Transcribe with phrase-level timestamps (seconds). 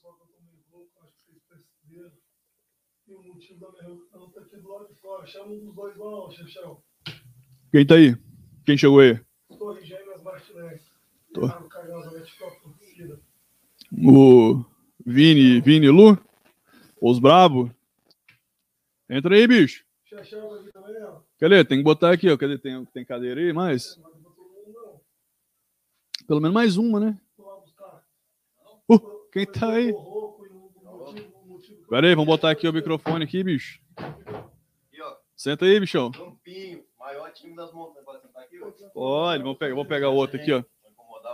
[0.00, 2.12] pessoal que eu tô meio louco, acho que vocês perceberam.
[3.06, 5.26] E o motivo da minha reunião tá aqui do lado de fora.
[5.26, 6.82] Chama um dos dois lá, Chechão.
[7.70, 8.16] Quem tá aí?
[8.64, 9.20] Quem chegou aí?
[9.58, 10.90] Torre Gêmeas Martinez.
[11.34, 11.42] Tô.
[11.42, 13.20] Ricardo Cardoso, a torcida.
[13.92, 14.64] O
[15.04, 16.18] Vini, Vini Lu?
[17.00, 17.70] Os Brabo?
[19.08, 19.84] Entra aí, bicho.
[20.04, 21.20] Chechão aqui também, ó.
[21.38, 21.64] Cadê?
[21.64, 22.38] Tem que botar aqui, ó.
[22.38, 22.58] Cadê?
[22.58, 23.52] Tem, tem cadeira aí?
[23.52, 23.96] Mais?
[23.98, 25.00] Não.
[26.26, 27.20] Pelo menos mais uma, né?
[28.88, 29.92] Uh, quem tá aí?
[29.92, 30.40] o o-
[30.84, 33.80] o o Pera aí, vamos botar aqui o microfone aqui, bicho.
[35.36, 36.10] Senta aí, bichão.
[36.12, 38.04] Campinho, maior time das montanhas.
[38.04, 38.70] Pode sentar aqui, ó.
[38.94, 40.62] Olha, vou pegar, vou pegar outro aqui, ó.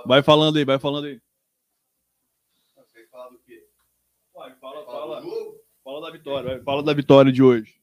[0.07, 1.21] Vai falando aí, vai falando aí.
[2.77, 3.67] Você fala do quê?
[4.33, 5.23] Vai, fala, Fala
[5.83, 6.61] fala da vitória, vai.
[6.63, 7.81] Fala da vitória de hoje.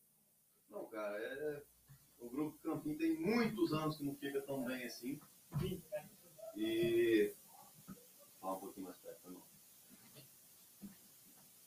[0.70, 1.62] Não, cara, é...
[2.20, 5.20] o grupo Campinho tem muitos anos que não fica tão bem assim.
[6.56, 7.34] E.
[8.40, 8.98] Fala um pouquinho mais.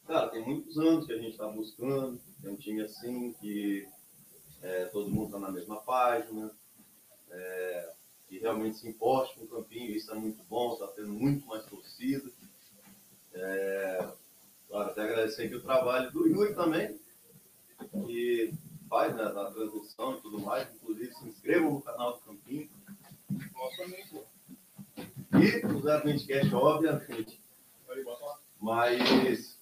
[0.07, 2.21] Cara, tem muitos anos que a gente está buscando.
[2.41, 3.89] Tem um time assim que
[4.63, 6.51] é, todo mundo está na mesma página.
[7.31, 7.93] É,
[8.29, 9.91] que realmente se importe com o Campinho.
[9.91, 12.31] Isso é muito bom, está tendo muito mais torcida.
[13.33, 14.09] É,
[14.69, 16.99] claro, até agradecer aqui o trabalho do Yuri também,
[18.07, 18.53] que
[18.89, 20.69] faz né, a transmissão e tudo mais.
[20.75, 22.69] Inclusive, se inscrevam no canal do Campinho.
[23.53, 23.85] Nossa.
[25.33, 27.41] E o 020cast, obviamente.
[28.59, 29.56] Mas,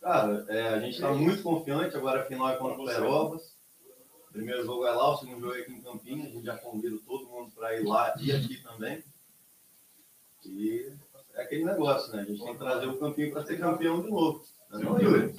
[0.00, 1.96] cara, é, a gente está muito confiante.
[1.96, 3.56] Agora a final é contra o Perovas.
[4.28, 6.26] O primeiro jogo é lá, o segundo jogo é aqui em Campinho.
[6.26, 9.02] A gente já convida todo mundo para ir lá e aqui também.
[10.44, 10.92] E
[11.34, 12.22] é aquele negócio, né?
[12.22, 14.44] A gente tem que trazer o Campinho para ser campeão de novo.
[14.70, 15.34] Não é Yuri?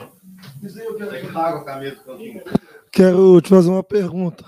[0.63, 2.43] Eu quero Tem que estar com a camisa do Campinho.
[2.91, 4.45] Quero te fazer uma pergunta.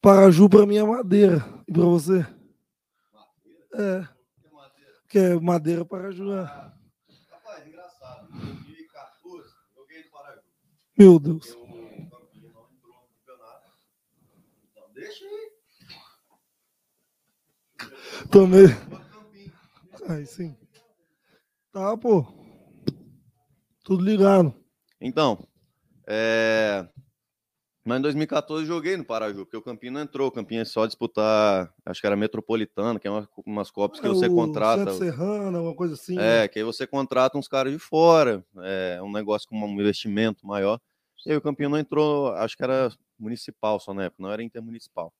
[0.00, 1.44] Paraju pra mim é madeira.
[1.66, 2.26] E pra você?
[3.74, 4.08] É.
[5.08, 6.32] Que é madeira Paraju.
[6.32, 6.42] É.
[6.42, 8.28] Rapaz, engraçado.
[8.34, 10.44] Em 2014, joguei no Paraguai.
[10.44, 10.44] Meu Deus.
[10.44, 11.40] Eu, o Campinho não entrou no campeonato.
[14.70, 15.24] Então, deixa
[20.12, 20.26] aí.
[20.26, 20.54] Sim.
[21.72, 22.26] Tá, pô.
[23.82, 24.54] Tudo ligado.
[25.00, 25.48] Então,
[26.06, 26.86] é...
[27.82, 30.28] mas em 2014 eu joguei no Paraju, porque o Campinho não entrou.
[30.28, 34.06] O Campinho é só disputar, acho que era Metropolitana, que é uma, umas copas que
[34.06, 34.92] É você contrata.
[34.92, 36.18] Serrana, uma coisa assim.
[36.18, 38.44] É, que aí você contrata uns caras de fora.
[38.58, 40.78] É um negócio com um investimento maior.
[41.26, 44.42] E aí o Campinho não entrou, acho que era municipal só na época, não era
[44.42, 45.12] intermunicipal.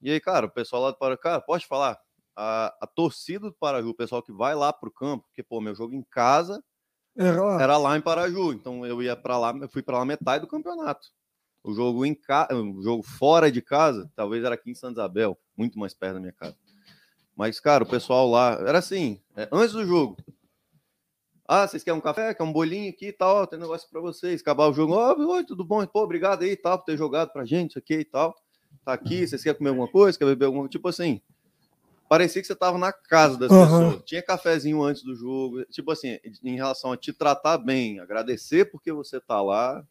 [0.00, 1.98] E aí, cara, o pessoal lá do Paraju, cara, pode falar?
[2.34, 5.74] A, a torcida do Paraju, o pessoal que vai lá pro campo, porque, pô, meu
[5.74, 6.62] jogo em casa
[7.16, 7.62] Era lá.
[7.62, 10.50] era lá em Paraju, então eu ia para lá, eu fui para lá metade do
[10.50, 11.08] campeonato.
[11.64, 12.48] O jogo em ca...
[12.52, 16.20] o jogo fora de casa, talvez era aqui em Santa Isabel, muito mais perto da
[16.20, 16.56] minha casa.
[17.34, 20.16] Mas cara, o pessoal lá era assim, é, antes do jogo.
[21.48, 24.40] Ah, vocês querem um café, quer um bolinho aqui e tal, tem negócio para vocês.
[24.40, 25.86] Acabar o jogo, ó, oi, tudo bom?
[25.86, 28.34] Pô, obrigado aí, tal, por ter jogado pra gente aqui e tal.
[28.84, 30.72] Tá aqui, vocês querem comer alguma coisa, quer beber alguma coisa?
[30.72, 31.20] Tipo assim,
[32.08, 33.90] parecia que você tava na casa das Aham.
[33.90, 34.02] pessoas.
[34.04, 35.64] Tinha cafezinho antes do jogo.
[35.66, 39.84] Tipo assim, em relação a te tratar bem, agradecer porque você tá lá.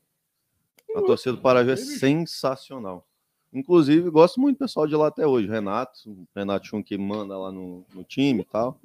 [0.93, 3.05] A torcida do Paraju é sensacional.
[3.53, 5.47] Inclusive, gosto muito do pessoal de lá até hoje.
[5.47, 8.77] Renato, o Renato Chum que manda lá no, no time e tal.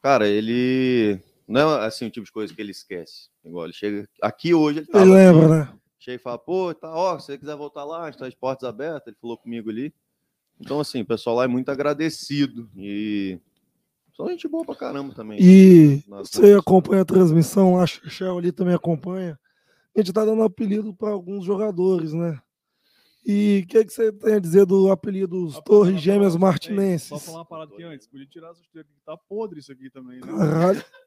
[0.00, 3.28] Cara, ele não é assim o tipo de coisa que ele esquece.
[3.44, 5.78] Igual ele chega aqui hoje, ele, tava Ele aqui, lembra, né?
[5.98, 8.36] Chega e fala, pô, tá, ó, se você quiser voltar lá, a gente tá de
[8.36, 9.94] portas abertas, ele falou comigo ali.
[10.60, 13.38] Então, assim, o pessoal lá é muito agradecido e
[14.12, 15.38] só gente boa pra caramba também.
[15.40, 19.38] E Nas você acompanha a transmissão, acho que o Shell ali também acompanha.
[19.94, 22.40] A gente tá dando apelido para alguns jogadores, né?
[23.24, 27.24] E o que, que você tem a dizer do apelido dos Torres Gêmeas Só Martinenses?
[27.24, 28.06] falar uma parada aqui antes.
[28.06, 30.20] Podia tirar essa aqui, que tá podre isso aqui também.
[30.20, 30.26] Né?
[30.26, 30.84] Caralho,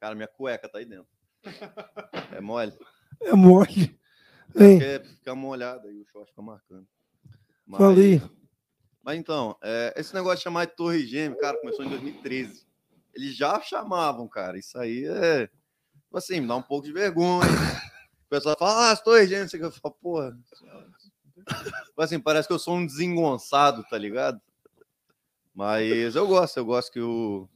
[0.00, 1.06] Cara, minha cueca tá aí dentro.
[2.32, 2.72] É mole.
[3.20, 3.98] é mole.
[4.52, 6.86] Porque fica molhada e o short fica marcando.
[7.66, 8.22] Mas, falei.
[9.02, 12.66] mas então, é, esse negócio de chamar de Torre Gêmea, cara, começou em 2013.
[13.14, 14.58] Eles já chamavam, cara.
[14.58, 15.46] Isso aí é.
[15.46, 17.50] tipo Assim, me dá um pouco de vergonha.
[18.26, 19.52] O pessoal fala, ah, as Torres Gêmeas.
[19.52, 20.38] Eu falo, porra.
[21.86, 24.40] Tipo Assim, parece que eu sou um desengonçado, tá ligado?
[25.54, 27.48] Mas eu gosto, eu gosto que o,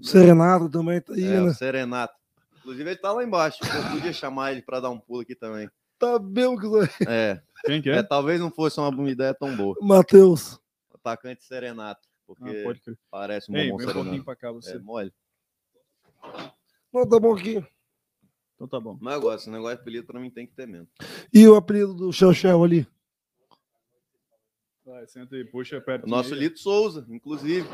[0.00, 1.54] O Serenado também tá aí, é, o né?
[1.54, 2.14] Serenato.
[2.58, 3.58] Inclusive, ele tá lá embaixo.
[3.62, 5.70] Eu podia chamar ele pra dar um pulo aqui também.
[5.98, 6.66] Tá mesmo que.
[7.08, 8.02] É, Quem que é, é?
[8.02, 9.76] talvez não fosse uma ideia tão boa.
[9.80, 10.60] Matheus.
[10.94, 12.06] Atacante Serenato.
[12.26, 12.98] Porque Ah, pode crer.
[13.10, 14.24] parece um Ei, um pouquinho Serenato.
[14.24, 14.76] pra cá você.
[14.76, 15.12] É mole.
[16.92, 17.64] Não, tá bom aqui.
[18.54, 18.98] Então tá bom.
[19.00, 20.88] Mas gosto, esse negócio de apelido pra mim tem que ter mesmo.
[21.32, 22.86] E o apelido do Shell ali?
[24.84, 26.04] Vai, senta aí, puxa perto.
[26.04, 26.34] O nosso.
[26.34, 27.68] Lito Souza, inclusive.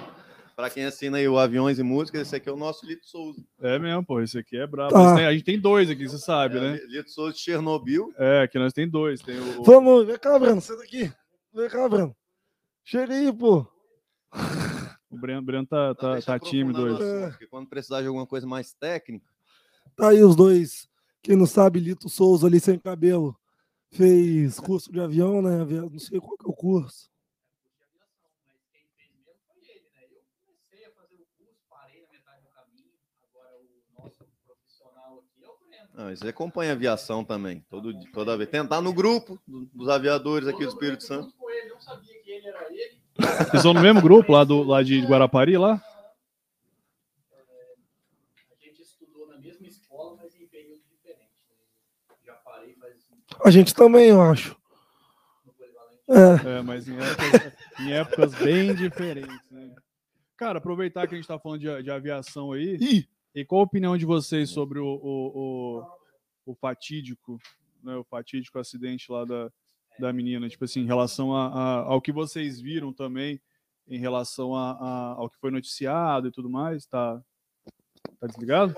[0.54, 3.44] Pra quem assina aí o Aviões e Músicas, esse aqui é o nosso Lito Souza.
[3.60, 4.20] É mesmo, pô.
[4.20, 4.94] Esse aqui é brabo.
[4.94, 6.76] Mas tem- a gente tem dois aqui, você sabe, É, né?
[6.86, 8.12] Lito Souza de Chernobyl.
[8.16, 9.20] É, aqui nós tem dois.
[9.20, 11.12] Tem o, Vamos, vem cá, Breno, senta aqui.
[11.52, 12.14] Vem cá, Breno.
[12.84, 13.66] Chega aí, pô.
[15.10, 17.02] o Breno, Breno tá, tá, tá tímido hoje.
[17.02, 19.26] assunto, Porque quando precisar de alguma coisa mais técnica,
[19.96, 20.88] Tá aí os dois.
[21.22, 23.36] Quem não sabe, Lito Souza ali sem cabelo.
[23.90, 25.58] Fez curso de avião, né?
[25.64, 27.08] Não sei qual que é o curso.
[27.96, 30.02] mas quem fez mesmo foi ele, né?
[30.10, 32.90] Eu comecei a fazer o curso, parei na metade do caminho.
[33.30, 35.74] Agora o nosso profissional aqui é o Breno.
[35.94, 38.50] Não, você acompanha aviação também, todo, toda vez.
[38.50, 41.24] Tentar no grupo do- dos aviadores aqui do Espírito Santo.
[41.26, 43.00] junto com ele, não sabia que ele era ele.
[43.16, 45.80] Vocês estão no mesmo grupo lá, do, lá de Guarapari, lá?
[48.60, 51.32] A gente estudou na mesma escola, mas em períodos diferentes.
[52.24, 52.94] Já parei faz
[53.44, 54.56] A gente também, eu acho.
[55.44, 56.46] no polivalente.
[56.46, 56.58] É.
[56.58, 59.74] É, mas em épocas, em épocas bem diferentes, né?
[60.36, 62.76] Cara, aproveitar que a gente tá falando de, de aviação aí.
[62.80, 65.78] Ih, E qual a opinião de vocês sobre o, o,
[66.46, 67.38] o, o fatídico,
[67.82, 69.50] né, o fatídico acidente lá da,
[69.98, 70.48] da menina?
[70.48, 73.40] Tipo assim, em relação a, a- ao que vocês viram também,
[73.88, 77.20] em relação a, a- ao que foi noticiado e tudo mais, tá,
[78.20, 78.74] tá desligado?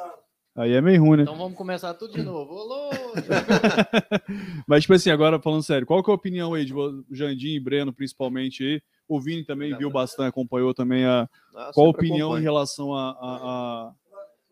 [0.55, 1.23] Aí é meio ruim, né?
[1.25, 2.59] Então vamos começar tudo de novo.
[2.59, 2.91] Alô!
[4.67, 6.73] Mas, tipo assim, agora falando sério, qual que é a opinião aí de
[7.11, 8.83] Jandim e Breno, principalmente aí?
[9.07, 11.29] O Vini também viu bastante, acompanhou também a.
[11.55, 12.43] Ah, Qual a opinião em acompanho.
[12.43, 13.93] relação a, a- a-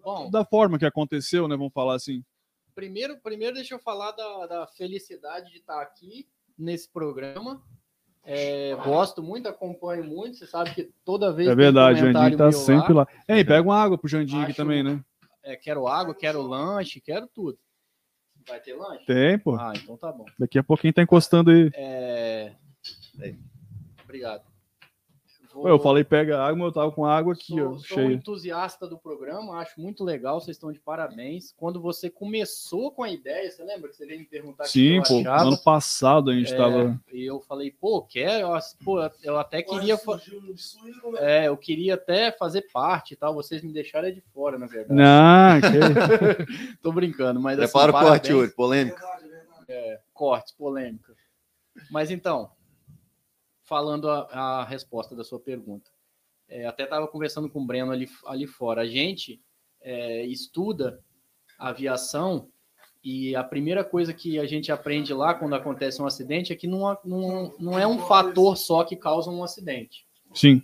[0.05, 1.57] Bom, da forma que aconteceu, né?
[1.57, 2.23] Vamos falar assim.
[2.75, 6.29] primeiro, primeiro deixa eu falar da, da felicidade de estar aqui
[6.59, 7.63] nesse programa.
[8.23, 10.37] É, gosto muito, acompanho muito.
[10.37, 13.07] Você sabe que toda vez É verdade, o Jandim comentário tá meu sempre lá.
[13.29, 13.49] Ei, Verdade.
[13.49, 15.05] pega uma água pro Jandim aqui Acho- também, né?
[15.43, 17.59] é, quero água, quero lanche, quero tudo.
[18.47, 19.05] Vai ter lanche?
[19.07, 19.57] Tem, pô.
[19.57, 20.25] Ah, então tá bom.
[20.39, 21.71] Daqui a pouquinho tá encostando aí.
[21.75, 22.55] É...
[23.21, 23.39] Aí.
[24.03, 24.54] Obrigado.
[25.55, 28.07] Pô, Eu falei pega água, mas eu tava com água aqui, sou, ó, sou um
[28.07, 28.13] cheia.
[28.15, 31.55] entusiasta do programa, acho muito legal, vocês estão de parabéns.
[31.57, 35.01] Quando você começou com a ideia, você lembra que você veio me perguntar que Sim,
[35.07, 35.21] pô.
[35.21, 35.47] achava?
[35.49, 37.01] Ano passado a gente É, tava.
[37.13, 40.21] E eu falei, pô, quero, eu, pô, eu até queria, fa-
[41.05, 41.19] um né?
[41.45, 44.93] é, eu queria até fazer parte e tal, vocês me deixaram de fora, na verdade.
[45.01, 46.77] Não, que...
[46.83, 49.01] Tô brincando, mas assim, Prepara o corte hoje, polêmica.
[49.01, 49.29] Verdade,
[49.69, 50.01] verdade.
[50.13, 51.15] cortes, polêmica.
[51.91, 52.51] Mas então,
[53.65, 54.21] falando a,
[54.61, 55.91] a resposta da sua pergunta,
[56.49, 58.83] é, até estava conversando com o Breno ali, ali fora.
[58.83, 59.41] A gente
[59.81, 61.01] é, estuda
[61.59, 62.49] aviação
[63.03, 66.67] e a primeira coisa que a gente aprende lá quando acontece um acidente é que
[66.67, 70.07] não, não, não é um fator só que causa um acidente.
[70.33, 70.63] Sim.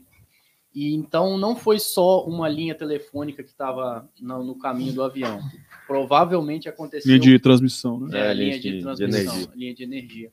[0.74, 5.40] E então não foi só uma linha telefônica que estava no, no caminho do avião.
[5.86, 8.18] Provavelmente aconteceu Linha de transmissão, né?
[8.18, 9.52] é, É, linha linha de, de- de transmissão, energia.
[9.56, 10.30] linha de energia.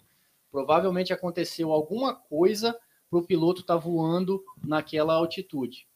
[0.58, 2.76] Provavelmente aconteceu alguma coisa
[3.12, 5.88] para o piloto estar voando naquela altitude.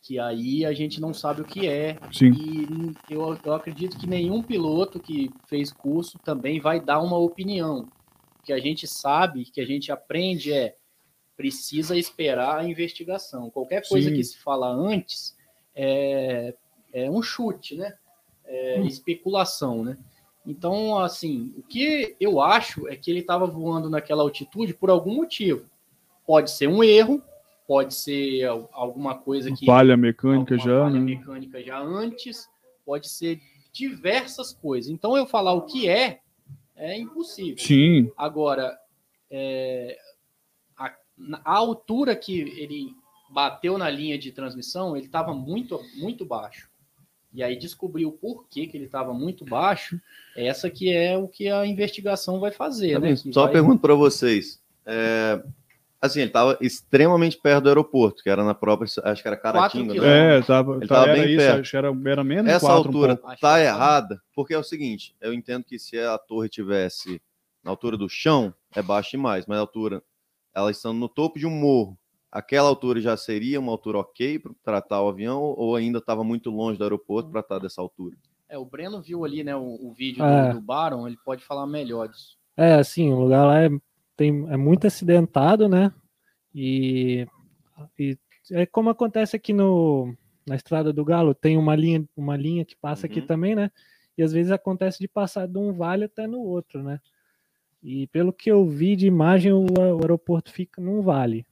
[0.00, 1.98] Que aí a gente não sabe o que é.
[2.12, 2.30] Sim.
[2.30, 7.88] E eu, eu acredito que nenhum piloto que fez curso também vai dar uma opinião.
[8.38, 10.76] O que a gente sabe, que a gente aprende é
[11.36, 13.50] precisa esperar a investigação.
[13.50, 14.14] Qualquer coisa Sim.
[14.14, 15.36] que se fala antes
[15.74, 16.54] é,
[16.92, 17.92] é um chute, né?
[18.44, 19.98] É especulação, né?
[20.46, 25.14] Então, assim, o que eu acho é que ele estava voando naquela altitude por algum
[25.14, 25.64] motivo.
[26.26, 27.22] Pode ser um erro,
[27.66, 31.00] pode ser al- alguma coisa que Falha mecânica já, falha né?
[31.00, 32.48] mecânica já antes,
[32.86, 33.40] pode ser
[33.72, 34.90] diversas coisas.
[34.90, 36.20] Então, eu falar o que é
[36.74, 37.58] é impossível.
[37.62, 38.10] Sim.
[38.16, 38.74] Agora,
[39.30, 39.98] é,
[40.78, 40.94] a,
[41.44, 42.94] a altura que ele
[43.28, 46.69] bateu na linha de transmissão, ele estava muito, muito baixo.
[47.32, 50.00] E aí descobriu por que, que ele estava muito baixo.
[50.36, 52.98] Essa que é o que a investigação vai fazer.
[52.98, 53.14] Né?
[53.14, 54.60] Que Só uma vai- pergunta para vocês.
[54.84, 55.40] É,
[56.02, 59.94] assim, ele estava extremamente perto do aeroporto, que era na própria, acho que era Caratinga.
[59.94, 60.38] Quatro né?
[60.38, 61.60] É, tava, Ele tava tava era bem isso, perto.
[61.60, 63.60] acho que era, era menos Essa quatro, um altura tá que tá.
[63.60, 67.22] errada, porque é o seguinte, eu entendo que se a torre tivesse
[67.62, 70.02] na altura do chão, é baixo demais, mas a altura,
[70.54, 71.96] ela estando no topo de um morro,
[72.30, 76.50] aquela altura já seria uma altura ok para tratar o avião, ou ainda estava muito
[76.50, 78.16] longe do aeroporto para estar dessa altura?
[78.48, 80.48] É, o Breno viu ali né, o, o vídeo É.
[80.48, 82.36] do, do Baron, ele pode falar melhor disso.
[82.56, 83.68] É, assim, o lugar lá é,
[84.16, 85.92] tem, é muito acidentado, né?
[86.54, 87.26] E,
[87.98, 88.18] e
[88.50, 90.14] é como acontece aqui no,
[90.46, 93.26] na Estrada do Galo, tem uma linha, uma linha que passa aqui Uhum.
[93.26, 93.70] também, né?
[94.18, 97.00] E às vezes acontece de passar de um vale até no outro, né?
[97.82, 101.46] E pelo que eu vi de imagem, o, o aeroporto fica num vale.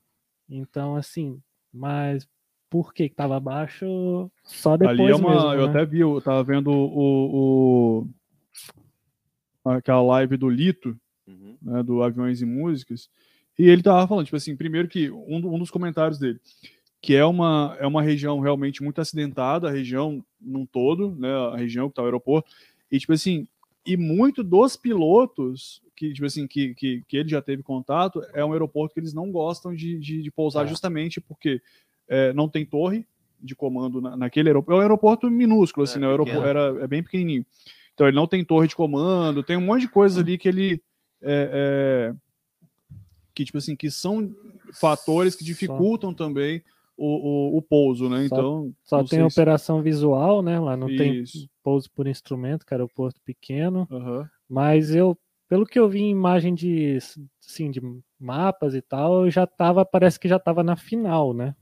[0.48, 1.40] Então, assim,
[1.72, 2.26] mas
[2.70, 4.30] por que que tava abaixo?
[4.44, 5.32] Só depois Ali é uma.
[5.34, 5.70] mesmo, eu né?
[5.70, 8.08] até vi, eu tava vendo o, o-
[9.64, 11.56] aquela live do Lito, Uhum.
[11.60, 13.10] né, do Aviões e Músicas,
[13.58, 16.40] e ele tava falando, tipo assim, primeiro que um, um dos comentários dele,
[17.02, 21.56] que é uma, é uma região realmente muito acidentada, a região num todo, né, a
[21.56, 22.50] região que está o aeroporto,
[22.90, 23.46] e tipo assim,
[23.92, 28.44] e muito dos pilotos que, tipo assim, que, que, que ele já teve contato, é
[28.44, 30.68] um aeroporto que eles não gostam de, de, de pousar É.
[30.68, 31.60] justamente porque
[32.06, 33.04] é, não tem torre
[33.40, 34.72] de comando na, naquele aeroporto.
[34.76, 36.06] É um aeroporto minúsculo, assim, É, né?
[36.06, 37.44] O aeroporto era, é bem pequenininho.
[37.94, 40.80] Então ele não tem torre de comando, tem um monte de coisas ali que ele...
[41.22, 42.14] é, é,
[43.34, 44.34] que, tipo assim, que são
[44.72, 46.62] fatores que Só- dificultam também
[46.98, 48.26] o, o, o pouso, né?
[48.28, 50.58] Só- Então, Só tem sei se- operação visual, né?
[50.58, 51.48] Lá não tem Isso.
[51.62, 53.86] pouso por instrumento, que era o porto pequeno.
[53.90, 54.28] Aham.
[54.48, 55.16] Mas eu,
[55.48, 56.98] pelo que eu vi em imagem de,
[57.42, 57.80] assim, de
[58.18, 61.54] mapas e tal, eu já tava, parece que já tava na final, né?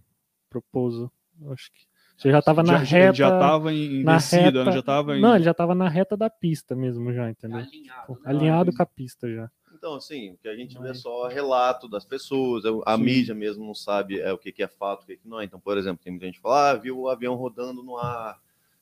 [0.48, 1.10] Pro pouso.
[1.50, 3.12] Acho que você já tava na já, reta.
[3.14, 4.58] já tava em, na descida, né?
[4.58, 5.20] reta- Já tava em...
[5.20, 7.60] Não, ele já tava na reta da pista mesmo já, entendeu?
[7.60, 8.06] Alinhado.
[8.06, 8.20] Pô, né?
[8.24, 9.50] Alinhado com a pista já.
[9.86, 13.04] Então, assim, o que a gente vê é Mas- só relato das pessoas, a Sim.
[13.04, 15.44] mídia mesmo não sabe é, o que, que é fato, o que, que não é.
[15.44, 18.36] Então, por exemplo, tem muita gente que fala, ah, viu o avião rodando no ar,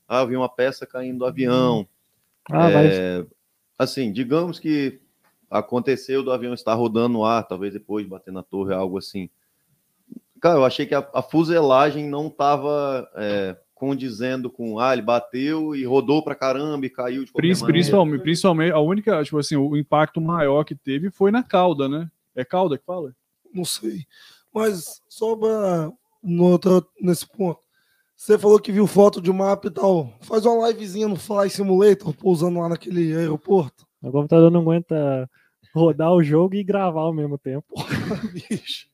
[0.07, 1.87] ah, viu uma peça caindo do avião.
[2.51, 2.71] Ah.
[2.71, 3.23] É,
[3.77, 4.99] assim, digamos que
[5.47, 9.29] aconteceu do avião estar rodando no ar, talvez depois de bater na torre, algo assim.
[10.41, 13.07] Cara, eu achei que a, a fuselagem não estava
[13.75, 17.73] condizendo com, ah, ele bateu e rodou pra caramba e caiu de qualquer Princi- maneira.
[17.79, 22.09] Principalmente, principalmente, a única, tipo assim, o impacto maior que teve foi na cauda, né?
[22.33, 23.13] É cauda que fala?
[23.53, 24.05] Não sei.
[24.53, 25.91] Mas só pra,
[26.23, 27.59] no outro- nesse ponto.
[28.15, 30.09] Você falou que viu foto de mapa e tal.
[30.21, 33.85] Faz uma livezinha no Fly Simulator, pousando lá naquele aeroporto.
[34.01, 35.29] O computador não aguenta
[35.73, 37.65] rodar o jogo e gravar ao mesmo tempo.
[38.33, 38.87] Bicho.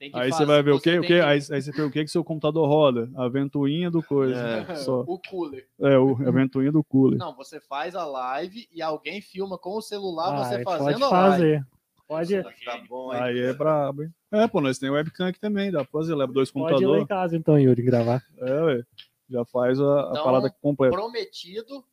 [0.00, 0.98] Tem que Aí você fazer- vai ver o você quê?
[0.98, 1.14] O tem quê?
[1.18, 3.10] que- Aí, aí você vê o que que seu computador roda?
[3.14, 4.34] A ventoinha do coisa.
[4.66, 4.74] É.
[4.76, 5.04] Só.
[5.06, 5.68] O cooler.
[5.78, 7.18] É, o, a ventoinha do cooler.
[7.18, 11.04] Não, você faz a live e alguém filma com o celular Ah, você fazendo pode
[11.04, 11.32] a live.
[11.32, 11.66] fazer.
[12.08, 13.20] Pode, Tá bom, aí.
[13.20, 14.10] Aí é brabo, hein?
[14.32, 16.72] É, pô, nós temos webcam aqui também, dá pra fazer, leva dois pode ir lá
[16.72, 17.08] em computadores.
[17.08, 18.22] casa então, Yuri, gravar.
[18.38, 18.82] É, ué.
[19.28, 20.96] Já faz a, a Então, parada completa.
[20.96, 21.84] Prometido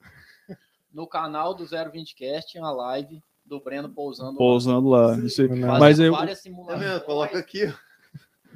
[0.92, 4.32] no canal do 020cast uma live do Breno pousando.
[4.32, 4.38] lá.
[4.38, 5.18] Pousando lá.
[5.20, 5.50] Isso aí.
[5.50, 6.80] Mas eu, várias Tá simulações.
[6.84, 7.02] vendo?
[7.02, 7.72] Coloca aqui.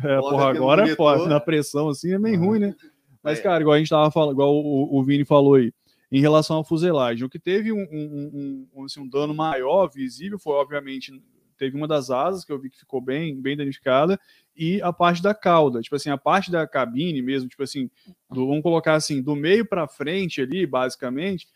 [0.04, 0.96] É, porra, agora é.
[1.28, 2.76] Na pressão, assim, é meio ruim, né?
[3.24, 3.42] Mas, É.
[3.44, 5.72] cara, igual a gente tava falando, igual o, o Vini falou aí,
[6.12, 10.38] em relação à fuselagem, o que teve um, um, um, assim, um dano maior, visível,
[10.40, 11.14] foi, obviamente,
[11.58, 14.20] teve uma das asas, que eu vi que ficou bem, bem danificada,
[14.56, 15.80] e a parte da cauda.
[15.82, 17.90] Tipo assim, a parte da cabine mesmo, tipo assim,
[18.30, 21.48] do- vamos colocar assim, do meio para frente ali, basicamente,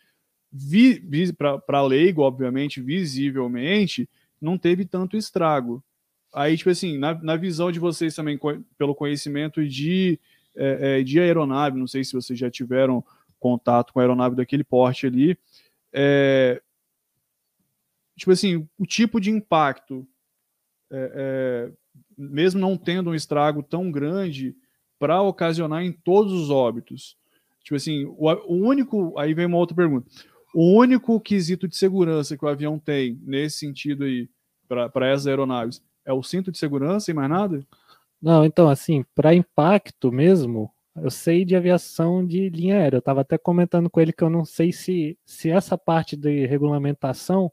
[0.50, 4.08] vi, vi, para leigo, obviamente, visivelmente,
[4.40, 5.82] não teve tanto estrago.
[6.36, 10.20] Aí, tipo assim, na, na visão de vocês também, co- pelo conhecimento de,
[10.54, 13.02] é, é, de aeronave, não sei se vocês já tiveram
[13.40, 15.38] contato com a aeronave daquele porte ali,
[15.92, 16.60] é,
[18.16, 20.06] tipo assim, o tipo de impacto,
[20.90, 21.72] é, é,
[22.18, 24.54] mesmo não tendo um estrago tão grande,
[24.98, 27.16] para ocasionar em todos os óbitos.
[27.62, 29.18] Tipo assim, o, o único.
[29.18, 30.08] Aí vem uma outra pergunta.
[30.54, 34.28] O único quesito de segurança que o avião tem nesse sentido aí,
[34.66, 37.66] para essas aeronaves, é o cinto de segurança e mais nada?
[38.22, 42.96] Não, então, assim, para impacto mesmo, eu sei de aviação de linha aérea.
[42.96, 46.46] Eu estava até comentando com ele que eu não sei se, se essa parte de
[46.46, 47.52] regulamentação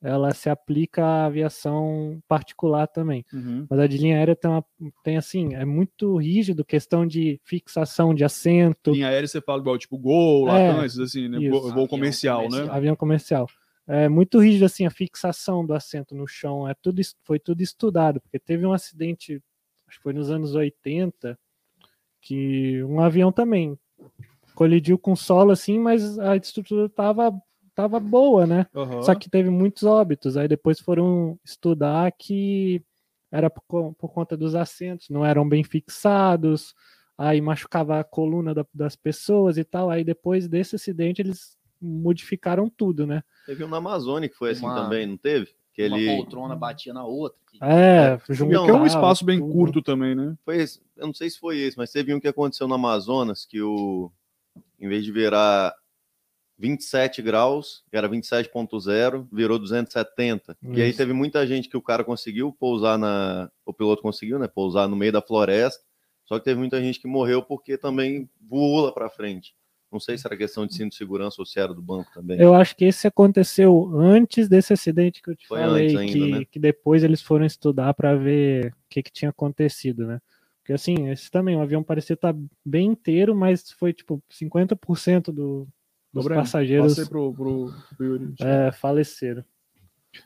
[0.00, 3.24] ela se aplica à aviação particular também.
[3.68, 4.64] Mas a de linha aérea tem, uma,
[5.02, 9.76] tem assim, é muito rígido, questão de fixação de assento, Linha aérea você fala igual,
[9.76, 11.38] tipo, Gol, É, Latam, esses assim, né?
[11.40, 11.50] isso.
[11.50, 12.48] Voo, Avião comercial, né?
[12.48, 12.76] comercial.
[12.76, 13.46] avião comercial.
[13.88, 18.20] É muito rígido assim a fixação do assento no chão, é tudo foi tudo estudado,
[18.20, 19.42] porque teve um acidente,
[19.88, 21.38] acho que foi nos anos 80,
[22.20, 23.78] que um avião também
[24.54, 27.32] colidiu com solo assim, mas a estrutura tava
[27.74, 28.66] tava boa, né?
[28.74, 29.02] Aham.
[29.02, 30.36] Só que teve muitos óbitos.
[30.36, 32.82] Aí depois foram estudar que
[33.30, 36.74] era por, por conta dos assentos, não eram bem fixados,
[37.16, 39.90] aí machucava a coluna da- das pessoas e tal.
[39.90, 43.22] Aí depois desse acidente eles modificaram tudo, né?
[43.46, 45.54] Teve um na Amazônia que foi assim Uma- também, não teve?
[45.72, 47.38] Que Uma ele poltrona batia na outra.
[47.50, 49.52] que- É, Então, Porque é juntava um espaço bem tudo.
[49.52, 50.36] curto também, né?
[50.44, 53.44] foi esse, eu não sei se foi esse, mas teve um que aconteceu no Amazonas
[53.46, 54.10] que o
[54.80, 55.74] em vez de virar
[56.58, 60.56] 27 graus, que era 27.0, virou 270.
[60.62, 60.98] E aí Isso.
[60.98, 64.96] teve muita gente que o cara conseguiu pousar na, o piloto conseguiu, né, pousar no
[64.96, 65.84] meio da floresta.
[66.24, 69.54] Só que teve muita gente que morreu porque também voou lá para frente.
[69.90, 72.38] Não sei se era questão de cinto de segurança ou se era do banco também.
[72.38, 76.30] Eu acho que esse aconteceu antes desse acidente que eu te Foi falei, ainda, que,
[76.30, 76.44] né?
[76.44, 80.20] que depois eles foram estudar para ver o que, que tinha acontecido, né?
[80.58, 85.66] Porque assim, esse também, o avião parecia estar bem inteiro, mas foi tipo 50% do,
[86.12, 88.34] dos Breno, passageiros Passei pro, pro, pro Yuri.
[88.40, 89.42] é, faleceram.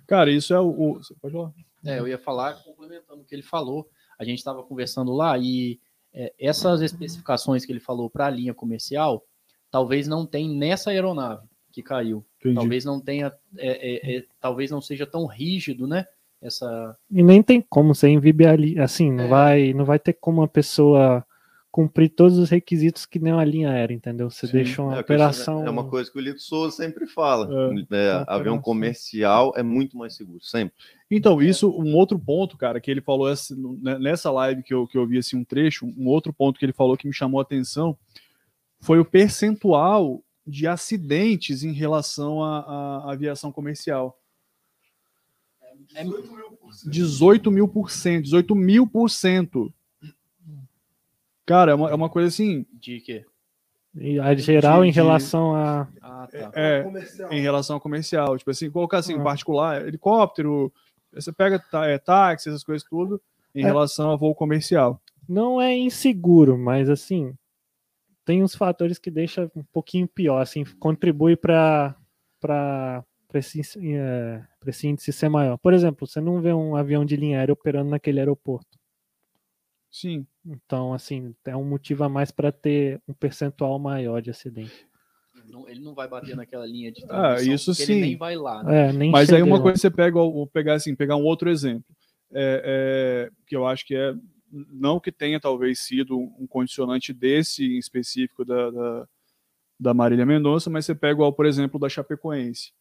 [0.06, 0.68] Cara, isso é o.
[0.68, 1.52] o- você pode falar?
[1.84, 3.88] É, eu ia falar, complementando o que ele falou,
[4.18, 5.80] a gente estava conversando lá e
[6.12, 9.24] é, essas especificações que ele falou para a linha comercial,
[9.72, 12.24] talvez não tem nessa aeronave que caiu.
[12.38, 12.54] Entendi.
[12.54, 16.06] Talvez não tenha, é, é, é, talvez não seja tão rígido, né?
[16.40, 19.28] Essa E nem tem como você invibializar, assim, não, É.
[19.28, 21.24] vai, não vai ter como uma pessoa
[21.70, 24.28] cumprir todos os requisitos que nem uma linha aérea, entendeu?
[24.28, 24.52] Você Sim.
[24.52, 25.66] deixa uma É, isso operação.
[25.66, 27.48] É uma coisa que o Lito Souza sempre fala.
[27.90, 27.96] É.
[27.96, 30.74] É, avião comercial é muito mais seguro, sempre.
[31.10, 33.54] Então, isso, um outro ponto, cara, que ele falou essa-
[33.98, 36.74] nessa live que eu, que eu vi assim, um trecho, um outro ponto que ele
[36.74, 37.96] falou que me chamou a atenção
[38.82, 42.58] foi o percentual de acidentes em relação à,
[43.06, 44.18] à aviação comercial.
[45.94, 46.04] é
[46.84, 49.72] 18 mil por cento, 18 mil por cento.
[51.46, 53.24] Cara, é uma, é uma coisa assim, de quê?
[54.22, 55.86] A geral de- em de- relação a.
[56.00, 56.50] Ah, tá.
[56.54, 57.32] é, Comercial.
[57.32, 58.38] em relação ao comercial.
[58.38, 59.22] Tipo assim, colocar assim, em Ah.
[59.22, 60.72] particular, helicóptero,
[61.12, 63.20] você pega tá, é, táxi, essas coisas tudo,
[63.54, 63.66] em É.
[63.66, 64.98] relação a voo comercial.
[65.28, 67.34] Não é inseguro, mas assim,
[68.24, 71.96] tem uns fatores que deixa um pouquinho pior, assim, contribui para
[72.40, 73.60] para esse,
[73.96, 75.56] é, esse índice ser maior.
[75.56, 78.78] Por exemplo, você não vê um avião de linha aérea operando naquele aeroporto.
[79.90, 80.26] Sim.
[80.44, 84.86] Então, assim, é um motivo a mais para ter um percentual maior de acidente.
[85.48, 87.92] Não- ele não vai bater naquela linha de Ah, isso sim.
[87.92, 88.62] Ele nem vai lá.
[88.64, 88.88] né?
[88.88, 89.62] É, nem Mas aí uma lá.
[89.62, 91.84] coisa que você pega, vou pegar assim, pegar um outro exemplo,
[92.32, 94.14] é, é, que eu acho que é
[94.52, 99.08] não que tenha talvez sido um condicionante desse em específico da, da,
[99.80, 102.72] da Marília Mendonça, mas você pega, igual, por exemplo, da Chapecoense,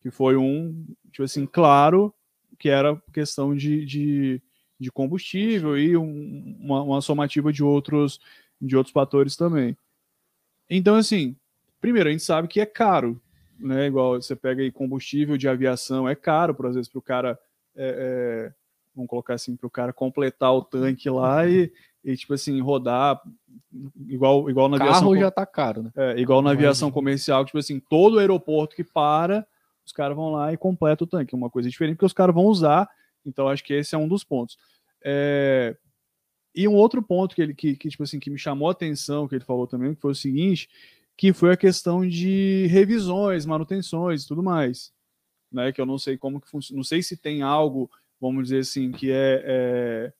[0.00, 2.14] que foi um, tipo assim, claro
[2.58, 4.42] que era questão de, de,
[4.78, 8.20] de combustível e um- uma, uma somativa de outros,
[8.60, 9.76] de outros fatores também.
[10.68, 11.36] Então, assim,
[11.80, 13.20] primeiro, a gente sabe que é caro,
[13.58, 13.86] né?
[13.86, 17.38] Igual você pega aí combustível de aviação, é caro, por vezes, para o cara,
[17.74, 18.54] é, é,
[18.94, 21.72] vamos colocar assim, para o cara completar o tanque lá e,
[22.04, 23.20] e, tipo assim, rodar
[24.06, 25.00] igual, igual na aviação.
[25.00, 25.90] Carro já tá caro, né?
[25.96, 29.46] é, igual na aviação comercial, tipo assim, todo aeroporto que para,
[29.84, 31.34] os caras vão lá e completam o tanque.
[31.34, 32.88] Uma coisa diferente que os caras vão usar.
[33.24, 34.56] Então, acho que esse é um dos pontos.
[35.04, 35.76] É,
[36.54, 39.26] E um outro ponto que ele que, que, tipo assim, que me chamou a atenção,
[39.26, 40.68] que ele falou também, que foi o seguinte,
[41.16, 44.92] que foi a questão de revisões, manutenções e tudo mais.
[45.50, 45.72] Né?
[45.72, 46.76] Que eu não sei como que funciona.
[46.76, 47.90] Não sei se tem algo,
[48.22, 50.12] vamos dizer assim, que é, é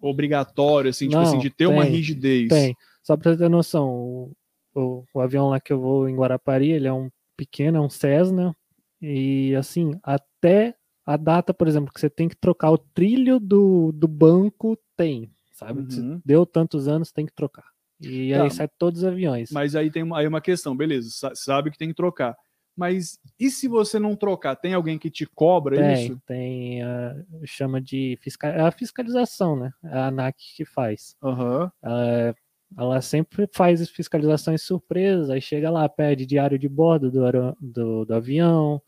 [0.00, 2.48] obrigatório, assim, tipo Não, assim, de ter uma tem, rigidez.
[2.48, 2.74] Tem.
[3.02, 4.32] Só para ter noção, o,
[4.74, 7.88] o, o avião lá que eu vou em Guarapari, ele é um pequeno, é um
[7.88, 8.54] Cessna.
[9.00, 13.92] E assim, até a data, por exemplo, que você tem que trocar o trilho do,
[13.92, 15.30] do banco, tem.
[15.52, 15.80] Sabe?
[15.94, 16.20] Uhum.
[16.24, 17.64] Deu tantos anos, tem que trocar.
[18.00, 18.42] E Tá.
[18.42, 19.50] aí sai todos os aviões.
[19.52, 22.36] Mas aí tem uma, aí uma questão, beleza, sa- sabe que tem que trocar.
[22.76, 24.54] Mas e se você não trocar?
[24.54, 26.22] Tem alguém que te cobra tem, isso?
[26.26, 29.72] tem a, chama de fiscal, é a fiscalização, né?
[29.84, 31.16] É a ANAC que faz.
[31.22, 31.72] Aham.
[31.82, 32.36] Ela,
[32.76, 37.22] ela sempre faz fiscalizações surpresas, aí chega lá, pede diário de bordo do,
[37.60, 38.82] do, do avião,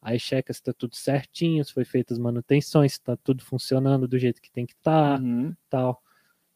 [0.00, 4.08] aí checa se está tudo certinho, se foi feitas as manutenções, se está tudo funcionando
[4.08, 5.54] do jeito que tem que estar, Uhum.
[5.68, 6.02] tal.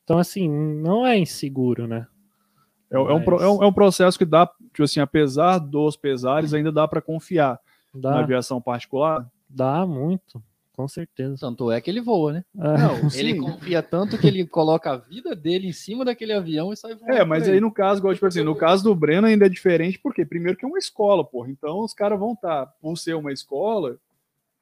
[0.04, 2.06] Então, assim, não é inseguro, né?
[2.90, 5.96] É, é um, Mas é, um, é um processo que dá, tipo assim, apesar dos
[5.96, 7.58] pesares, ainda dá para confiar
[7.94, 9.26] na Dá, aviação particular.
[9.48, 11.36] dá muito, com certeza.
[11.38, 12.44] Tanto é que ele voa, né?
[12.58, 13.40] Ah, Não, Ele sim.
[13.40, 17.12] confia tanto que ele coloca a vida dele em cima daquele avião e sai voando.
[17.14, 19.98] É, mas aí no caso, igual, tipo assim, no caso do Breno ainda é diferente,
[19.98, 21.50] porque primeiro que é uma escola, porra.
[21.50, 23.96] Então os caras vão estar, por ser uma escola,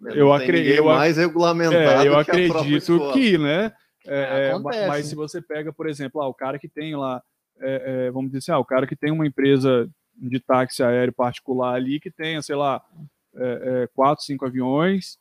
[0.04, 3.12] Eu acre- ninguém eu ac- mais regulamentado É, eu que acredito escola.
[3.12, 3.72] que, né?
[4.06, 4.86] É, é, é, acontece.
[4.86, 7.22] mas se você pega, por exemplo, ah, o cara que tem lá,
[7.60, 11.12] é, é, vamos dizer assim, ah, o cara que tem uma empresa de táxi aéreo
[11.12, 12.84] particular ali que tenha, sei lá,
[13.34, 15.18] é, é, quatro, cinco aviões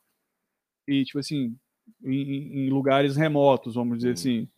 [0.86, 1.56] e, tipo assim,
[2.02, 4.48] em, em lugares remotos, vamos dizer assim.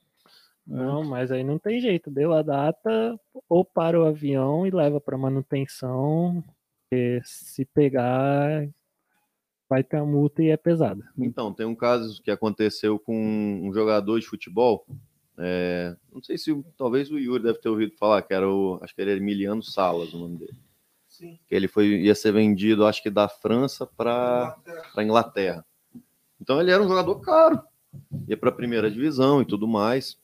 [0.66, 2.10] Não, mas aí não tem jeito.
[2.10, 6.44] Deu a data, ou para o avião e leva para manutenção.
[6.88, 8.68] porque se pegar,
[9.68, 11.04] vai ter a multa e é pesada.
[11.18, 13.16] Então, tem um caso que aconteceu com
[13.62, 14.86] um jogador de futebol.
[15.42, 18.78] É, não sei se talvez o Yuri deve ter ouvido falar, que era o.
[18.82, 20.56] Acho que ele era Emiliano Salas, o nome dele.
[21.08, 21.38] Sim.
[21.48, 24.54] Que ele foi, ia ser vendido, acho que da França para
[24.92, 25.64] para Inglaterra.
[26.38, 27.60] Então ele era um jogador caro.
[28.28, 30.18] Ia para a primeira divisão e tudo mais.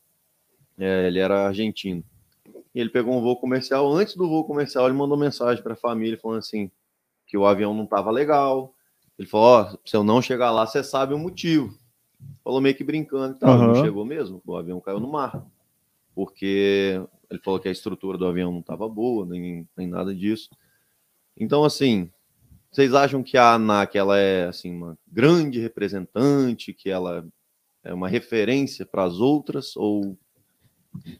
[0.78, 2.04] É, ele era argentino.
[2.74, 3.90] E ele pegou um voo comercial.
[3.90, 6.70] Antes do voo comercial, ele mandou mensagem para a família falando assim
[7.26, 8.74] que o avião não estava legal.
[9.18, 11.74] Ele falou: Ó, se eu não chegar lá, você sabe o motivo.
[12.42, 13.50] Falou meio que brincando e tal.
[13.50, 13.66] Aham.
[13.68, 14.42] Não chegou mesmo.
[14.46, 15.44] O avião caiu no mar.
[16.14, 17.00] Porque
[17.30, 20.48] ele falou que a estrutura do avião não estava boa, nem, nem nada disso.
[21.36, 22.10] Então, assim,
[22.70, 27.26] vocês acham que a ANAC ela é assim uma grande representante, que ela
[27.82, 30.16] é uma referência para as outras ou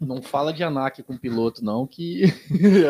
[0.01, 2.25] Não fala de ANAC com piloto, não, que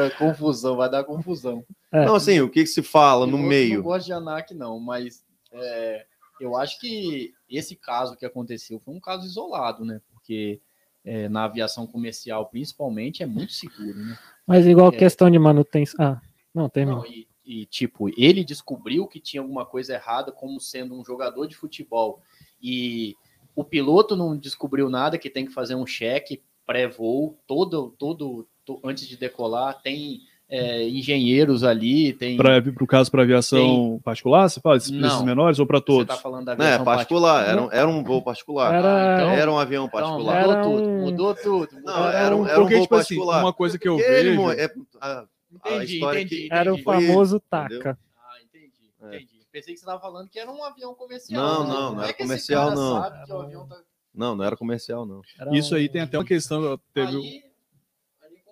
[0.05, 1.65] a confusão, vai dar confusão.
[1.93, 2.05] É.
[2.07, 4.79] não assim o que, que se fala no Piloto Não meio gosto de ANAC, não,
[4.79, 6.07] mas é,
[6.41, 10.01] eu acho que esse caso que aconteceu foi um caso isolado, né?
[10.13, 10.61] Porque
[11.05, 14.19] é, na aviação comercial, principalmente, é muito seguro, né?
[14.47, 14.97] Mas igual É.
[14.97, 15.97] questão de manutenção.
[16.05, 16.21] Ah,
[16.55, 16.99] não, termina.
[16.99, 21.47] Não, e, e, tipo, ele descobriu que tinha alguma coisa errada como sendo um jogador
[21.47, 22.21] de futebol
[22.61, 23.15] e
[23.55, 28.81] o piloto não descobriu nada, que tem que fazer um cheque pré-voo todo, todo, to-
[28.85, 34.61] antes de decolar, tem é, engenheiros ali, tem Para o caso para aviação particular, você
[34.61, 35.25] fala esses Não.
[35.25, 36.07] menores ou para você todos?
[36.15, 39.59] tá falando da aviação particular era um, era um voo particular Era- então- era um
[39.59, 41.75] avião Então, particular mudou Era tudo, um- mudou tudo.
[41.75, 43.43] mudou Não, era um- era um Porque, voo tipo assim, particular.
[43.43, 44.51] uma coisa que eu Porque ele vejo.
[44.53, 44.65] é-
[45.01, 45.27] a- a
[45.71, 46.85] Entendi, entendi, que- Era o entendi.
[46.85, 47.81] Foi- famoso entendeu?
[47.83, 47.99] taca.
[48.17, 49.07] Ah, entendi, É.
[49.17, 49.37] entendi.
[49.51, 51.43] Pensei que você estava falando que era um avião comercial.
[51.43, 51.75] Não, né?
[51.75, 53.03] não, não era é que esse comercial, não.
[53.03, 53.81] sabe que o avião tá-
[54.15, 56.79] não não era comercial não Era Isso aí um- tem até uma questão.
[56.93, 57.46] Teve, Aí, é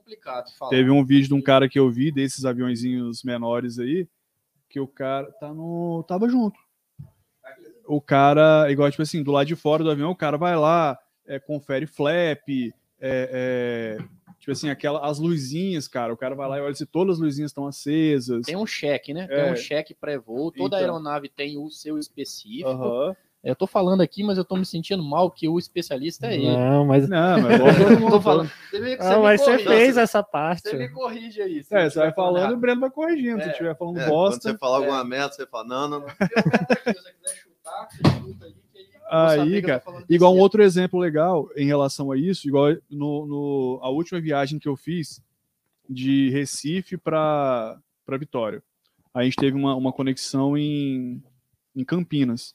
[0.05, 0.71] complicado falar.
[0.71, 4.07] teve um vídeo de um cara que eu vi desses aviãozinhos menores aí,
[4.69, 6.05] que o cara tá no.
[6.07, 6.59] tava junto.
[7.87, 10.99] O cara, igual, tipo assim, do lado de fora do avião, o cara vai lá,
[11.27, 13.99] é, confere flap, é, é,
[14.39, 16.13] tipo assim, aquela, as luzinhas, cara.
[16.13, 18.47] O cara vai lá e olha se todas as luzinhas estão acesas.
[18.47, 19.27] Tem um cheque, né?
[19.29, 19.43] É.
[19.45, 20.51] Tem um cheque pré-voo.
[20.51, 20.79] Toda Então.
[20.79, 22.69] aeronave tem o seu específico.
[22.69, 23.15] Aham.
[23.45, 26.57] Eu tô falando aqui, mas eu tô me sentindo mal que o especialista é ele.
[26.57, 27.07] Não, mas.
[27.09, 28.51] Não, mas Eu tô falando.
[28.71, 30.63] Você, me- Ah, me mas você fez essa parte.
[30.71, 31.63] Você me corrige aí.
[31.63, 32.57] se É, você vai falando e o.
[32.57, 33.43] Breno vai corrigindo.
[33.43, 33.51] Se É.
[33.53, 34.51] estiver falando É, quando bosta.
[34.53, 36.09] você falar alguma merda você fala não não, não.
[36.09, 42.11] Se você quiser chutar, você chuta aí, cara, Igual um outro exemplo legal em relação
[42.11, 45.21] a isso, igual no, no- a última viagem que eu fiz
[45.89, 47.79] de Recife para
[48.19, 48.63] Vitória.
[49.13, 51.23] A gente teve uma, uma conexão em,
[51.77, 52.55] em Campinas.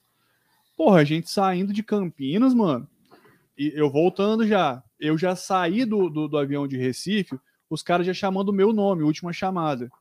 [0.80, 2.88] Porra, a gente saindo de Campinas, mano,
[3.58, 7.38] e eu voltando já, eu já saí do, do, do avião de Recife,
[7.70, 9.92] os caras já chamando o meu nome, última chamada.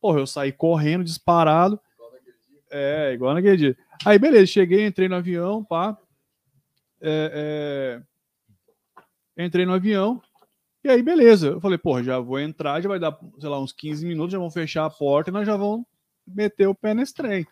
[0.00, 1.76] Porra, eu saí correndo, disparado.
[2.70, 3.76] É, igual naquele dia.
[4.04, 5.98] Aí, beleza, cheguei, entrei no avião, pá.
[7.00, 8.00] É,
[9.36, 10.22] é, entrei no avião.
[10.84, 11.48] E aí, beleza.
[11.48, 14.38] Eu falei, porra, já vou entrar, já vai dar, sei lá, uns 15 minutos, já
[14.38, 15.84] vão fechar a porta e nós já vamos
[16.24, 17.44] meter o pé nesse trem.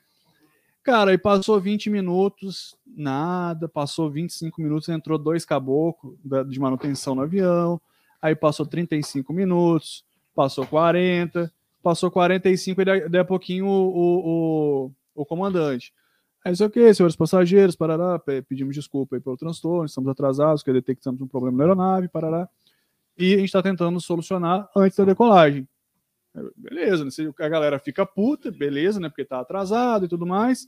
[0.82, 3.68] Cara, aí passou 20 minutos, nada.
[3.68, 6.16] Passou 25 minutos, entrou dois caboclos
[6.48, 7.80] de manutenção no avião.
[8.20, 15.22] Aí passou 35 minutos, passou 40, passou 45 e daí a pouquinho o, o, o,
[15.22, 15.92] o comandante.
[16.44, 20.62] Aí, sei o que, senhores passageiros, parará, pe- pedimos desculpa aí pelo transtorno, estamos atrasados,
[20.62, 22.48] que detectamos um problema na aeronave, parará.
[23.18, 25.68] E a gente está tentando solucionar antes da decolagem.
[26.56, 27.10] Beleza, né?
[27.40, 29.08] A galera fica puta, beleza, né?
[29.08, 30.66] Porque tá atrasado e tudo mais.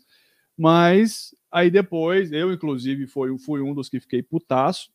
[0.57, 4.91] Mas aí depois, eu inclusive fui, fui um dos que fiquei putaço.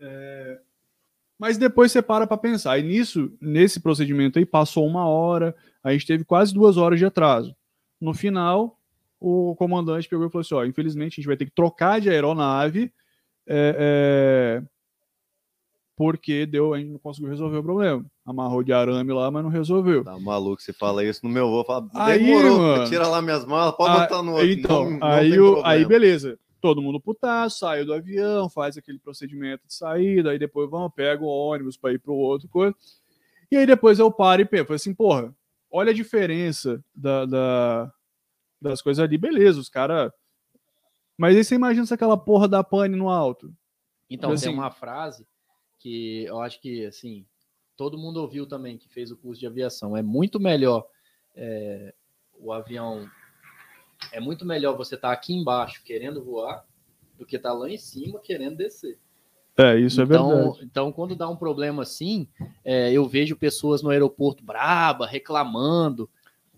[0.00, 0.60] É,
[1.38, 2.78] Mas depois você para para pensar.
[2.78, 7.06] E nisso, nesse procedimento aí, passou uma hora, a gente teve quase duas horas de
[7.06, 7.56] atraso.
[8.00, 8.78] No final,
[9.18, 12.10] o comandante pegou e falou assim: ó, infelizmente a gente vai ter que trocar de
[12.10, 12.92] aeronave.
[13.46, 14.68] é, é,
[15.98, 18.06] porque deu, a gente não conseguiu resolver o problema.
[18.24, 20.04] Amarrou de arame lá, mas não resolveu.
[20.04, 22.84] Tá maluco, você fala isso no meu voo, fala, Aí, demorou, mano.
[22.88, 24.46] tira lá minhas malas, pode Ah, botar no outro.
[24.48, 25.68] Então, não, não aí, tem o, problema.
[25.68, 26.38] aí beleza.
[26.60, 31.22] Todo mundo putaço, saiu do avião, faz aquele procedimento de saída, aí depois vão, pega
[31.22, 32.74] o ônibus para ir para o outro coisa.
[33.50, 35.34] E aí depois eu paro e penso, falei assim, porra,
[35.70, 37.92] olha a diferença da, da-
[38.60, 40.12] das coisas ali, beleza, os caras.
[41.16, 43.52] Mas aí você imagina se aquela porra da pane no alto.
[44.10, 45.26] Então, Assim- tem uma frase
[45.78, 47.24] que eu acho que, assim,
[47.76, 49.96] todo mundo ouviu também, que fez o curso de aviação.
[49.96, 50.86] É muito melhor
[51.34, 51.94] é,
[52.38, 53.08] o avião...
[54.12, 56.64] É muito melhor você estar aqui embaixo querendo voar
[57.18, 58.98] do que estar lá em cima querendo descer.
[59.56, 60.58] É, isso é então, verdade.
[60.62, 62.28] então, quando dá um problema assim,
[62.64, 66.08] é, eu vejo pessoas no aeroporto braba, reclamando.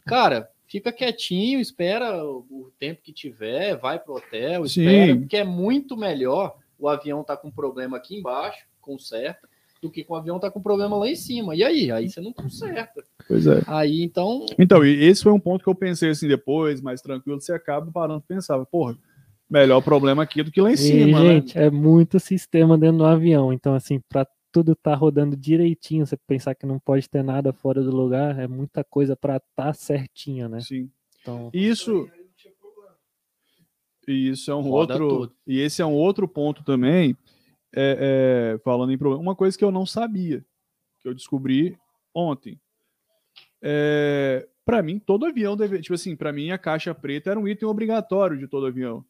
[0.05, 4.83] Cara, fica quietinho, espera o o tempo que tiver, vai pro hotel, Sim.
[4.83, 9.49] espera, porque é muito melhor o avião tá com problema aqui embaixo, conserta,
[9.81, 11.55] do que com o avião tá com problema lá em cima.
[11.55, 11.91] E aí?
[11.91, 13.03] Aí você não conserta.
[13.27, 13.63] Pois é.
[13.67, 17.41] Aí, então, Então, e esse foi um ponto que eu pensei assim depois, mais tranquilo,
[17.41, 18.97] você acaba parando e pensava, porra,
[19.49, 21.35] melhor problema aqui do que lá em E, cima, né?
[21.35, 23.53] gente, é muito sistema dentro do avião.
[23.53, 27.83] Então, assim, para tudo tá rodando direitinho, você pensar que não pode ter nada fora
[27.83, 30.61] do lugar, é muita coisa para estar tá certinha, né?
[30.61, 30.91] Sim.
[31.23, 32.09] Então, Isso,
[34.09, 35.09] e isso é um Roda outro.
[35.09, 35.33] tudo.
[35.47, 37.17] E esse é um outro ponto também,
[37.75, 39.23] é, é, falando em problema.
[39.23, 40.45] Uma coisa que eu não sabia,
[41.01, 41.79] que eu descobri
[42.15, 42.61] ontem.
[43.63, 45.81] É, para mim, todo avião deve.
[45.81, 49.05] Tipo assim, para mim, a caixa preta era um item obrigatório de todo avião.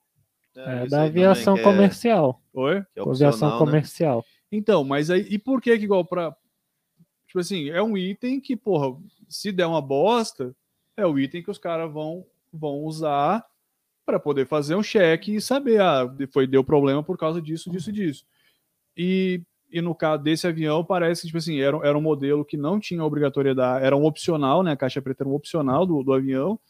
[0.56, 2.42] É isso da aviação também, é- comercial.
[2.52, 2.84] Oi?
[2.96, 3.58] é aviação né?
[3.58, 4.24] comercial.
[4.50, 6.34] Então, mas aí, e por que que igual pra.
[7.26, 10.54] Tipo assim, é um item que, porra, se der uma bosta,
[10.96, 13.46] é o item que os caras vão, vão usar
[14.04, 17.90] para poder fazer um cheque e saber, ah, foi, deu problema por causa disso, disso
[17.90, 18.26] e disso.
[19.02, 22.58] E, e no caso desse avião, parece que, tipo assim, era, era um modelo que
[22.58, 24.72] não tinha obrigatoriedade, era um opcional, né?
[24.72, 26.60] A caixa preta era um opcional do, do avião,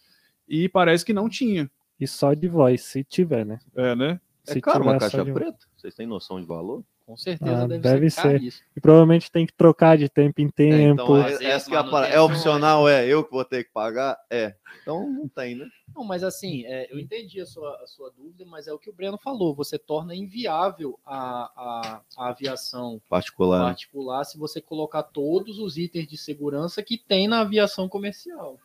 [0.48, 1.68] e parece que não tinha.
[1.98, 3.58] E só de voz, se tiver, né?
[3.74, 4.20] É, né?
[4.46, 5.58] É Se caro uma caixa preta?
[5.76, 6.84] Vocês têm noção de valor?
[7.10, 8.32] Com certeza Ah, deve, deve ser ser.
[8.38, 8.68] caríssimo.
[8.76, 11.02] E provavelmente tem que trocar de tempo em É, tempo.
[11.02, 11.68] então, é, essa
[12.06, 13.04] é, é opcional, é?
[13.04, 14.16] Eu que vou ter que pagar?
[14.30, 14.54] É.
[14.80, 15.66] Então não tem, né?
[15.92, 18.88] Não, mas assim, é, eu entendi a sua, a sua dúvida, mas é o que
[18.88, 19.56] o Breno falou.
[19.56, 23.58] Você torna inviável a, a, a aviação Particular.
[23.58, 23.66] né?
[23.70, 28.56] particular se você colocar todos os itens de segurança que tem na aviação comercial.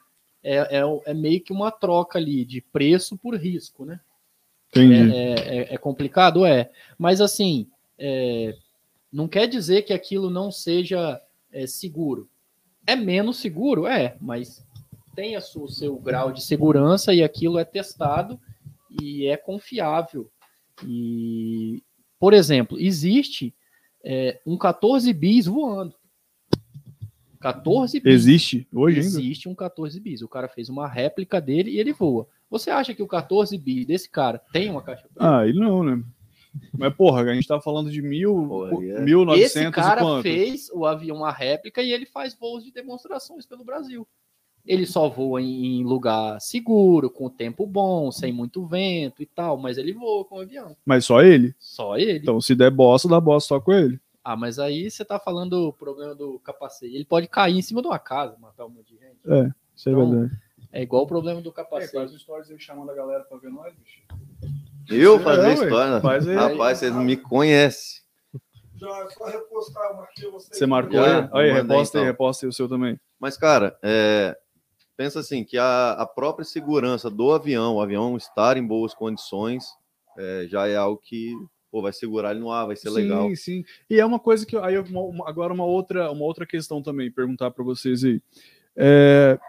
[0.44, 4.00] É, é, é meio que uma troca ali de preço por risco, né?
[4.70, 5.12] Entendi.
[5.16, 6.70] É, é- é complicado, é.
[6.96, 8.56] Mas assim, é,
[9.12, 12.30] não quer dizer que aquilo não seja é, seguro.
[12.86, 14.64] É menos seguro, é, mas
[15.16, 18.40] tem a su- o seu grau de segurança e aquilo é testado
[19.02, 20.30] e é confiável.
[20.86, 21.82] E,
[22.20, 23.54] por exemplo, existe
[24.04, 25.96] é, um 14 bis voando.
[27.40, 28.14] 14 bis.
[28.14, 29.08] Existe hoje ainda?
[29.20, 30.22] Existe um 14 bis.
[30.22, 32.28] O cara fez uma réplica dele e ele voa.
[32.50, 35.38] Você acha que o 14 bis desse cara tem uma caixa preta?
[35.40, 36.04] Ah, ele não, né?
[36.78, 40.02] Mas, porra, a gente tá falando de mil, Pô, aí é- 1900 Esse e cara
[40.02, 40.24] quanto?
[40.24, 44.08] fez o avião uma réplica e ele faz voos de demonstrações pelo Brasil.
[44.66, 49.78] Ele só voa em, lugar seguro, com tempo bom, sem muito vento e tal, mas
[49.78, 50.76] ele voa com o avião.
[50.84, 51.54] Mas só ele.
[51.60, 52.18] Só ele.
[52.20, 54.00] Então, se der bosta, dá bosta só com ele.
[54.24, 56.96] Ah, mas aí você tá falando do problema do capacete.
[56.96, 59.20] Ele pode cair em cima de uma casa, matar um monte de gente.
[59.28, 60.42] É, isso é Então, verdade.
[60.72, 62.18] É igual o problema do capacete.
[62.18, 64.02] stories aí chamando a galera pra ver nós, bicho.
[64.90, 65.54] Eu É, fazer ué.
[65.54, 66.02] história?
[66.02, 66.36] Faz aí.
[66.36, 68.02] Rapaz, vocês não me conhecem.
[68.78, 70.54] Já é só repostar, eu marquei você.
[70.54, 71.52] Você marcou Já, aí?
[71.52, 72.04] Reposta aí, então.
[72.04, 73.00] reposta aí o seu também.
[73.20, 74.38] Mas, cara, é,
[74.98, 79.66] pensa assim, que a, a própria segurança do avião, o avião estar em boas condições,
[80.18, 81.34] é, já é algo que
[81.72, 83.28] pô, vai segurar ele no ar, vai ser legal.
[83.30, 83.64] Sim, sim.
[83.90, 87.52] E é uma coisa que aí uma- agora uma outra uma outra questão também perguntar
[87.52, 88.22] para vocês aí.
[88.76, 89.40] É,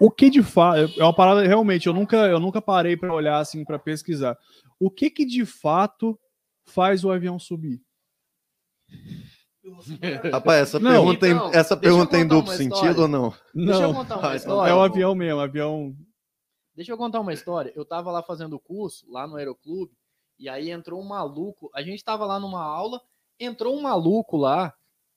[0.00, 3.38] o que de fato é uma parada realmente eu nunca eu nunca parei para olhar
[3.38, 4.36] assim para pesquisar.
[4.78, 6.18] O que que de fato
[6.66, 7.80] faz o avião subir?
[10.32, 13.34] Rapaz, essa Não, pergunta, tem, então, essa pergunta tem duplo sentido ou não?
[13.54, 14.70] Deixa eu Não, contar uma Ah, então história.
[14.70, 15.96] é o avião mesmo, avião.
[16.74, 17.72] Deixa eu contar uma história.
[17.74, 19.92] Eu tava lá fazendo o curso, lá no Aeroclube,
[20.38, 21.70] e aí entrou um maluco.
[21.74, 23.00] A gente tava lá numa aula,
[23.40, 24.72] entrou um maluco lá,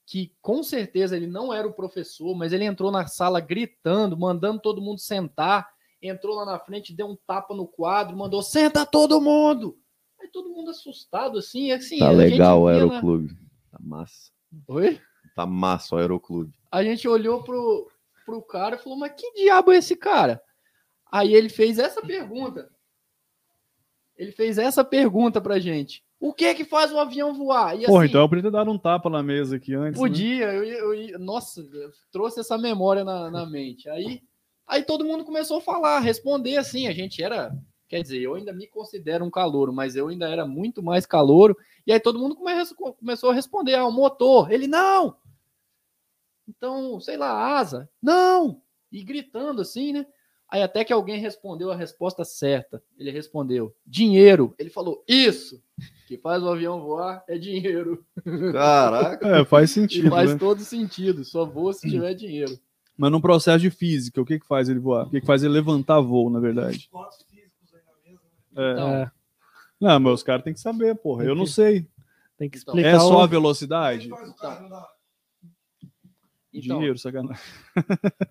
[0.10, 4.60] que com certeza ele não era o professor, mas ele entrou na sala gritando, mandando
[4.60, 5.69] todo mundo sentar.
[6.02, 9.78] Entrou lá na frente, deu um tapa no quadro, mandou: senta todo mundo!
[10.19, 12.00] Aí todo mundo assustado, assim, assim.
[12.00, 13.38] Tá legal o na- Aeroclube.
[13.72, 14.32] Tá massa.
[14.67, 15.00] Oi?
[15.36, 16.52] Tá massa o Aeroclube.
[16.72, 17.88] a gente olhou pro,
[18.26, 20.41] pro cara e falou, mas que diabo é esse cara?
[21.12, 22.67] Aí ele fez essa pergunta.
[24.19, 26.03] Ele fez essa pergunta pra gente.
[26.19, 27.79] O que é que faz um avião voar?
[27.79, 29.93] E Porra, assim, então eu podia dado um tapa na mesa aqui antes.
[29.99, 30.05] né?
[30.08, 33.89] podia, eu, ia- eu, ia- nossa, eu trouxe essa memória na, na mente.
[33.89, 34.21] Aí,
[34.67, 38.51] aí todo mundo começou a falar, responder assim, a gente era, quer dizer, eu ainda
[38.51, 42.36] me considero um calouro, mas eu ainda era muito mais calouro, e aí todo mundo
[42.36, 42.53] come-
[42.99, 45.15] começou a responder, ah, o motor, ele não!
[46.47, 48.62] Então, sei lá, asa, não!
[48.91, 50.05] E gritando assim, né?
[50.52, 52.82] Aí até que alguém respondeu a resposta certa.
[52.98, 54.54] Ele respondeu: dinheiro.
[54.58, 55.62] Ele falou: isso
[56.08, 58.04] que faz o avião voar é dinheiro.
[58.52, 59.28] Caraca.
[59.28, 60.38] É, faz E sentido, faz né?
[60.40, 61.24] todo sentido.
[61.24, 62.58] Só voa se tiver dinheiro.
[62.98, 65.08] Mas no processo de física, o que que faz ele voar?
[65.08, 66.90] O que que faz ele levantar voo, na verdade?
[68.56, 68.72] É.
[68.74, 69.12] Então, É,
[69.80, 71.24] Não, mas os caras têm que saber, porra.
[71.24, 71.88] Eu não sei.
[72.38, 72.90] tem que Então, explicar.
[72.96, 74.10] É só a velocidade?
[74.10, 74.88] Faz o carro andar.
[76.60, 77.41] Então, Dinheiro, sacanagem.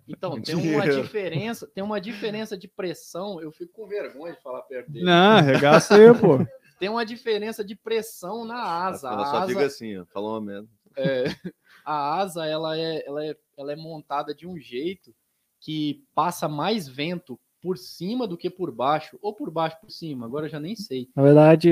[0.09, 1.03] então tem uma Dinheiro.
[1.03, 3.41] diferença, tem uma diferença de pressão.
[3.41, 5.05] Eu fico com vergonha de falar perto dele.
[5.05, 6.39] Não, arregaça aí, pô.
[6.79, 9.09] Tem uma diferença de pressão na asa.
[9.09, 10.05] Ela A só asa, fica assim, ó.
[10.07, 10.69] Falou uma merda.
[10.97, 11.25] é,
[11.85, 15.13] a asa ela é, ela, é, ela é montada de um jeito
[15.61, 20.25] que passa mais vento por cima do que por baixo, ou por baixo por cima,
[20.27, 21.09] agora eu já nem sei.
[21.17, 21.71] Na verdade,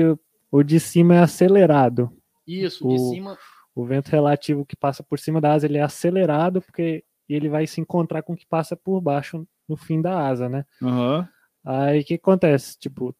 [0.51, 2.11] o- de cima é acelerado.
[2.45, 3.37] Isso, de O- cima.
[3.77, 7.67] O vento relativo que passa por cima da asa ele é acelerado porque ele vai
[7.67, 10.65] se encontrar com o que passa por baixo no fim da asa, né?
[10.81, 11.29] Aham.
[11.63, 12.75] Aí o que acontece?
[12.79, 13.15] Tipo,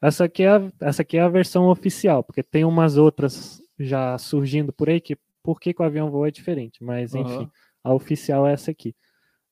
[0.00, 4.16] essa aqui, é a, essa aqui é a versão oficial, porque tem umas outras já
[4.18, 7.50] surgindo por aí que por que, que o avião voa é diferente, mas enfim, Aham.
[7.82, 8.94] a oficial é essa aqui.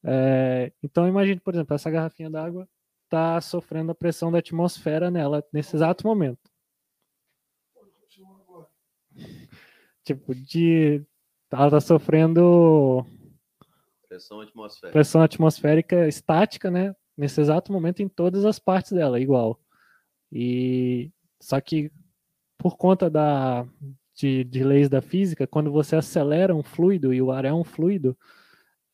[0.05, 2.69] É, então imagine, por exemplo, essa garrafinha d'água
[3.05, 6.49] está sofrendo a pressão da atmosfera nela nesse exato momento.
[10.07, 11.05] Tipo, de.
[11.51, 13.05] Ela está sofrendo
[14.09, 14.93] Pressão atmosférica.
[14.93, 16.95] pressão atmosférica estática, né?
[17.17, 19.61] Nesse exato momento em todas as partes dela, igual.
[20.31, 21.91] E só que
[22.57, 23.67] por conta da
[24.15, 27.65] de, de leis da física, quando você acelera um fluido e o ar é um
[27.65, 28.17] fluido,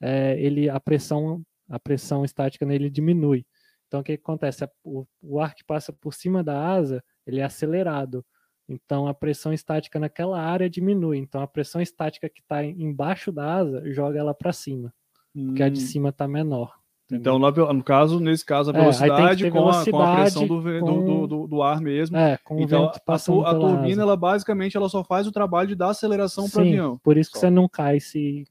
[0.01, 3.47] é, ele a pressão a pressão estática nele diminui.
[3.87, 4.67] Então o que acontece?
[4.83, 8.25] O, o ar que passa por cima da asa ele é acelerado.
[8.69, 11.19] Então a pressão estática naquela área diminui.
[11.19, 14.93] Então a pressão estática que está embaixo da asa joga ela para cima,
[15.35, 15.87] porque a de Hum.
[15.87, 16.81] cima está menor.
[17.11, 20.47] Então, no caso, nesse caso, a É, que velocidade, ter com, a, com a pressão
[20.47, 22.17] do, com- do, do- do ar mesmo.
[22.17, 24.03] É, com o então, vento a, passando tu- a turbina, asa.
[24.03, 26.99] ela basicamente, ela só faz o trabalho de dar aceleração para o avião.
[27.03, 27.41] por isso que Só.
[27.47, 28.45] você não cai se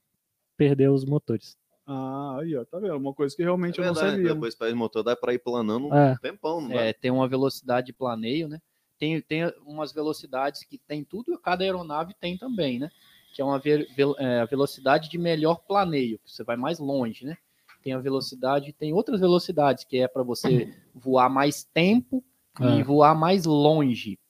[0.56, 1.56] perder os motores.
[1.84, 2.94] Ah, aí, ó, tá vendo?
[2.96, 4.34] Uma coisa que realmente É eu não verdade, sabia.
[4.34, 6.16] depois para motor dá para ir planando um É.
[6.22, 6.74] tempão, não dá?
[6.76, 8.60] É, tem uma velocidade de planeio, né?
[9.02, 12.88] Tem, tem umas velocidades que tem tudo, cada aeronave tem também, né?
[13.34, 17.24] Que é uma ve- é, a velocidade de melhor planeio, que você vai mais longe,
[17.24, 17.36] né?
[17.82, 22.22] Tem a velocidade, tem outras velocidades que é para você voar mais tempo
[22.60, 22.84] e É.
[22.84, 24.20] voar mais longe.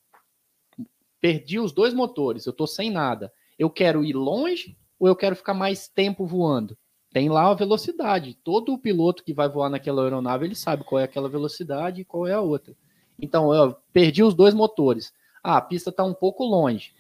[1.21, 3.31] Perdi os dois motores, eu tô sem nada.
[3.59, 6.79] Eu quero ir longe ou eu quero ficar mais tempo voando?
[7.13, 8.39] Tem lá a velocidade.
[8.43, 12.27] Todo piloto que vai voar naquela aeronave, ele sabe qual é aquela velocidade e qual
[12.27, 12.75] é a outra.
[13.23, 15.13] Então, eu perdi os dois motores.
[15.43, 16.93] Ah, a pista está um pouco longe,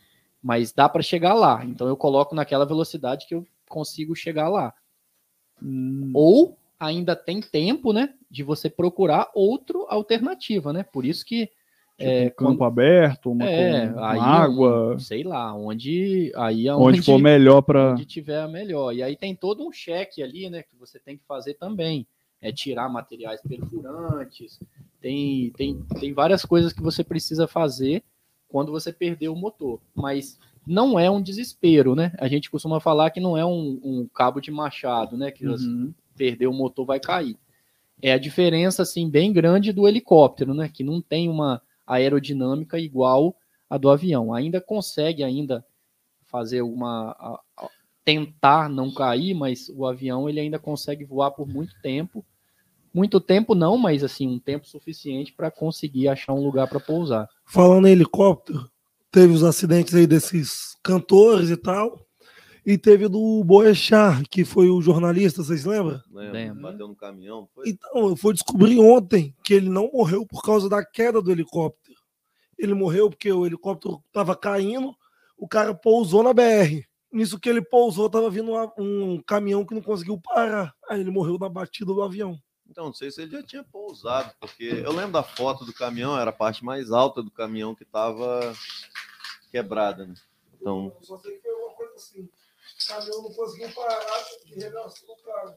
[0.42, 1.64] mas dá para chegar lá.
[1.64, 4.72] Então, eu coloco naquela velocidade que eu consigo chegar lá.
[5.62, 10.82] Hum, Ou ainda tem tempo, né, de você procurar outra alternativa, né?
[10.82, 11.54] Por isso que tipo,
[11.98, 17.02] é, um campo aberto, uma, é, com- aí água, sei lá, onde aí é onde,
[17.02, 17.92] for melhor para.
[17.92, 18.92] onde tiver melhor.
[18.92, 22.06] E aí tem todo um cheque ali, né, que você tem que fazer também.
[22.40, 24.58] É tirar materiais perfurantes,
[25.02, 28.02] tem, tem, tem várias coisas que você precisa fazer
[28.48, 29.80] quando você perder o motor.
[29.94, 32.12] Mas não é um desespero, né?
[32.18, 35.30] A gente costuma falar que não é um, um cabo de machado, né?
[35.30, 35.92] Que Uhum.
[36.16, 37.36] perder o motor vai cair.
[38.00, 40.68] É a diferença, assim, bem grande do helicóptero, né?
[40.72, 43.36] Que não tem uma aerodinâmica igual
[43.68, 44.32] a do avião.
[44.32, 45.64] Ainda consegue ainda
[46.22, 47.40] fazer uma
[48.04, 52.24] tentar não cair, mas o avião ele ainda consegue voar por muito tempo.
[52.94, 57.28] Muito tempo não, mas assim, um tempo suficiente para conseguir achar um lugar para pousar.
[57.46, 58.68] Falando em helicóptero,
[59.10, 62.06] teve os acidentes aí desses cantores e tal.
[62.64, 66.00] E teve do Boechat, que foi o jornalista, vocês lembram?
[66.12, 66.32] Lembra?
[66.32, 66.62] Lembro.
[66.62, 67.48] Bateu no caminhão.
[67.52, 67.68] Foi?
[67.68, 71.96] Então, eu fui descobrir ontem que ele não morreu por causa da queda do helicóptero.
[72.56, 74.94] Ele morreu porque o helicóptero estava caindo,
[75.36, 76.86] o cara pousou na BR.
[77.12, 80.72] Nisso que ele pousou, estava vindo um caminhão que não conseguiu parar.
[80.88, 82.38] Aí ele morreu na batida do avião.
[82.72, 86.18] Então, não sei se ele já tinha pousado, porque eu lembro da foto do caminhão,
[86.18, 88.54] era a parte mais alta do caminhão que estava
[89.50, 90.14] quebrada, né?
[90.58, 92.22] Então, Só sei que foi uma coisa assim.
[92.22, 94.00] O caminhão não conseguiu parar
[94.56, 95.54] regaçou o carro.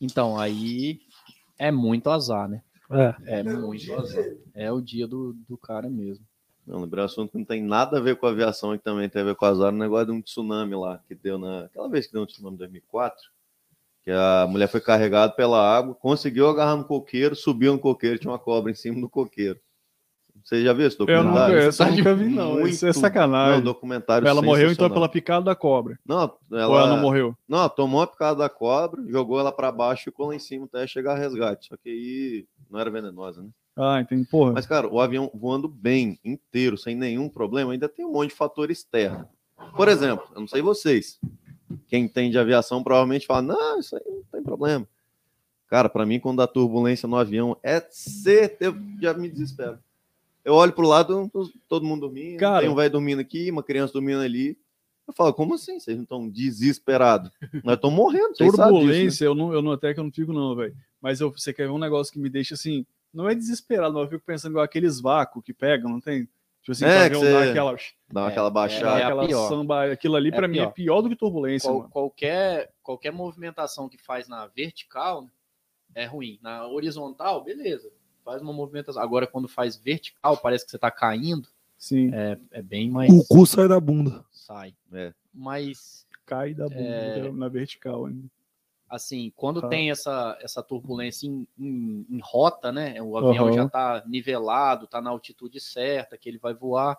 [0.00, 1.02] Então, aí
[1.58, 2.62] é muito azar, né?
[2.90, 3.40] É.
[3.40, 4.24] É muito azar.
[4.54, 6.24] É o dia do, do cara mesmo.
[6.66, 9.10] não, lembrei um assunto que não tem nada a ver com aviação e que também
[9.10, 11.66] tem a ver com azar, o negócio de um tsunami lá, que deu na.
[11.66, 13.35] Aquela vez que deu um tsunami em 2004,
[14.06, 18.30] que a mulher foi carregada pela água, conseguiu agarrar no coqueiro, subiu no coqueiro, tinha
[18.30, 19.58] uma cobra em cima do coqueiro.
[20.44, 21.58] Você já viu esse Eu nunca, documentário?
[21.58, 22.52] eu tá nunca vi, não.
[22.52, 23.56] Muito- Isso é sacanagem.
[23.56, 25.98] Não, documentário ela morreu então pela picada da cobra.
[26.06, 27.34] Não, Ou ela não morreu?
[27.48, 30.38] Não, ela tomou a picada da cobra, jogou ela pra baixo e ficou lá em
[30.38, 31.66] cima até chegar a resgate.
[31.66, 33.48] Só que aí não era venenosa, né?
[33.76, 34.24] Ah, entendi.
[34.30, 34.52] Porra.
[34.52, 38.36] Mas, cara, o avião voando bem, inteiro, sem nenhum problema, ainda tem um monte de
[38.36, 39.28] fator externo.
[39.74, 41.18] Por exemplo, eu não sei vocês.
[41.88, 44.86] Quem entende aviação provavelmente fala: não, isso aí não tem problema.
[45.68, 49.78] Cara, pra mim, quando dá turbulência no avião, é certeza, já me desespero.
[50.44, 51.28] Eu olho pro lado,
[51.68, 52.60] todo mundo dormindo, Cara.
[52.60, 54.56] tem um velho dormindo aqui, uma criança dormindo ali.
[55.06, 55.78] Eu falo, como assim?
[55.78, 57.30] Vocês não estão desesperados?
[57.64, 58.68] Nós estamos morrendo, sabem disso, né?
[58.68, 60.74] Turbulência, eu, não, eu não até que eu não fico, não, velho.
[61.00, 62.86] Mas eu, você quer ver um negócio que me deixa assim.
[63.12, 66.28] Não é desesperado, mas eu fico pensando igual aqueles vácuos que pegam, não tem?
[66.66, 67.76] Tipo assim, É, dá você- aquela,
[68.10, 68.98] Dá É, aquela dá baixada.
[68.98, 69.48] é a aquela pior.
[69.48, 69.92] samba.
[69.92, 70.72] Aquilo ali, É pra mim, é pior.
[70.72, 71.90] pior do que turbulência, Qual- mano.
[71.90, 75.30] qualquer, qualquer movimentação que faz na vertical né,
[75.94, 76.40] é ruim.
[76.42, 77.88] Na horizontal, beleza.
[78.24, 79.00] Faz uma movimentação.
[79.00, 81.48] Agora, quando faz vertical, parece que você tá caindo.
[81.78, 83.12] Sim, É, é bem mais.
[83.12, 84.24] O cu sai da bunda.
[84.32, 84.74] Sai.
[84.92, 85.12] É.
[85.32, 87.30] Mas, cai da bunda É.
[87.30, 88.26] na vertical ainda.
[88.88, 93.00] Assim, quando tem essa, essa turbulência em, em- em rota, né?
[93.02, 93.52] O avião Aham.
[93.52, 96.98] já tá nivelado, tá na altitude certa, que ele vai voar.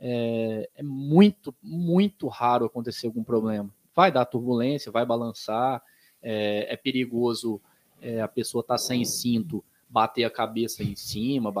[0.00, 3.68] É, é muito, muito raro acontecer algum problema.
[3.94, 5.82] Vai dar turbulência, vai balançar,
[6.22, 7.60] é, é perigoso
[8.00, 11.52] é, a pessoa tá sem cinto bater a cabeça em cima,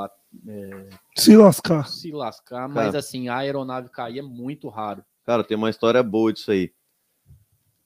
[0.46, 1.88] é, Se lascar.
[1.88, 2.98] se lascar, mas Cara.
[2.98, 5.04] assim, a aeronave cair é muito raro.
[5.24, 6.72] Cara, tem uma história boa disso aí.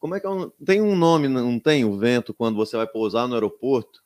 [0.03, 0.51] Como é que é um...
[0.67, 1.85] Tem um nome, não tem?
[1.85, 4.03] O vento, quando você vai pousar no aeroporto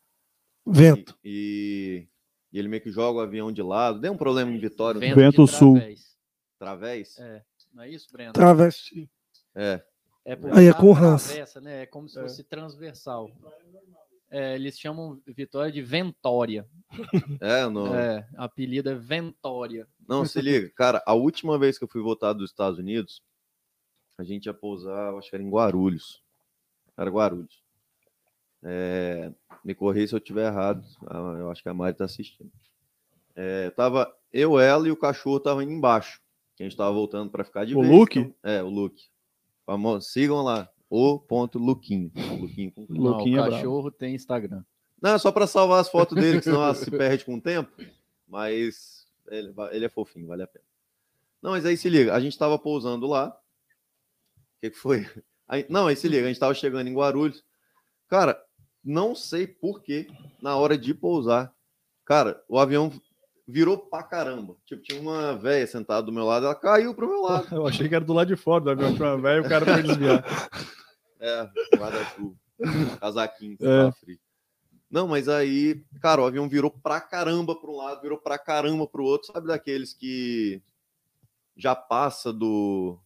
[0.66, 1.16] Vento.
[1.24, 2.07] e,
[2.53, 3.99] e ele meio que joga o avião de lado.
[3.99, 5.76] Deu um problema em Vitória, Vento, Vento de sul.
[5.78, 6.16] través.
[6.59, 7.18] través?
[7.18, 7.42] É,
[7.72, 8.34] não é isso, Breno?
[8.34, 9.09] Travesti.
[9.55, 9.82] É.
[10.22, 11.28] É Aí é com Hans.
[11.28, 11.84] travessa, né?
[11.84, 12.22] É como se É.
[12.22, 13.30] fosse transversal.
[14.30, 16.68] É, eles chamam Vitória de Ventória.
[17.40, 17.94] É, no...
[17.94, 19.88] É, apelido é Ventória.
[20.07, 23.22] Não, se liga, cara, a última vez que eu fui voltar dos Estados Unidos,
[24.19, 26.23] a gente ia pousar, eu acho que era em Guarulhos.
[26.97, 27.62] Era Guarulhos.
[28.62, 29.31] É,
[29.64, 30.85] me corri se eu estiver errado.
[31.39, 32.51] Eu acho que a Mari tá assistindo.
[33.35, 36.21] É, tava eu, ela e o cachorro tava indo embaixo.
[36.57, 37.93] Que a gente tava voltando para ficar de O vez.
[37.93, 38.19] Luke?
[38.19, 39.05] então- é, o Luke.
[39.67, 40.69] Famoso, sigam lá.
[40.89, 42.11] O ponto Luquinho.
[42.39, 43.51] Luquinho com é o brabo.
[43.51, 44.62] cachorro tem Instagram.
[45.03, 47.41] não, é só para salvar as fotos dele, que senão ela se perde com o
[47.41, 47.71] tempo.
[48.27, 50.64] Mas ele, ele é fofinho, vale a pena.
[51.43, 53.37] Não, mas aí se liga, a gente tava pousando lá.
[54.57, 55.07] O que, que foi?
[55.48, 57.44] Aí- não, aí se liga, a gente tava chegando em Guarulhos.
[58.09, 58.36] Cara,
[58.82, 60.09] não sei por que,
[60.42, 61.54] na hora de pousar,
[62.04, 62.90] cara, o avião
[63.46, 64.57] virou pra caramba.
[64.66, 67.46] Tipo, tinha uma velha sentada do meu lado, ela caiu pro meu lado.
[67.54, 69.48] Eu achei que era do lado de fora do avião, tinha uma velha e o
[69.48, 70.24] cara foi desviar.
[71.18, 71.48] É,
[71.78, 72.34] guarda-chuva.
[73.00, 73.90] Casaquinho, É.
[73.92, 74.18] frio.
[74.90, 78.86] Não, mas aí, cara, o avião virou pra caramba para um lado, virou pra caramba
[78.86, 79.32] pro outro.
[79.32, 80.61] Sabe daqueles que
[81.57, 82.98] já passa do.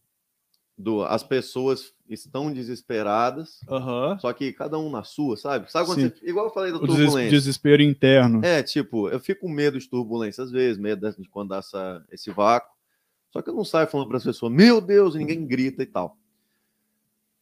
[0.80, 4.18] Do as pessoas estão desesperadas, Aham.
[4.18, 5.70] só que cada um na sua, sabe?
[5.70, 6.08] Sabe quando Sim.
[6.08, 6.28] você.
[6.28, 7.30] Igual eu falei da O turbulência.
[7.30, 8.44] desespero interno.
[8.44, 12.04] É, tipo, eu fico com medo de turbulência às vezes, medo de quando dá essa,
[12.10, 12.74] esse vácuo.
[13.30, 16.16] Só que eu não saio falando para as pessoas, meu Deus, ninguém grita e tal.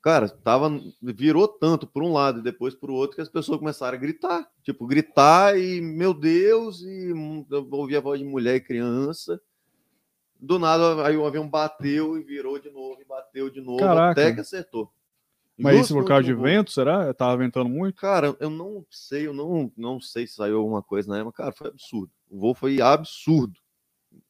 [0.03, 0.71] Cara, tava,
[1.03, 4.47] virou tanto por um lado e depois por outro que as pessoas começaram a gritar.
[4.63, 7.09] Tipo, gritar e, meu Deus, e
[7.51, 9.41] eu ouvi a voz de mulher e criança.
[10.39, 14.21] Do nada, aí o avião bateu e virou de novo, e bateu de novo, Caraca.
[14.21, 14.93] até que acertou.
[15.59, 17.13] Mas Justo isso por no causa de vento, será?
[17.13, 18.01] Tava ventando muito?
[18.01, 21.53] Cara, eu não sei, eu não, não sei se saiu alguma coisa na época, cara,
[21.53, 22.13] foi absurdo.
[22.31, 23.59] O voo foi absurdo.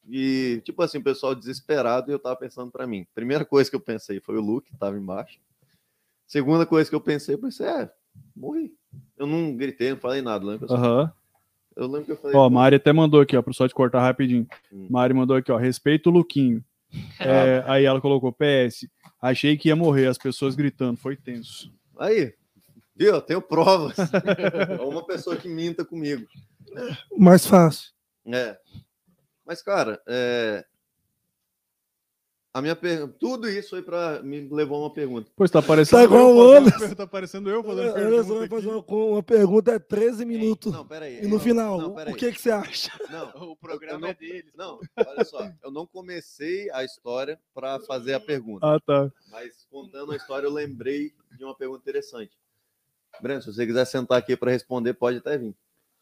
[0.07, 3.05] E, tipo assim, o pessoal desesperado e eu tava pensando pra mim.
[3.13, 5.39] Primeira coisa que eu pensei foi o Luke, que tava embaixo.
[6.25, 7.91] Segunda coisa que eu pensei, eu pensei, é,
[8.35, 8.73] morri.
[9.15, 10.67] Eu não gritei, não falei nada, lembra?
[10.67, 10.83] pessoal?
[10.83, 11.13] Aham.
[11.79, 12.35] Eu lembro que eu falei.
[12.35, 14.45] Ó, a "Pô, Mari até mandou aqui, ó, pro só te cortar rapidinho.
[14.71, 14.87] Hum.
[14.89, 16.63] Mari mandou aqui, ó, respeito o Luquinho.
[17.19, 18.87] É, aí ela colocou PS.
[19.21, 21.71] Achei que ia morrer, as pessoas gritando, foi tenso.
[21.99, 22.33] Aí,
[22.95, 23.13] viu?
[23.13, 23.95] Eu tenho provas.
[23.99, 26.25] É uma pessoa que minta comigo.
[27.15, 27.91] Mais fácil.
[28.25, 28.57] É.
[29.45, 30.65] Mas, cara, é...
[32.59, 33.15] a minha pergunta.
[33.19, 35.31] Tudo isso foi para me levou a uma pergunta.
[35.35, 36.95] Pois tá parecendo Tá igual eu o fazendo- Anderson.
[36.95, 38.55] Tá parecendo eu fazendo Anderson pergunta vai aqui.
[38.55, 40.71] fazer uma, uma pergunta, é 13 minutos.
[40.71, 41.23] Não, peraí.
[41.23, 42.91] E no final, Não, o que, que você acha?
[43.09, 44.51] Não, O programa eu é deles.
[44.55, 45.51] não, olha só.
[45.63, 48.65] Eu não comecei a história para fazer a pergunta.
[48.65, 49.11] Ah, tá.
[49.31, 52.37] Mas contando a história, eu lembrei de uma pergunta interessante.
[53.21, 55.55] Breno, se você quiser sentar aqui para responder, pode até vir.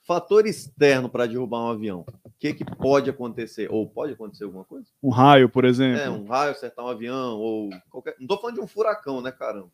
[0.07, 2.05] Fator externo para derrubar um avião.
[2.23, 3.67] O que, que pode acontecer?
[3.69, 4.87] Ou pode acontecer alguma coisa?
[5.03, 5.99] Um raio, por exemplo.
[5.99, 8.15] É, um raio acertar um avião, ou qualquer.
[8.17, 9.69] Não tô falando de um furacão, né, caramba?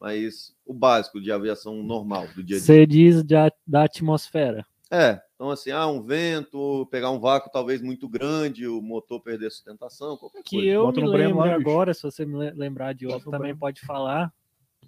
[0.00, 2.60] Mas o básico de aviação normal, do dia a dia.
[2.60, 4.66] Você diz da, da atmosfera.
[4.90, 9.46] É, então assim, ah, um vento, pegar um vácuo talvez muito grande, o motor perder
[9.46, 10.70] a sustentação, qualquer Que coisa.
[10.72, 11.54] eu Bota me lembro bicho.
[11.54, 14.32] agora, se você me le- lembrar de outro, também pode falar.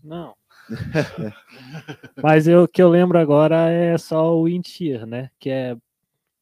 [0.03, 0.35] Não.
[2.23, 5.31] Mas eu, o que eu lembro agora é só o shear, né?
[5.39, 5.77] Que é.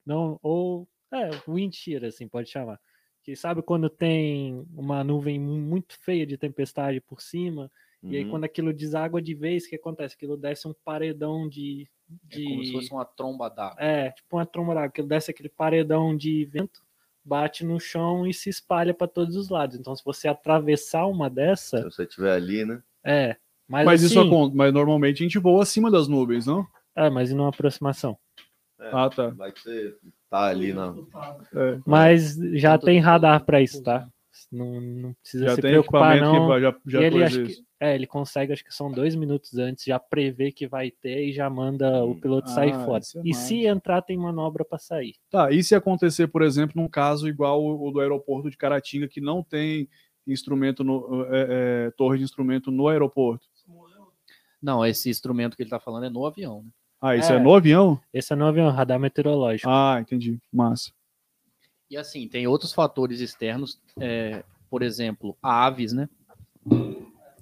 [0.05, 0.87] Não, ou.
[1.11, 2.81] É, wind shear, assim, pode chamar.
[3.23, 7.70] Que sabe quando tem uma nuvem mu- muito feia de tempestade por cima,
[8.03, 8.31] e aí Uhum.
[8.31, 10.14] quando aquilo deságua de vez, o que acontece?
[10.14, 11.89] Aquilo desce um paredão de.
[12.31, 12.45] É de...
[12.45, 13.77] como se fosse uma tromba d'água.
[13.79, 16.83] É, tipo uma tromba d'água, que desce aquele paredão de vento,
[17.25, 19.77] bate no chão e se espalha para todos os lados.
[19.79, 22.83] Então, se você atravessar uma Se dessa, você estiver ali, né?
[23.05, 23.37] é.
[23.73, 24.55] Mas, Mas, isso assim, acontece.
[24.57, 26.66] Mas normalmente a gente voa acima das nuvens, não?
[26.95, 28.18] É, mas e numa aproximação.
[28.79, 29.29] É, Ah, tá.
[29.31, 29.95] Vai que você
[30.29, 30.95] tá ali na.
[31.55, 31.79] É.
[31.87, 34.07] Mas já tem radar para isso, tá?
[34.51, 36.49] Não, não precisa Já se tem preocupar, não.
[36.49, 37.61] que já, já E ele, acho isso.
[37.62, 41.29] que, é, ele consegue, acho que são dois minutos antes, já prevê que vai ter
[41.29, 43.03] e já manda o piloto sair Ah, fora.
[43.03, 45.14] isso é E se entrar, tem manobra para sair.
[45.31, 49.09] Tá, e se acontecer, por exemplo, num caso igual o o do aeroporto de Caratinga,
[49.09, 49.89] que não tem
[50.27, 53.47] instrumento no, é, é, torre de instrumento no aeroporto?
[54.63, 56.71] Não, esse instrumento que ele tá falando é no avião, né?
[57.01, 57.41] Ah, isso é, É.
[57.41, 58.01] no avião?
[58.15, 59.69] Esse é no avião, radar meteorológico.
[59.69, 60.39] Ah, entendi.
[60.53, 60.93] Massa.
[61.91, 66.09] E assim, tem outros fatores externos, é, por exemplo, aves, né?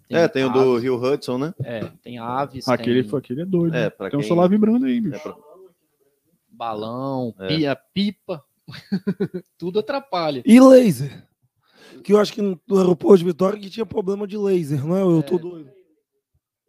[0.09, 1.55] É, tem o do aves, Rio Hudson, né?
[1.63, 2.67] É, tem aves.
[2.67, 3.19] Aquele, tem...
[3.19, 3.77] aquele é doido.
[3.77, 3.91] É, né?
[3.91, 5.15] pra tem um quem- celular vibrando aí, bicho.
[5.17, 5.37] É pra-
[6.51, 7.49] balão, É.
[7.49, 8.45] pia, pipa,
[9.59, 10.43] tudo atrapalha.
[10.45, 11.27] E laser.
[12.03, 15.03] Que eu acho que no aeroporto de Vitória que tinha problema de laser, não é?
[15.03, 15.39] Eu tô É.
[15.39, 15.71] doido.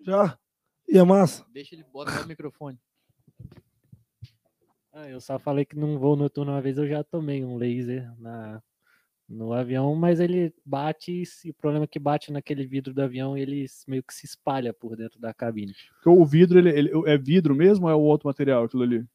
[0.05, 0.37] Já?
[0.87, 1.45] E é massa?
[1.53, 2.77] Deixa ele botar o microfone.
[4.93, 8.11] Ah, eu só falei que num voo noturno uma vez eu já tomei um laser
[8.19, 8.61] na,
[9.27, 13.01] no avião, mas ele bate, e se- o problema é que bate naquele vidro do
[13.01, 15.73] avião e ele meio que se espalha por dentro da cabine.
[15.95, 19.05] Porque o vidro, ele, ele- é vidro mesmo ou é o outro material, aquilo ali?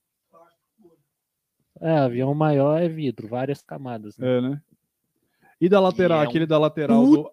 [1.78, 4.16] É, avião maior é vidro, várias camadas.
[4.16, 4.38] Né?
[4.38, 4.62] É, né?
[5.61, 7.30] E da lateral, é um aquele da lateral do.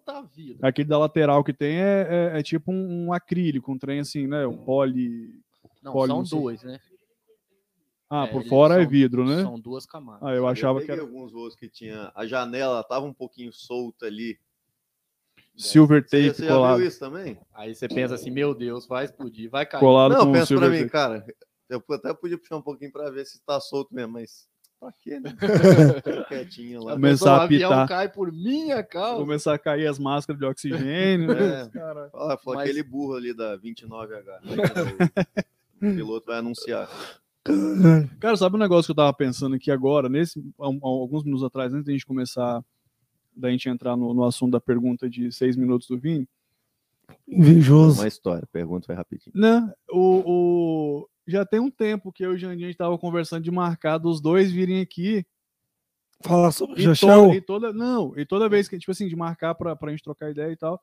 [0.62, 4.26] Aquele da lateral que tem é, é- é tipo um, um acrílico, um trem assim,
[4.26, 4.46] né?
[4.46, 5.38] Um poli.
[5.82, 6.80] Não, Poli, são não dois, né?
[8.08, 9.42] Ah, É, por fora é são- vidro, né?
[9.42, 10.22] São duas camadas.
[10.26, 12.10] Ah, eu achava que peguei era alguns voos que tinha.
[12.14, 14.38] A janela tava um pouquinho solta ali.
[15.56, 16.78] silver Você, tape você já colado.
[16.78, 17.38] viu isso também?
[17.54, 19.80] Aí você pensa assim, meu Deus, vai explodir, vai cair.
[19.80, 20.90] Colado Não, com pensa pra mim, tape.
[20.90, 21.26] cara.
[21.68, 24.48] Eu até podia puxar um pouquinho pra ver se tá solto mesmo, mas
[24.84, 25.34] pra quê, né?
[26.28, 26.92] Quietinho lá.
[26.92, 27.88] A Começar a o avião apitar.
[27.88, 29.20] cai por minha causa.
[29.20, 31.28] Começar a cair as máscaras de oxigênio.
[31.34, 31.62] né?
[31.62, 31.68] É.
[31.68, 34.22] Cara, Fala, fala Mas- aquele burro ali da 29H.
[35.76, 36.88] o piloto vai anunciar.
[38.20, 41.84] Cara, sabe um negócio que eu tava pensando aqui agora, nesse, alguns minutos atrás, antes
[41.84, 42.64] da gente começar,
[43.36, 46.26] da gente entrar no, no assunto da pergunta de seis minutos do Vini,
[47.28, 48.00] Invejoso.
[48.00, 49.32] Uma história, pergunta vai rapidinho.
[49.36, 49.70] né?
[49.90, 53.42] O, o- já tem um tempo que eu e o Jandinho a gente tava conversando
[53.44, 55.24] de marcar dos dois virem aqui
[56.22, 59.54] Falar sobre E, toda, e toda, não, e toda vez que, tipo assim, de marcar
[59.54, 60.80] pra, pra gente trocar ideia e tal.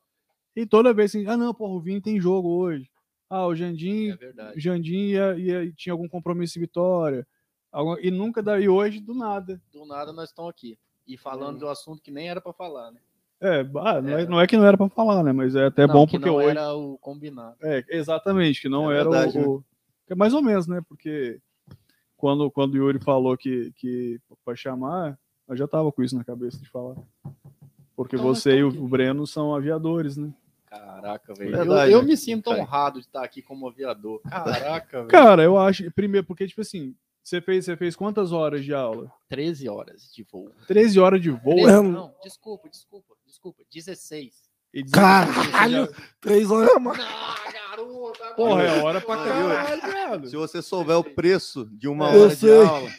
[0.54, 2.88] E toda vez assim, ah, não, porra, o Vini tem jogo hoje.
[3.28, 4.60] Ah, o Jandim, É verdade.
[4.60, 7.26] Jandim ia, ia- tinha algum compromisso em Vitória.
[7.72, 9.60] Alguma- e nunca daí hoje, do nada.
[9.72, 10.78] Do nada nós estamos aqui.
[11.08, 13.00] E falando do assunto que nem era pra falar, né?
[13.40, 15.32] É, ah, não, é, não é que não era pra falar, né?
[15.32, 16.50] Mas é até Não, bom que porque não hoje.
[16.50, 17.56] era o combinado.
[17.62, 19.64] É, exatamente, que não É era verdade, o, o-
[20.08, 20.80] É mais ou menos, né?
[20.88, 21.40] Porque
[22.16, 26.24] quando, quando o Yuri falou que, que pra chamar, eu já tava com isso na
[26.24, 26.96] cabeça de falar.
[27.96, 30.32] Porque você e então o, Breno são aviadores, né?
[30.66, 31.54] Caraca, velho.
[31.54, 32.08] Eu, eu né?
[32.08, 32.62] me sinto Cara.
[32.62, 34.20] honrado de estar aqui como aviador.
[34.22, 35.08] Caraca, velho.
[35.08, 35.90] Cara, eu acho.
[35.92, 39.12] Primeiro, porque, tipo assim, você fez, você fez quantas horas de aula?
[39.28, 40.50] 13 horas de voo.
[40.66, 41.54] 13 horas de voo.
[41.56, 43.62] 13, é- não, desculpa, desculpa, desculpa.
[43.70, 44.50] 16.
[44.92, 45.88] Caralho!
[46.20, 46.98] Três horas a mais.
[47.00, 47.36] Ah,
[48.36, 50.28] Porra, é hora pra caralho, viado.
[50.28, 52.64] Se você souber o preço de uma Eu hora de sei.
[52.64, 52.90] aula,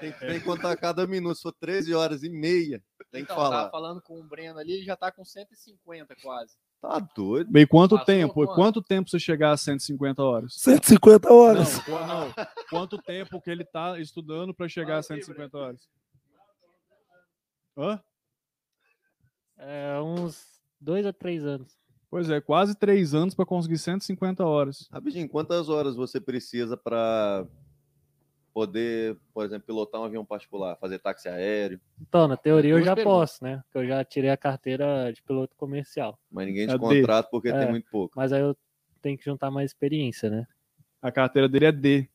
[0.00, 1.34] tem que, tem que contar cada minuto.
[1.36, 3.56] Se for 13 horas e meia, tem que Então, falar.
[3.58, 6.54] tava falando com o Breno ali, ele já tá com 150 quase.
[6.80, 7.50] Tá doido?
[7.50, 8.34] Bem, quanto Passou tempo?
[8.34, 8.54] quanto?
[8.54, 10.54] Quanto tempo você chegar a 150 horas?
[10.56, 11.78] 150 Não, horas.
[11.80, 12.32] qu- não.
[12.70, 15.88] Quanto tempo que ele tá estudando pra chegar a 150 horas?
[17.76, 18.00] Hã?
[19.58, 21.76] É uns dois a três anos.
[22.10, 24.88] Pois é, quase três anos pra conseguir 150 horas.
[24.92, 27.46] Rapidinho, quantas horas você precisa para
[28.54, 32.94] poder, por exemplo, pilotar um avião particular, fazer táxi aéreo, Então, na teoria eu já
[32.94, 33.30] perguntas.
[33.32, 33.62] posso, né?
[33.64, 36.18] Porque eu já tirei a carteira de piloto comercial.
[36.30, 37.58] mas ninguém te É contrata porque É.
[37.58, 38.14] tem muito pouco.
[38.16, 38.56] Mas aí eu
[39.02, 40.46] tenho que juntar mais experiência, né?
[41.02, 42.08] A carteira dele é D,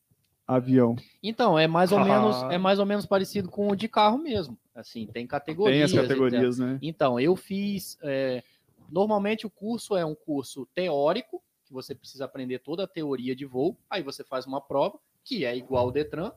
[0.48, 0.96] avião.
[1.22, 2.04] Então, é mais ou Ah.
[2.04, 4.58] menos, é mais ou menos parecido com o de carro mesmo.
[4.74, 5.92] Assim, tem categorias.
[5.92, 6.80] Tem as categorias, né?
[6.82, 7.98] Então, eu fiz.
[8.02, 8.44] é,
[8.90, 13.46] normalmente o curso é um curso teórico, que você precisa aprender toda a teoria de
[13.46, 13.78] voo.
[13.90, 16.32] Aí você faz uma prova, que é igual ao Detran.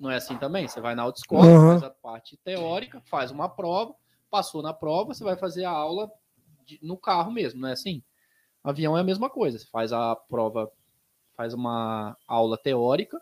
[0.00, 0.66] Não é assim também?
[0.66, 1.70] Você vai na autoescola, Uhum.
[1.70, 3.94] faz a parte teórica, faz uma prova,
[4.30, 6.10] passou na prova, você vai fazer a aula
[6.64, 8.02] de- no carro mesmo, não é assim?
[8.64, 9.58] Avião é a mesma coisa.
[9.58, 10.70] Você faz a prova,
[11.36, 13.20] faz uma aula teórica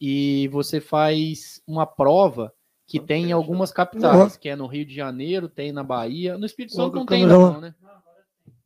[0.00, 2.52] e você faz uma prova
[2.86, 6.38] que tem em algumas capitais, que é no Rio de Janeiro, tem na Bahia.
[6.38, 7.74] No Espírito Santo não tem, não, né?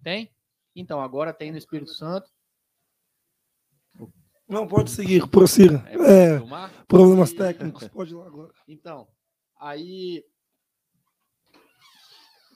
[0.03, 0.31] Tem?
[0.77, 2.29] Então, agora tem no Espírito Santo.
[4.49, 5.83] Não, pode seguir, prossiga.
[5.87, 6.41] É, É,
[6.89, 8.53] problemas técnicos, pode ir lá agora.
[8.69, 9.07] Então,
[9.59, 10.25] aí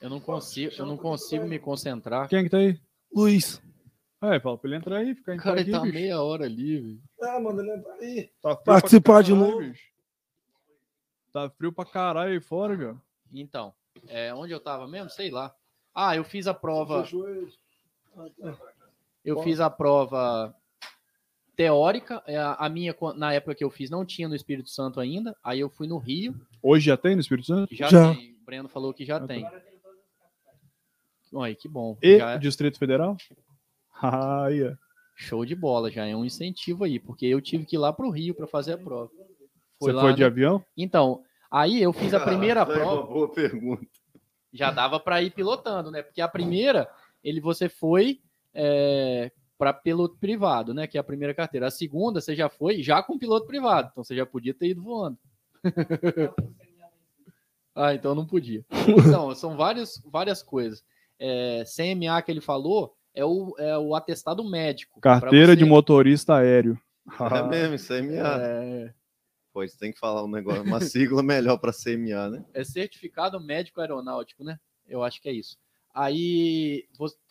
[0.02, 2.28] eu não consigo, eu não consigo me concentrar.
[2.28, 2.78] Quem é que tá aí?
[3.14, 3.62] Luiz.
[4.20, 5.94] Ah, é, fala pra ele entrar aí, ficar em Cara, ele tá bicho.
[5.94, 7.02] meia hora ali, velho.
[7.22, 8.30] Ah, manda ele entrar aí.
[8.42, 9.58] Tá frio Participar de novo.
[9.60, 9.93] bicho.
[11.34, 12.96] Tá frio pra caralho aí fora, cara.
[13.32, 13.74] Então,
[14.06, 15.10] é, onde eu tava mesmo?
[15.10, 15.52] Sei lá.
[15.92, 17.04] Ah, eu fiz a prova.
[18.16, 18.56] Ah.
[19.24, 20.54] Eu fiz a prova
[21.56, 22.22] teórica.
[22.24, 25.36] é, A minha, na época que eu fiz, não tinha no Espírito Santo ainda.
[25.42, 26.40] Aí eu fui no Rio.
[26.62, 27.74] Hoje já tem no Espírito Santo?
[27.74, 28.14] Já, Já.
[28.14, 28.32] tem.
[28.40, 29.26] O Breno falou que já tá.
[29.26, 29.44] tem.
[31.32, 31.98] Olha, que bom.
[32.00, 33.16] E Já é Distrito Federal?
[34.02, 34.76] Ah, ia.
[35.16, 38.10] show de bola, já é um incentivo aí, porque eu tive que ir lá pro
[38.10, 39.08] Rio para fazer a prova.
[39.80, 40.26] Você lá, foi de né?
[40.26, 40.64] avião?
[40.76, 43.00] Então, aí eu fiz a primeira Caralho, prova.
[43.02, 43.86] Uma boa pergunta.
[44.52, 46.02] já dava para ir pilotando, né?
[46.02, 46.88] Porque a primeira,
[47.22, 48.20] ele você foi
[48.54, 50.86] é, para piloto privado, né?
[50.86, 51.66] Que é a primeira carteira.
[51.66, 54.82] A segunda, você já foi já com piloto privado, então você já podia ter ido
[54.82, 55.18] voando.
[57.74, 58.64] ah, então não podia.
[58.88, 60.84] Então, são várias, várias coisas.
[61.18, 65.00] É, CMA que ele falou é o, é o atestado médico.
[65.00, 66.78] Carteira você- de motorista aéreo.
[67.20, 68.42] É mesmo, CMA.
[68.42, 68.94] É,
[69.54, 72.44] Pois tem que falar um negócio, uma sigla melhor para CMA, né?
[72.52, 74.58] é certificado médico aeronáutico, né?
[74.86, 75.56] Eu acho que é isso.
[75.94, 76.86] Aí,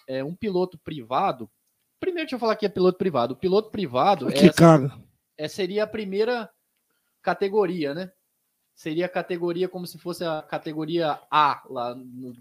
[0.07, 1.49] é, um piloto privado.
[1.99, 3.33] Primeiro, deixa eu falar que é piloto privado.
[3.33, 4.97] O piloto privado é, Que cara.
[5.37, 6.49] é- seria a primeira
[7.21, 8.09] categoria, né?
[8.73, 12.33] Seria a categoria como se fosse a categoria A lá no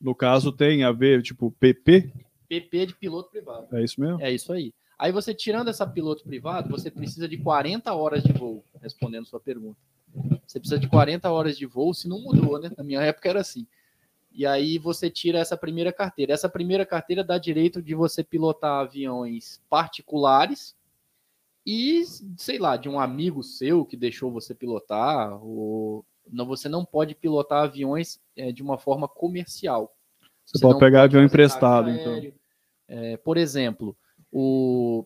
[0.00, 2.12] No caso, tem a ver, tipo, PP?
[2.48, 3.66] PP de piloto privado.
[3.76, 4.22] É isso mesmo?
[4.22, 4.72] É isso aí.
[4.98, 9.38] Aí você tirando essa piloto privado, você precisa de 40 horas de voo, respondendo sua
[9.38, 9.78] pergunta.
[10.46, 12.70] Você precisa de 40 horas de voo, se não mudou, né?
[12.76, 13.66] Na minha época era assim.
[14.32, 16.32] E aí você tira essa primeira carteira.
[16.32, 20.74] Essa primeira carteira dá direito de você pilotar aviões particulares
[21.64, 22.02] e,
[22.36, 27.14] sei lá, de um amigo seu que deixou você pilotar, ou não, você não pode
[27.14, 29.94] pilotar aviões é, de uma forma comercial.
[30.46, 32.14] Você pode não pegar avião emprestado, então.
[32.14, 32.34] aéreo.
[32.88, 33.94] É, por exemplo,
[34.32, 35.04] o,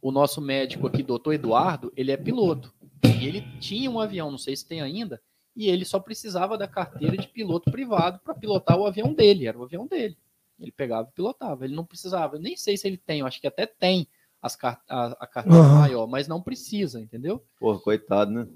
[0.00, 2.72] o nosso médico aqui, doutor Eduardo, ele é piloto.
[3.02, 5.20] E ele tinha um avião, não sei se tem ainda,
[5.54, 9.58] e ele só precisava da carteira de piloto privado para pilotar o avião dele, era
[9.58, 10.16] o avião dele.
[10.58, 12.36] Ele pegava e pilotava, ele não precisava.
[12.36, 14.06] Eu nem sei se ele tem, eu acho que até tem
[14.42, 15.78] as a, a carteira Aham.
[15.78, 17.44] maior, mas não precisa, entendeu?
[17.58, 18.46] Porra, coitado, né?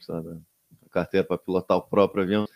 [0.00, 0.40] Sabe,
[0.86, 2.48] A carteira para pilotar o próprio avião.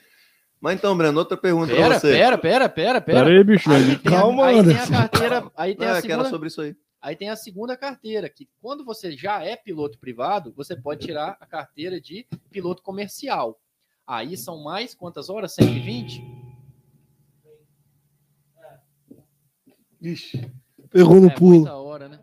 [0.60, 2.10] Mas então, Breno, outra pergunta para Pera, você.
[2.12, 3.24] pera, pera, pera, pera.
[3.24, 3.70] Pera aí, bicho.
[3.70, 6.14] Aí tem, a- Calma, aí tem a carteira, aí tem Não, a é que era
[6.16, 6.76] segunda, sobre isso aí.
[7.00, 11.36] Aí tem a segunda carteira, que quando você já é piloto privado, você pode tirar
[11.40, 13.60] a carteira de piloto comercial.
[14.04, 15.54] Aí são mais quantas horas?
[15.54, 16.22] 120?
[20.00, 20.50] Ixi,
[20.90, 21.56] pegou no é pulo.
[21.56, 22.18] muita hora, né?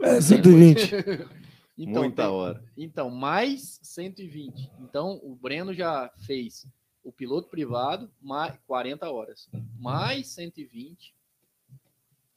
[0.00, 0.90] É 120.
[1.76, 2.64] Então, Muita tem- hora.
[2.76, 4.70] Então, mais 120.
[4.80, 6.66] Então, o Breno já fez
[7.02, 9.48] o piloto privado, mais 40 horas.
[9.78, 11.14] Mais 120.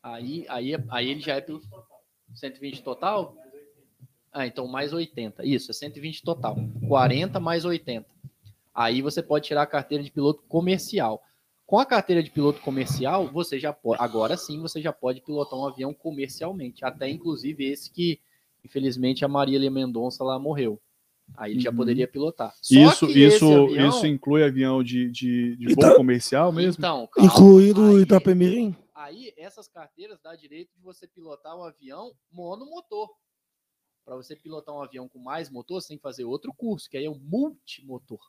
[0.02, 1.68] Aí, aí, aí ele já é piloto
[2.34, 3.36] 120 total?
[4.32, 5.46] Ah, então mais 80.
[5.46, 6.56] Isso, é 120 total.
[6.88, 8.08] 40 mais 80.
[8.74, 11.24] Aí você pode tirar a carteira de piloto comercial.
[11.66, 15.58] Com a carteira de piloto comercial, você já pode, agora sim, você já pode pilotar
[15.60, 16.86] um avião comercialmente.
[16.86, 18.20] Até inclusive esse que,
[18.64, 20.80] infelizmente, a Marília Mendonça lá morreu.
[21.36, 21.76] Aí ele já Uhum.
[21.76, 22.54] poderia pilotar.
[22.62, 26.80] Só Isso, isso, avião- isso inclui avião de, de, de Então- voo comercial mesmo?
[26.80, 27.30] Então, calma.
[27.30, 28.76] Incluído Aí- Itapemirim?
[28.96, 33.10] Aí, essas carteiras dá direito de você pilotar um avião monomotor.
[34.06, 36.98] Para você pilotar um avião com mais motor, você tem que fazer outro curso, que
[36.98, 38.20] aí é o multimotor.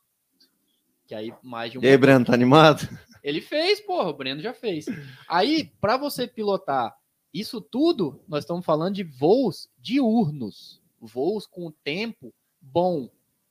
[1.06, 2.00] Que aí mais de um E aí, motor.
[2.00, 2.86] Breno, tá animado?
[3.22, 4.86] Ele fez, porra, o Breno já fez.
[5.28, 6.94] Aí, para você pilotar
[7.38, 13.08] isso tudo, nós estamos falando de voos diurnos, voos com tempo bom,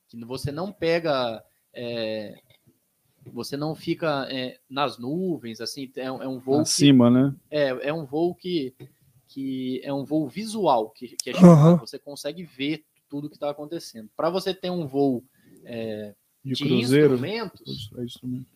[0.08, 2.40] que você não pega, é,
[3.26, 7.36] você não fica é, nas nuvens, assim, é, um- é um voo que, Acima, né?
[7.50, 8.74] é, é um voo que,
[9.28, 11.78] que é um voo visual, que, que é chamado, Aham.
[11.78, 14.10] você consegue ver tudo que está acontecendo.
[14.16, 15.24] Para você ter um voo
[15.64, 16.16] é,
[16.48, 17.14] De, de cruzeiro.
[17.14, 17.92] instrumentos,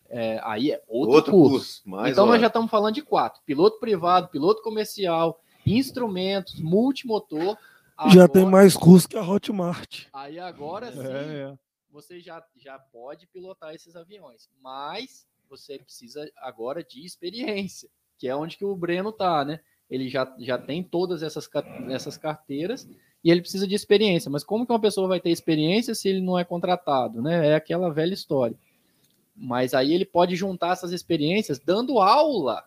[0.08, 1.50] É é, aí é outro, Outro curso.
[1.52, 1.82] curso.
[1.88, 2.40] Mais então nós hora.
[2.42, 7.56] já estamos falando de quatro: piloto privado, piloto comercial, instrumentos, multimotor.
[8.08, 10.06] Já Agora- tem mais curso que a Hotmart.
[10.12, 11.58] Aí agora sim, É, é.
[11.90, 17.88] você já, já pode pilotar esses aviões, mas você precisa agora de experiência,
[18.18, 19.60] que é onde que o Breno tá, né?
[19.90, 21.48] Ele já, já tem todas essas,
[21.90, 22.88] essas carteiras
[23.24, 24.30] e ele precisa de experiência.
[24.30, 27.48] Mas como que uma pessoa vai ter experiência se ele não é contratado, né?
[27.48, 28.56] É aquela velha história.
[29.36, 32.64] Mas aí ele pode juntar essas experiências dando aula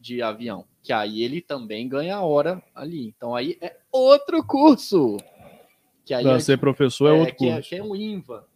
[0.00, 3.08] de avião, que aí ele também ganha hora ali.
[3.08, 5.16] Então aí é outro curso.
[6.04, 7.68] Que aí Pra é ser professor é, outro que, é, curso.
[7.68, 8.48] que é um INVA,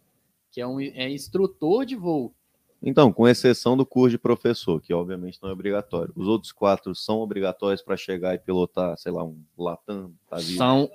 [0.51, 2.33] que é um é instrutor de voo.
[2.81, 6.13] Então, com exceção do curso de professor, que obviamente não é obrigatório.
[6.15, 10.39] Os outros quatro são obrigatórios para chegar e pilotar, sei lá, um Latam, tá.
[10.39, 10.89] São,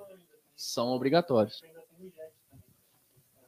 [0.55, 1.61] são obrigatórios.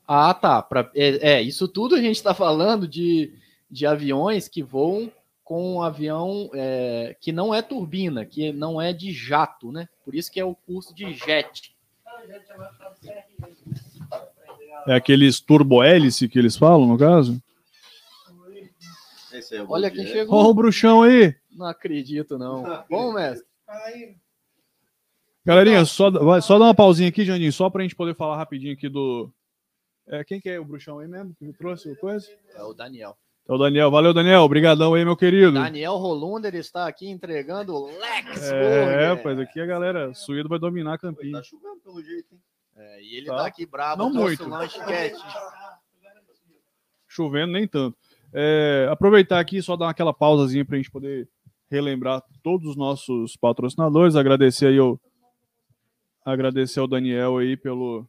[0.06, 0.60] Ah, tá.
[0.62, 3.32] Pra, é, é, isso tudo a gente está falando de,
[3.70, 5.10] de aviões que voam
[5.44, 9.88] com um avião é, que não é turbina, que não é de jato, né?
[10.04, 11.74] Por isso que é o curso de jet.
[14.86, 17.40] É aqueles turbo-hélice que eles falam, no caso?
[19.44, 20.34] Esse é Olha quem chegou.
[20.38, 21.34] Ó o bruxão aí!
[21.50, 22.84] Não acredito, não.
[22.88, 23.46] Bom, mestre.
[25.44, 28.72] Galerinha, só, vai, só dá uma pausinha aqui, Jandinho, só pra gente poder falar rapidinho
[28.72, 29.30] aqui do,
[30.08, 32.26] É, quem que é o bruxão aí mesmo que me trouxe o coisa?
[32.54, 33.16] É o Daniel.
[33.46, 33.90] É o Daniel.
[33.90, 34.40] Valeu, Daniel.
[34.40, 35.52] Obrigadão aí, meu querido.
[35.52, 39.22] Daniel Rolunder está aqui entregando o Lex É, Burger.
[39.22, 41.32] pois aqui a galera, Suído vai dominar Campinho.
[41.36, 42.40] Tá chovendo pelo jeito, hein?
[42.76, 43.36] É, e ele Tá.
[43.36, 44.02] tá, aqui bravo.
[44.02, 44.44] Não muito.
[44.44, 44.78] o lanche.
[47.06, 47.96] Chovendo nem tanto.
[48.34, 51.28] É, aproveitar aqui só dar aquela pausazinha para a gente poder
[51.70, 55.00] relembrar todos os nossos patrocinadores, agradecer aí ao
[56.24, 58.06] agradecer ao Daniel aí pelo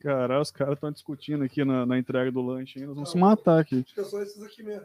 [0.00, 3.16] Cara, os caras estão discutindo aqui na, na entrega do lanche ainda, nós vamos se
[3.18, 3.84] matar aqui.
[3.86, 4.84] Acho que é só esses aqui mesmo.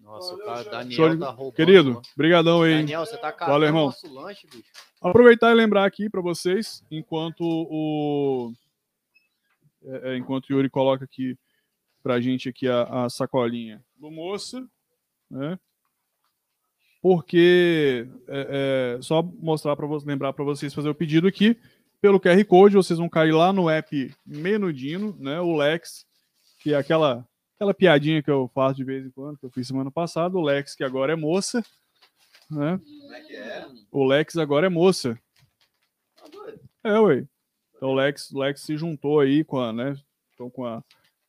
[0.00, 1.54] Nossa, o cara Daniel de- tá roubando.
[1.54, 2.74] Querido, brigadão aí.
[2.74, 3.86] Daniel, você tá catando Valeu, irmão.
[3.86, 4.64] nosso lanche, bicho.
[5.00, 8.52] Aproveitar e lembrar aqui para vocês, enquanto o
[9.84, 11.38] é, é, enquanto o Yuri coloca aqui
[12.06, 14.64] pra gente aqui a, a sacolinha do moça,
[15.28, 15.58] né?
[17.02, 21.58] Porque é, é, só mostrar para vocês, lembrar para vocês fazer o pedido aqui
[22.00, 25.40] pelo QR Code, vocês vão cair lá no app Menudino, né?
[25.40, 26.06] O Lex,
[26.60, 27.26] que é aquela
[27.56, 30.42] aquela piadinha que eu faço de vez em quando, que eu fiz semana passada, o
[30.42, 31.60] Lex que agora é moça,
[32.48, 32.80] né?
[33.30, 33.66] É?
[33.90, 35.18] O Lex agora é moça.
[36.14, 36.54] Tá?
[36.84, 37.26] É, ué.
[37.74, 39.96] Então o Lex, o Lex se juntou aí com a, né?
[40.34, 40.84] Então, com a,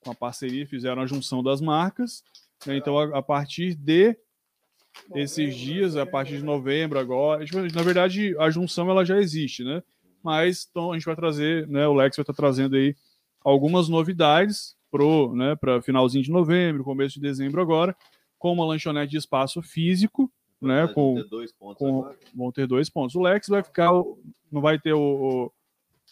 [0.07, 2.23] com a parceria, fizeram a junção das marcas.
[2.65, 2.77] né?
[2.77, 4.15] Então, a, a partir de
[5.13, 9.63] esses dias, a partir de novembro agora, tipo, na verdade, a junção ela já existe,
[9.63, 9.83] né?
[10.23, 11.87] Mas então a gente vai trazer, né?
[11.87, 12.95] O Lex vai estar trazendo aí
[13.43, 15.55] algumas novidades pro, né?
[15.55, 17.95] Para finalzinho de novembro, começo de dezembro agora,
[18.39, 20.31] com uma lanchonete de espaço físico,
[20.61, 20.87] né?
[20.87, 22.17] Com, vão ter dois pontos com- agora.
[22.33, 23.15] vão ter dois pontos.
[23.15, 24.17] O Lex vai ficar, o-
[24.51, 25.51] não vai ter o,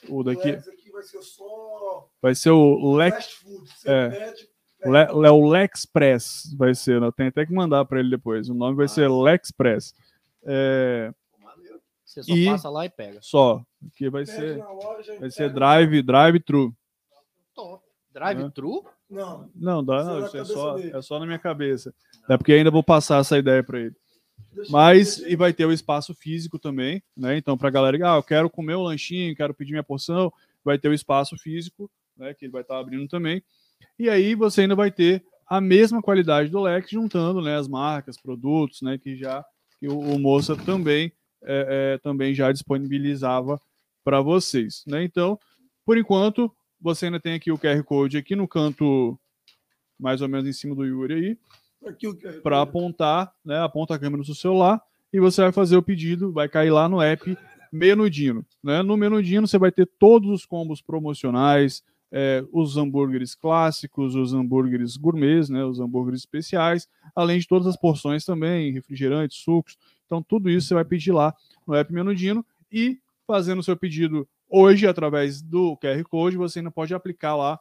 [0.09, 3.69] o, o daqui, aqui vai ser só vai ser o Lex, fast food.
[3.69, 4.09] Você é.
[4.09, 4.49] pede,
[4.83, 7.09] Le, Le- o Lex Press, vai ser, né?
[7.15, 8.49] tem até que mandar para ele depois.
[8.49, 9.93] O nome vai ser Lex Press.
[10.43, 11.11] É.
[12.05, 13.19] Você só E- passa lá e pega.
[13.21, 13.61] só,
[13.95, 15.53] que vai pede ser, hora, vai ser entrega.
[15.53, 16.73] drive, drive thru.
[17.53, 17.83] Top.
[18.13, 18.85] Drive-thru?
[19.09, 20.95] Não, Não, dá, é não, é só, dele.
[20.95, 21.93] é só na minha cabeça.
[22.29, 23.95] É porque ainda vou passar essa ideia para ele.
[24.53, 27.37] deixa- Mas e vai ter o espaço físico também, né?
[27.37, 30.31] Então, para galera, ah, eu quero comer um lanchinho, quero pedir minha porção,
[30.65, 32.33] vai ter o espaço físico, né?
[32.33, 33.41] Que ele vai estar abrindo também.
[33.97, 38.19] E aí você ainda vai ter a mesma qualidade do Lex, juntando né, as marcas,
[38.19, 38.97] produtos, né?
[38.97, 39.45] Que já
[39.79, 41.11] que o, o Moça também,
[41.43, 43.59] é, é, também já disponibilizava
[44.03, 45.03] para vocês, né?
[45.03, 45.39] Então,
[45.85, 49.19] por enquanto, você ainda tem aqui o QR Code aqui no canto,
[49.99, 51.37] mais ou menos em cima do Yuri aí
[52.41, 53.59] para apontar, né?
[53.59, 54.81] Aponta a câmera do seu celular
[55.13, 57.37] e você vai fazer o pedido, vai cair lá no app
[57.75, 58.81] Menudino, né?
[58.81, 64.95] No Menudino você vai ter todos os combos promocionais, é, os hambúrgueres clássicos, os hambúrgueres
[64.95, 65.63] gourmets, né?
[65.65, 69.77] Os hambúrgueres especiais, além de todas as porções também, refrigerantes, sucos.
[70.05, 71.35] Então tudo isso você vai pedir lá
[71.67, 72.97] no app Menudino e
[73.27, 77.59] fazendo o seu pedido hoje através do QR Code, você ainda pode aplicar lá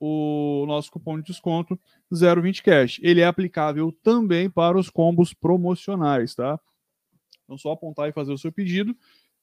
[0.00, 1.78] o nosso cupom de desconto
[2.12, 3.00] 020 Cash.
[3.02, 6.60] Ele é aplicável também para os combos promocionais, tá?
[7.44, 8.94] Então só apontar e fazer o seu pedido.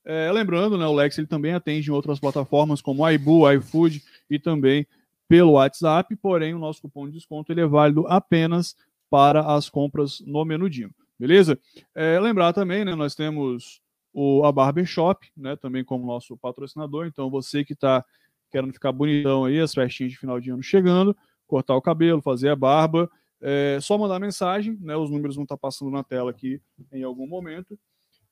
[0.06, 4.38] É, lembrando, né, o Lex ele também atende em outras plataformas como iBoo, iFood e
[4.38, 4.86] também
[5.28, 8.76] pelo WhatsApp, porém o nosso cupom de desconto ele é válido apenas
[9.10, 11.60] para as compras no Menudinho, beleza?
[11.96, 13.82] É, lembrar também, né, nós temos
[14.14, 18.06] o, a Barbershop, né, também como nosso patrocinador, então você que está
[18.52, 22.50] querendo ficar bonitão aí, as festinhas de final de ano chegando, cortar o cabelo, fazer
[22.50, 23.10] a barba,
[23.42, 24.96] é só mandar mensagem, né?
[24.96, 27.78] Os números vão estar passando na tela aqui em algum momento.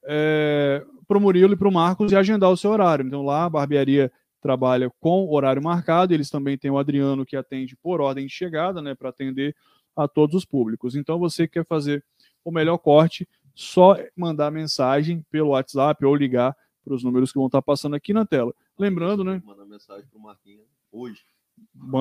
[0.05, 3.05] É, para o Murilo e para o Marcos e agendar o seu horário.
[3.05, 7.77] Então lá a barbearia trabalha com horário marcado, eles também têm o Adriano que atende
[7.77, 8.93] por ordem de chegada, né?
[8.93, 9.55] Para atender
[9.95, 10.95] a todos os públicos.
[10.95, 12.03] Então você que quer fazer
[12.43, 17.47] o melhor corte, só mandar mensagem pelo WhatsApp ou ligar para os números que vão
[17.47, 18.53] estar passando aqui na tela.
[18.77, 19.41] Lembrando, né?
[19.45, 21.21] Manda mensagem pro Marquinhos hoje.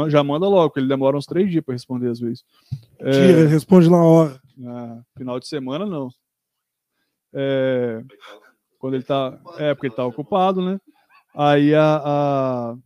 [0.09, 2.45] Já manda logo, porque ele demora uns três dias para responder às vezes.
[2.99, 4.41] É, Tira, responde na hora.
[4.67, 6.09] ah, final de semana, não.
[7.35, 8.03] É,
[8.79, 9.41] quando ele tá.
[9.59, 10.79] É, porque ele tá ocupado, né?
[11.35, 11.97] Aí a.
[12.05, 12.81] a- O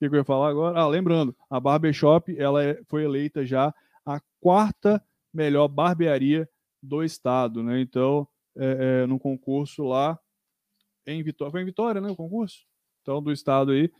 [0.00, 0.80] que, que eu ia falar agora?
[0.80, 3.72] Ah, lembrando, a Barbershop ela é- foi eleita já
[4.06, 5.02] a quarta
[5.32, 6.48] melhor barbearia
[6.82, 7.80] do estado, né?
[7.80, 10.18] Então, é, é, no concurso lá
[11.06, 11.50] em Vitória.
[11.52, 12.10] Foi em Vitória, né?
[12.10, 12.64] O concurso?
[13.02, 13.90] Então, do estado aí,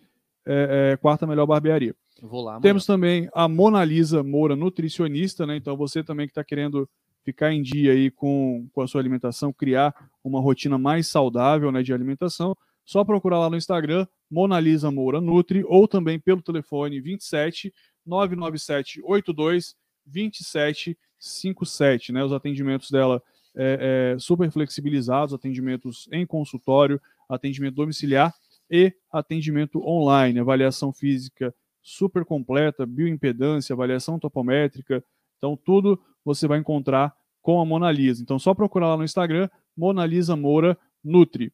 [0.47, 1.95] é, é, quarta melhor barbearia.
[2.23, 5.57] Vou lá, Temos também a Mona Lisa Moura, nutricionista, né?
[5.57, 6.89] Então você também que está querendo
[7.25, 11.83] ficar em dia aí com, com a sua alimentação, criar uma rotina mais saudável né,
[11.83, 17.01] de alimentação, só procurar lá no Instagram, Mona Lisa Moura Nutri, ou também pelo telefone
[17.01, 17.73] 27
[18.05, 22.25] 997 82 27 57, né?
[22.25, 23.23] Os atendimentos dela
[23.55, 28.35] é, é, super flexibilizados, atendimentos em consultório, atendimento domiciliar
[28.71, 35.05] e atendimento online, avaliação física super completa, bioimpedância, avaliação topométrica.
[35.39, 38.23] Então, tudo você vai encontrar com a Mona Lisa.
[38.23, 41.53] Então, só procurar lá no Instagram, Mona Lisa Moura Nutri.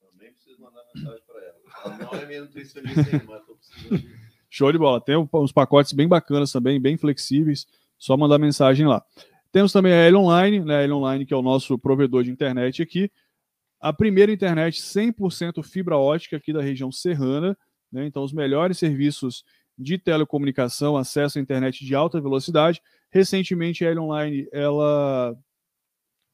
[0.00, 1.56] Também preciso mandar mensagem para ela.
[1.84, 3.98] Ela não é minha nutricionista mas tô precisando.
[3.98, 5.00] de- Show de bola.
[5.00, 7.66] Tem uns pacotes bem bacanas também, bem flexíveis.
[7.98, 9.02] Só mandar mensagem lá.
[9.52, 10.76] Temos também a L Online, né?
[10.76, 13.10] A L Online, que é o nosso provedor de internet aqui.
[13.80, 17.56] A primeira internet 100% fibra ótica aqui da região serrana.
[17.92, 18.06] Né?
[18.06, 19.44] Então, os melhores serviços
[19.78, 22.80] de telecomunicação, acesso à internet de alta velocidade.
[23.16, 25.34] Recentemente, a L Online ela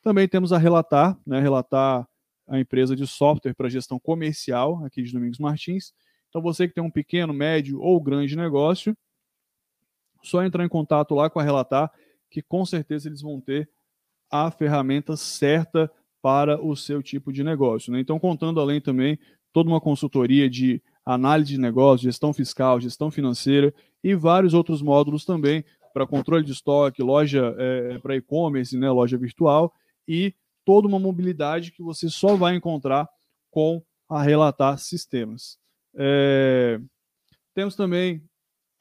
[0.00, 1.40] Também temos a Relatar, né?
[1.40, 2.06] Relatar
[2.46, 5.92] a empresa de software para gestão comercial aqui de Domingos Martins.
[6.28, 8.96] Então você que tem um pequeno, médio ou grande negócio,
[10.24, 11.90] só entrar em contato lá com a Relatar,
[12.30, 13.68] que com certeza eles vão ter
[14.30, 17.92] a ferramenta certa para o seu tipo de negócio.
[17.92, 18.00] Né?
[18.00, 19.18] Então, contando além também
[19.52, 23.72] toda uma consultoria de análise de negócio, gestão fiscal, gestão financeira
[24.02, 29.16] e vários outros módulos também para controle de estoque, loja é, para e-commerce, né, loja
[29.16, 29.72] virtual
[30.08, 33.08] e toda uma mobilidade que você só vai encontrar
[33.50, 35.58] com a Relatar Sistemas.
[35.94, 36.80] É,
[37.54, 38.22] temos também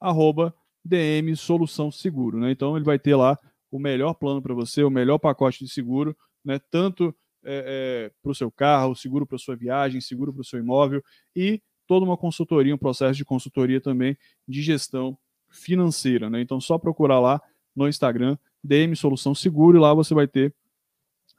[0.00, 0.54] arroba
[0.84, 2.38] DM Solução Seguro.
[2.38, 2.50] Né?
[2.50, 3.38] Então ele vai ter lá
[3.70, 6.58] o melhor plano para você, o melhor pacote de seguro, né?
[6.70, 7.14] tanto
[7.44, 11.02] é, é, para o seu carro, seguro para sua viagem, seguro para o seu imóvel
[11.36, 14.16] e toda uma consultoria, um processo de consultoria também
[14.46, 15.16] de gestão
[15.50, 16.30] financeira.
[16.30, 16.40] Né?
[16.40, 17.40] Então só procurar lá
[17.74, 20.54] no Instagram, DM Solução Seguro, e lá você vai ter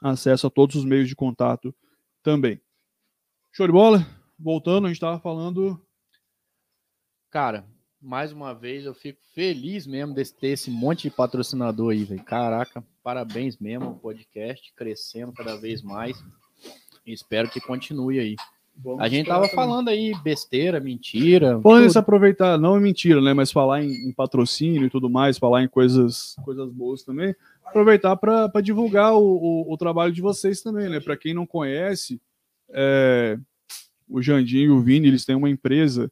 [0.01, 1.73] acesso a todos os meios de contato
[2.23, 2.61] também.
[3.51, 4.05] Show de bola?
[4.37, 5.81] Voltando, a gente estava falando.
[7.29, 7.65] Cara,
[8.01, 12.23] mais uma vez eu fico feliz mesmo de ter esse monte de patrocinador aí, velho.
[12.23, 16.17] Caraca, parabéns mesmo, podcast crescendo cada vez mais.
[17.05, 18.35] Espero que continue aí.
[18.81, 21.59] Vamos A gente tava falando aí besteira, mentira.
[21.61, 21.91] Falando tudo.
[21.91, 23.33] se aproveitar, não é mentira, né?
[23.33, 27.35] Mas falar em, em patrocínio e tudo mais, falar em coisas, coisas boas também.
[27.65, 30.99] Aproveitar para divulgar o, o, o trabalho de vocês também, né?
[30.99, 32.21] Para quem não conhece,
[32.69, 33.37] é,
[34.07, 36.11] o Jandim e o Vini, eles têm uma empresa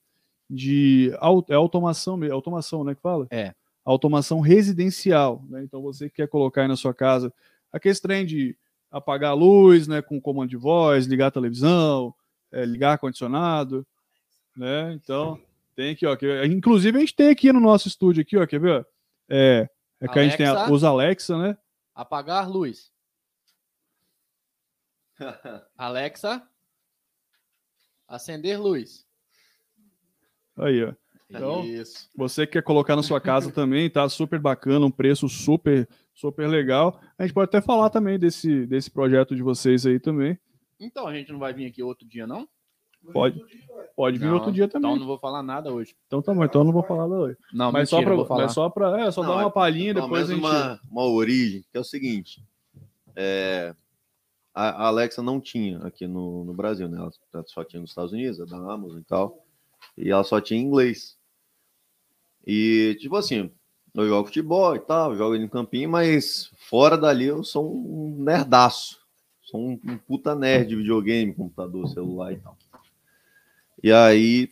[0.49, 1.11] de
[1.49, 2.95] é automação, automação, né?
[2.95, 3.27] Que fala?
[3.31, 3.53] É.
[3.83, 5.63] Automação residencial, né?
[5.63, 7.33] Então você que quer colocar aí na sua casa
[7.71, 8.55] aquele trem de
[8.91, 10.01] apagar a luz, né?
[10.01, 12.13] Com comando de voz, ligar a televisão,
[12.51, 13.85] é, ligar ar-condicionado,
[14.55, 14.93] né?
[14.93, 15.39] Então,
[15.75, 16.15] tem aqui, ó.
[16.15, 18.87] Que, inclusive, a gente tem aqui no nosso estúdio aqui, ó, quer ver?
[19.29, 19.69] É,
[20.01, 21.57] é que a gente tem a- os Alexa, né?
[21.93, 22.91] Apagar luz.
[25.77, 26.47] Alexa.
[28.07, 29.05] Acender luz.
[30.57, 30.93] Aí, ó.
[31.29, 32.09] Então, Isso.
[32.15, 36.47] Você que quer colocar na sua casa também, tá super bacana, um preço super, super
[36.47, 37.01] legal.
[37.17, 40.39] A gente pode até falar também desse, desse projeto de vocês aí também.
[40.79, 42.47] Então a gente não vai vir aqui outro dia, não?
[43.13, 43.41] Pode,
[43.95, 44.89] pode vir Não, outro dia também.
[44.89, 45.95] Então não vou falar nada hoje.
[46.07, 47.37] Então tá bom, então eu não vou falar não hoje.
[47.53, 48.43] Não, Mas mentira, só falar.
[48.43, 50.43] mas só pra, é, só Não, dar é uma palhinha, Pelo depois a gente...
[50.43, 52.43] uma, uma origem, que é o seguinte.
[53.15, 53.73] é,
[54.53, 56.97] a, a Alexa não tinha aqui no, no Brasil, né?
[56.97, 59.45] Ela só tinha nos Estados Unidos, a da Amazon e tal.
[59.95, 61.15] E ela só tinha em inglês.
[62.45, 63.51] E, tipo assim,
[63.93, 69.06] eu jogo futebol e tal, jogo no campinho, mas fora dali eu sou um nerdaço.
[69.47, 72.57] Sou um, um puta nerd de videogame, computador, celular e tal.
[73.81, 74.49] E aí,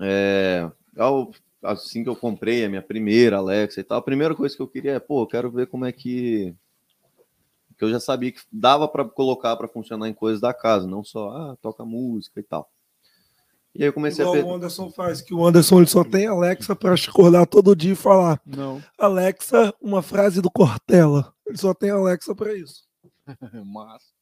[0.00, 4.54] é, ao- assim que eu comprei a minha primeira Alexa e tal, a primeira coisa
[4.54, 6.54] que eu queria é, pô, eu quero ver como é que.
[7.76, 11.02] Que eu já sabia que dava para colocar para funcionar em coisas da casa, não
[11.02, 12.70] só, ah, toca música e tal.
[13.74, 16.26] E aí eu comecei Igual a o Anderson faz, que o Anderson ele só tem
[16.26, 18.80] Alexa para acordar todo dia e falar Não.
[18.96, 21.34] Alexa, uma frase do Cortella.
[21.44, 22.84] Ele só tem Alexa para isso.
[23.66, 24.14] Mas,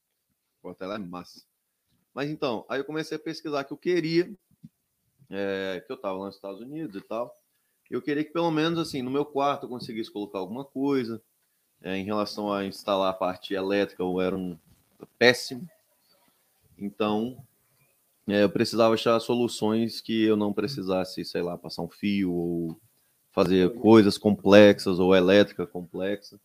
[0.62, 1.42] Cortella é massa.
[2.14, 4.32] Mas então, aí eu comecei a pesquisar que eu queria,
[5.28, 7.32] é, que eu estava lá nos Estados Unidos e tal.
[7.90, 11.22] Eu queria que pelo menos assim, no meu quarto eu conseguisse colocar alguma coisa.
[11.82, 14.58] É, em relação a instalar a parte elétrica, eu era um
[15.18, 15.66] péssimo.
[16.76, 17.42] Então,
[18.28, 22.80] é, eu precisava achar soluções que eu não precisasse, sei lá, passar um fio ou
[23.32, 26.38] fazer coisas complexas ou elétrica complexa.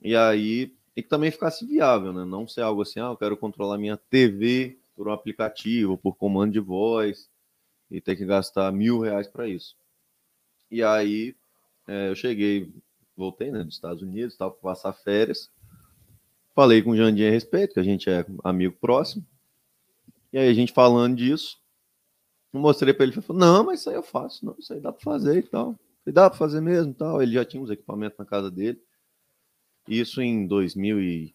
[0.00, 2.24] E aí, e que também ficasse viável, né?
[2.24, 6.52] Não ser algo assim, ah, eu quero controlar minha TV por um aplicativo, por comando
[6.52, 7.30] de voz,
[7.90, 9.76] e ter que gastar mil reais para isso.
[10.70, 11.34] E aí,
[11.86, 12.72] é, eu cheguei,
[13.16, 15.50] voltei, né, dos Estados Unidos, tal, para passar férias.
[16.54, 19.26] Falei com o Jandir a respeito, que a gente é amigo próximo.
[20.32, 21.58] E aí, a gente falando disso,
[22.52, 25.02] mostrei para ele, falou, não, mas isso aí eu faço, não, isso aí dá para
[25.02, 25.78] fazer e tal.
[26.04, 27.22] Falei, dá para fazer mesmo e tal.
[27.22, 28.80] Ele já tinha uns equipamentos na casa dele.
[29.90, 31.34] Isso em 2000 e...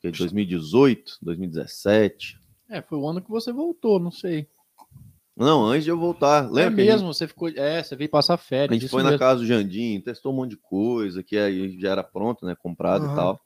[0.00, 2.38] que, 2018, 2017.
[2.70, 4.48] é, foi o ano que você voltou, não sei.
[5.36, 6.44] Não, antes de eu voltar.
[6.44, 6.76] É Lembra?
[6.76, 7.48] que a gente- mesmo, você ficou.
[7.50, 8.74] É, você veio passar A férias.
[8.76, 9.18] gente isso foi na mesmo.
[9.18, 12.54] casa do Jandim, testou um monte de coisa, que aí já era pronto, né?
[12.56, 13.12] Comprado Aham.
[13.12, 13.40] e tal.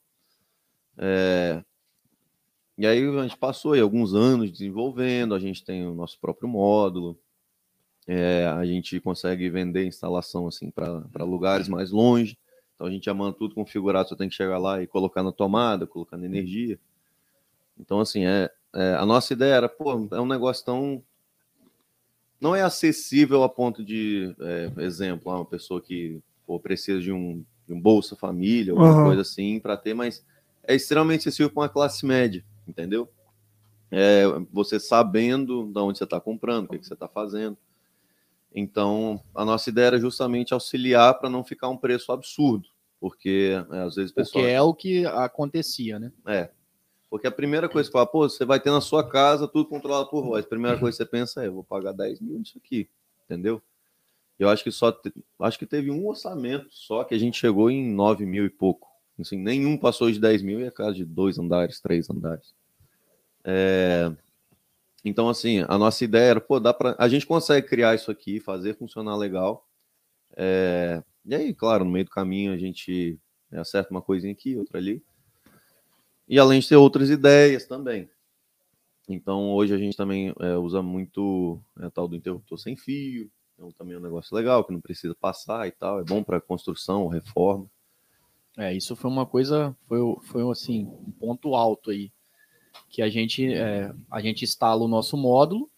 [0.97, 1.63] É,
[2.77, 6.47] E aí a gente passou aí alguns anos desenvolvendo, a gente tem o nosso próprio
[6.47, 7.19] módulo,
[8.07, 12.37] é, a gente consegue vender instalação assim para lugares mais longe.
[12.81, 15.31] Então a gente já manda tudo configurado, só tem que chegar lá e colocar na
[15.31, 16.79] tomada, colocar na energia.
[17.79, 21.03] Então, assim, é, é, a nossa ideia era, pô, é um negócio tão.
[22.39, 27.45] Não é acessível a ponto de, é, exemplo, uma pessoa que pô, precisa de um,
[27.67, 29.03] de um Bolsa Família, alguma Aham.
[29.03, 30.25] coisa assim, para ter, mas
[30.63, 33.07] é extremamente acessível para uma classe média, entendeu?
[33.91, 37.55] É, você sabendo de onde você está comprando, o que, que você está fazendo.
[38.53, 42.70] Então, a nossa ideia era justamente auxiliar para não ficar um preço absurdo,
[43.01, 44.45] porque é, às vezes o Porque pessoal.
[44.45, 46.11] é o que acontecia, né?
[46.25, 46.49] É.
[47.09, 50.07] Porque a primeira coisa que fala, pô, você vai ter na sua casa tudo controlado
[50.09, 50.45] por voz.
[50.45, 52.87] A primeira coisa que você pensa é, eu vou pagar 10 mil nisso aqui,
[53.25, 53.61] entendeu?
[54.39, 57.69] Eu acho que só te- acho que teve um orçamento só que a gente chegou
[57.69, 58.87] em 9 mil e pouco.
[59.19, 62.53] Assim, nenhum passou de 10 mil e é casa de dois andares, três andares.
[63.43, 64.11] É,
[65.03, 66.95] Então, assim, a nossa ideia era, pô, dá pra...
[66.97, 69.67] a gente consegue criar isso aqui, fazer funcionar legal.
[70.37, 73.19] É, E aí, claro, no meio do caminho a gente
[73.49, 75.03] né, acerta uma coisinha aqui, outra ali.
[76.27, 78.09] E além de ter outras ideias também.
[79.07, 83.29] Então, hoje a gente também é, usa muito é, tal do interruptor sem fio.
[83.53, 85.99] Então, também é um negócio legal, que não precisa passar e tal.
[85.99, 87.69] É bom para construção, reforma.
[88.57, 92.11] É, isso foi uma coisa, foi, foi assim, um ponto alto aí.
[92.89, 95.69] Que a gente, é, a gente instala o nosso módulo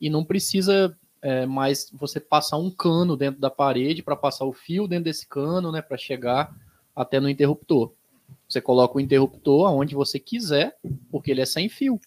[0.00, 4.52] e não precisa é, mais você passar um cano dentro da parede para passar o
[4.52, 6.54] fio dentro desse cano, né, para chegar
[6.94, 7.92] até no interruptor.
[8.48, 10.76] Você coloca o interruptor aonde você quiser,
[11.10, 12.00] porque ele é sem fio.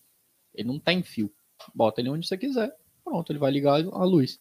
[0.53, 1.31] Ele não tem fio.
[1.73, 2.75] Bota ele onde você quiser.
[3.03, 4.39] Pronto, ele vai ligar a luz.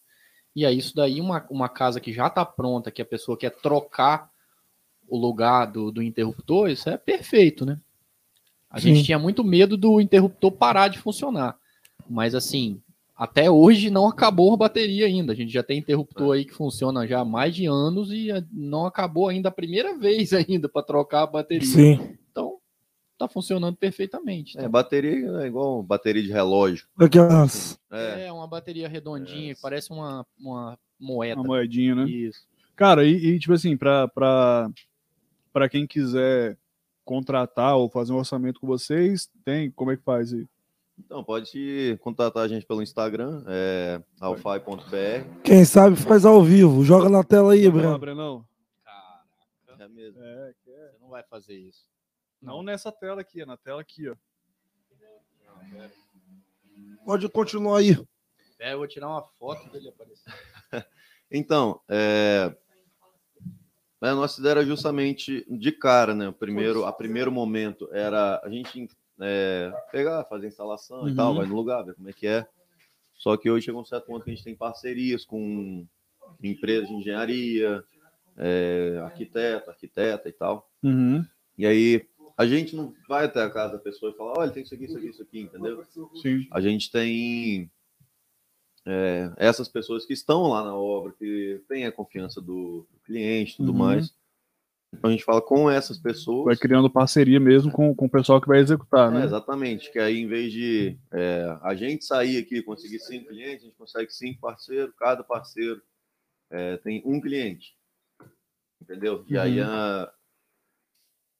[0.55, 3.51] E aí, isso daí, uma, uma casa que já está pronta, que a pessoa quer
[3.51, 4.29] trocar
[5.07, 7.79] o lugar do, do interruptor, isso é perfeito, né?
[8.69, 8.95] A Sim.
[8.95, 11.57] gente tinha muito medo do interruptor parar de funcionar.
[12.09, 12.81] Mas assim,
[13.21, 15.31] até hoje não acabou a bateria ainda.
[15.31, 18.43] A gente já tem interruptor aí que funciona já há mais de anos e eh,
[18.51, 21.67] não acabou ainda a primeira vez ainda para trocar a bateria.
[21.67, 22.17] Sim.
[22.31, 22.57] Então,
[23.19, 24.57] tá funcionando perfeitamente.
[24.57, 26.87] É, bateria é igual bateria de relógio.
[26.97, 27.79] Aquelas.
[27.91, 29.53] É, É uma bateria redondinha, É.
[29.53, 31.39] que parece uma, uma moeda.
[31.41, 32.05] Uma moedinha, né?
[32.09, 32.47] Isso.
[32.75, 34.07] Cara, e, e, tipo assim, pra,
[35.53, 36.57] pra quem quiser
[37.05, 40.47] contratar ou fazer um orçamento com vocês, tem, como é que faz aí?
[41.03, 45.41] Então, pode contatar a gente pelo Instagram, é alfai.br.
[45.43, 46.83] Quem sabe faz ao vivo.
[46.83, 47.97] Joga na tela aí, Breno.
[47.97, 48.45] Brenão?
[48.85, 50.21] Caraca, É mesmo.
[50.21, 50.91] É, que é.
[50.91, 51.85] você não vai fazer isso.
[52.39, 54.15] Não nessa tela aqui, é na tela aqui, ó.
[57.03, 57.97] Pode continuar aí.
[58.59, 60.31] É, eu vou tirar uma foto dele aparecer.
[61.33, 62.53] Então, é,
[64.01, 66.27] a nossa ideia era justamente de cara, né?
[66.27, 68.89] O primeiro, a primeiro momento era a gente
[69.21, 71.15] é, pegar, fazer instalação e Uhum.
[71.15, 72.45] tal, vai no lugar, ver como é que é.
[73.13, 75.85] Só que hoje chegou um certo ponto que a gente tem parcerias com
[76.41, 77.83] empresas de engenharia,
[78.37, 80.69] é, arquiteto, arquiteta e tal.
[80.81, 81.23] Uhum.
[81.57, 82.05] E aí
[82.37, 84.85] a gente não vai até a casa da pessoa e falar, olha, tem isso aqui,
[84.85, 85.83] isso aqui, isso aqui, entendeu?
[86.21, 86.47] Sim.
[86.51, 87.69] A gente tem
[88.87, 93.57] é, essas pessoas que estão lá na obra, que têm a confiança do cliente e
[93.57, 93.77] tudo Uhum.
[93.77, 94.13] mais.
[94.93, 96.45] Então a gente fala com essas pessoas.
[96.45, 99.25] Vai criando parceria mesmo com, com o pessoal que vai executar, É, né?
[99.25, 103.63] exatamente, que aí em vez de é, a gente sair aqui e conseguir cinco clientes,
[103.63, 105.81] a gente consegue cinco parceiros, cada parceiro
[106.51, 107.73] é, tem um cliente.
[108.81, 109.23] Entendeu?
[109.29, 109.67] E aí Uhum.
[109.67, 110.11] a-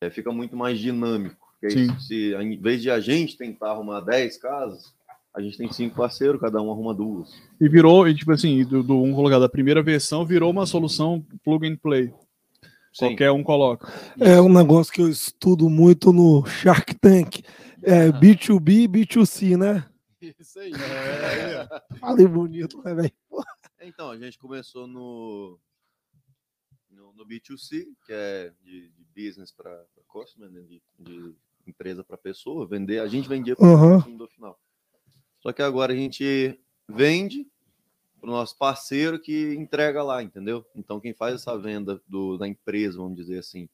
[0.03, 1.35] é, fica muito mais dinâmico.
[1.59, 1.99] Porque Sim.
[1.99, 4.95] se, em vez de a gente tentar arrumar 10 casas,
[5.33, 7.29] a gente tem cinco parceiros, cada um arruma duas.
[7.59, 11.23] E virou, e tipo assim, do, do um colocar da primeira versão, virou uma solução
[11.43, 12.11] plug and play.
[12.93, 13.07] Sim.
[13.07, 13.91] Qualquer um coloca.
[14.19, 17.41] É um negócio que eu estudo muito no Shark Tank.
[17.81, 19.89] É B2B e B2C, né?
[20.21, 20.73] Isso aí.
[21.99, 23.13] Falei bonito, né, velho?
[23.81, 25.57] Então, a gente começou no,
[26.89, 30.61] no, no B2C, que é de, de business para customer, né?
[30.61, 31.35] de, de
[31.65, 32.99] empresa para pessoa, vender.
[32.99, 33.95] A gente vendia para o Aham.
[33.95, 34.59] consumidor final.
[35.39, 37.47] Só que agora a gente vende
[38.21, 40.63] para o nosso parceiro que entrega lá, entendeu?
[40.75, 43.67] Então, quem faz essa venda do, da empresa, vamos dizer assim,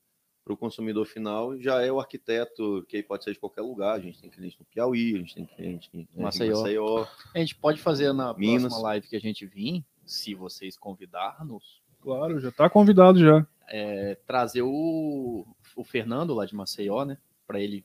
[0.44, 3.96] para o consumidor final já é o arquiteto, que aí pode ser de qualquer lugar.
[3.96, 6.62] A gente tem cliente no Piauí, a gente tem cliente em em Maceió.
[6.62, 7.06] Maceió.
[7.36, 8.62] A gente pode fazer na Minas.
[8.64, 13.46] próxima live que a gente vir, se vocês convidar-nos, Claro, já tá convidado já.
[13.68, 15.46] é, trazer o,
[15.76, 17.18] o Fernando lá de Maceió, né?
[17.46, 17.84] Para ele.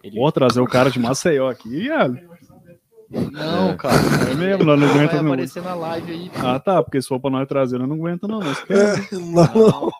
[0.00, 0.16] ele...
[0.16, 1.88] Vou trazer o cara de Maceió aqui.
[3.16, 3.76] É, Não, É.
[3.76, 3.94] cara.
[4.30, 5.32] é mesmo, nós não Vai aguenta não.
[5.32, 6.30] aparecer na live aí.
[6.36, 8.40] Ah, tá, porque se for pra nós trazer, eu não aguento não.
[8.40, 9.92] Nós É, não, não.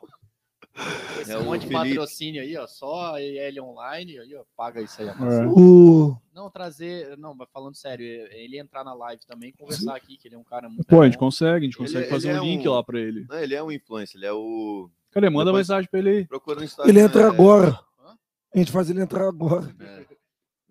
[1.21, 2.67] Esse É um monte de patrocínio aí, ó.
[2.67, 4.43] Só ele online, aí, ó.
[4.57, 5.09] Paga isso aí.
[5.09, 5.47] É.
[5.47, 6.17] O...
[6.35, 7.17] Não, trazer.
[7.17, 10.39] Não, mas falando sério, ele entrar na live também e conversar aqui, que ele é
[10.39, 10.85] um cara muito.
[10.85, 12.83] Pô, a gente consegue, a gente Ele- consegue ele fazer é um link um- lá
[12.83, 13.25] pra ele.
[13.29, 14.91] Não, ele é um influencer, ele é o.
[15.13, 15.31] Cadê?
[15.31, 16.27] Manda Depois- mensagem pra ele aí.
[16.27, 16.91] Procura no Instagram.
[16.91, 17.69] Ele entra é- agora.
[18.05, 18.17] Hã?
[18.55, 19.73] A gente faz ele entrar agora.
[19.81, 20.05] É,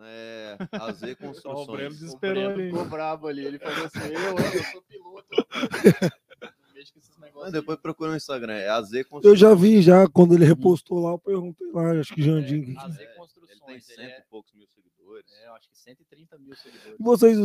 [0.06, 0.58] é
[0.90, 2.14] o Breno Construções.
[2.14, 2.66] O Breno ali.
[2.70, 3.46] ficou brabo ali.
[3.46, 5.28] Ele falou assim: eu, eu sou piloto.
[7.20, 7.54] Negócios.
[7.54, 9.24] depois procura no Instagram, é AZ Construções.
[9.26, 12.64] Eu já vi, já, quando ele repostou lá, eu perguntei lá, acho que Jandim.
[12.64, 12.78] aí.
[12.78, 13.54] AZ Ele tem Construções.
[13.70, 15.26] Ele cento é, e poucos mil seguidores.
[15.42, 16.98] é, eu acho que 130 mil seguidores.
[17.00, 17.38] Vocês.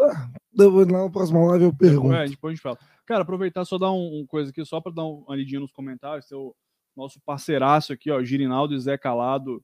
[0.00, 2.14] ah, Depois lá na próxima live eu pergunto.
[2.14, 2.78] É, depois a gente fala.
[3.06, 6.26] Cara, aproveitar só dar um, um coisa aqui, só pra dar uma lidinha nos comentários.
[6.26, 6.56] Seu
[6.96, 9.62] nosso parceiraço aqui, ó, Girinaldo e Zé Calado,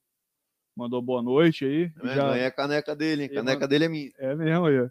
[0.76, 1.90] mandou boa noite aí.
[2.02, 3.28] É, Já- Ganhei a caneca dele, hein?
[3.30, 4.10] E Caneca manda- dele é minha.
[4.18, 4.88] É mesmo aí.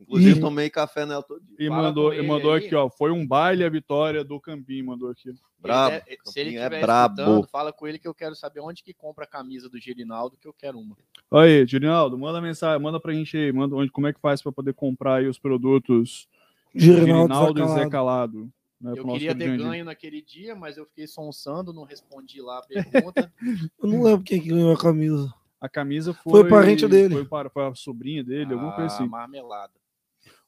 [0.00, 0.40] Inclusive, Ih.
[0.40, 1.56] tomei café nela todo dia.
[1.58, 2.64] E mandou, e mandou aí.
[2.64, 2.88] aqui, ó.
[2.88, 5.30] Foi um baile a vitória do Campinho, mandou aqui.
[5.58, 5.94] Brabo.
[5.94, 7.46] Ele é- se ele é brabo.
[7.52, 10.48] fala com ele que eu quero saber onde que compra a camisa do Girinaldo, que
[10.48, 10.96] eu quero uma.
[11.30, 14.50] Aí, Girinaldo, manda mensagem, manda pra gente aí, manda onde, como é que faz pra
[14.50, 16.26] poder comprar aí os produtos
[16.74, 17.90] Girinaldo, Girinaldo e Zé Zacalado.
[17.90, 18.52] Calado.
[18.80, 22.62] Né, Eu queria ter ganho naquele dia, mas eu fiquei sonsando, não respondi lá a
[22.62, 23.30] pergunta.
[23.82, 25.32] Eu não lembro quem que ganhou a camisa.
[25.60, 26.40] A camisa foi.
[26.40, 27.14] Foi parente dele.
[27.14, 29.06] Foi, para, foi a sobrinha dele, alguma coisa Ah, assim.
[29.06, 29.74] marmelada.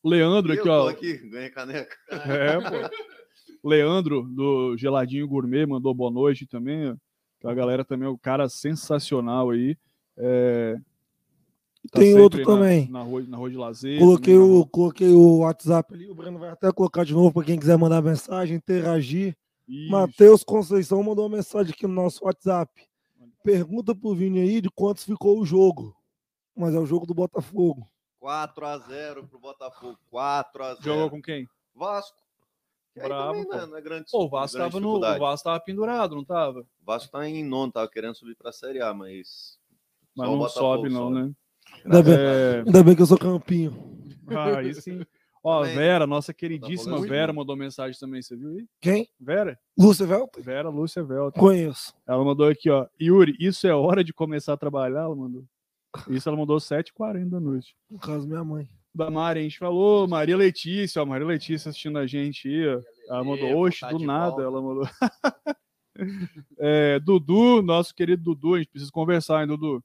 [0.02, 0.88] O Leandro Eu aqui, tô ó.
[0.88, 1.94] aqui, ganhei caneca.
[2.10, 2.96] É, pô.
[3.68, 6.98] Leandro, do Geladinho Gourmet, mandou boa noite também.
[7.44, 9.76] A galera também é um cara sensacional aí.
[10.16, 10.76] É,
[11.90, 12.86] tá Tem outro também.
[12.86, 13.98] Na, na, rua, na rua de lazer.
[13.98, 17.32] Coloquei também, na o, coloquei o WhatsApp ali, o Breno vai até colocar de novo
[17.32, 19.36] para quem quiser mandar mensagem, interagir.
[19.88, 22.70] Matheus Conceição mandou uma mensagem aqui no nosso WhatsApp.
[23.42, 25.96] Pergunta pro Vini aí de quantos ficou o jogo.
[26.54, 27.86] Mas é o jogo do Botafogo.
[28.22, 29.98] 4x0 pro Botafogo.
[30.12, 30.82] 4x0.
[30.82, 31.48] Jogou com quem?
[31.74, 32.22] Vasco.
[32.94, 33.56] Bravo, também, pô.
[33.56, 34.96] né, não é grande Pô, o Vasco grande tava no.
[34.96, 35.18] O.
[35.18, 36.60] Vasco tava pendurado, não tava?
[36.60, 39.58] O Vasco tá em nono, tava querendo subir pra Série A, mas.
[40.14, 41.14] Mas só não Botafogo sobe, não, sobe.
[41.14, 41.32] né?
[41.84, 43.74] Ainda bem, É, ainda bem que eu sou campinho.
[44.28, 45.00] ah, aí sim.
[45.44, 45.76] Ó, Também.
[45.76, 48.64] Vera, nossa queridíssima Botafogo é Vera, mandou mensagem também, você viu aí?
[48.80, 49.08] Quem?
[49.18, 49.58] Vera?
[49.76, 50.40] Lúcia Velter?
[50.40, 51.40] Vera Lúcia Velta.
[51.40, 51.92] Conheço.
[52.06, 52.86] Ela mandou aqui, ó.
[53.00, 55.00] Yuri, isso é hora de começar a trabalhar?
[55.00, 55.44] Ela mandou.
[56.08, 57.74] Isso ela mandou 7h40 da noite.
[57.90, 58.68] No caso, minha mãe.
[58.94, 62.80] Da Mari, a gente falou, Maria Letícia, ó, Maria Letícia assistindo a gente aí, ó.
[63.08, 64.84] Ela mandou, oxe, tá do nada, ela mandou.
[66.58, 69.84] É, Dudu, nosso querido Dudu, a gente precisa conversar, hein, Dudu?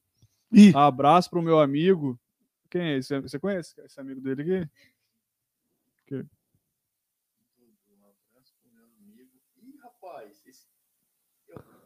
[0.52, 2.20] Ih, Abraço pro meu amigo.
[2.70, 3.20] Quem é esse?
[3.22, 4.70] Você conhece esse amigo dele aqui?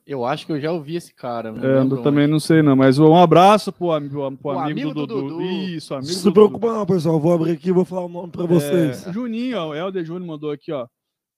[0.05, 1.51] Eu acho que eu já ouvi esse cara.
[1.51, 2.31] não É, eu também onde.
[2.31, 5.21] não sei não, mas um abraço pro, am- pro, pro O amigo, amigo do, do
[5.21, 5.29] Dudu.
[5.35, 5.41] Dudu.
[5.43, 6.33] Isso, amigo não do se Dudu.
[6.33, 7.19] preocupa não, pessoal.
[7.19, 9.05] Vou abrir aqui e vou falar o nome para vocês.
[9.07, 10.87] É, Juninho, ó, o Helder Júnior mandou aqui, ó.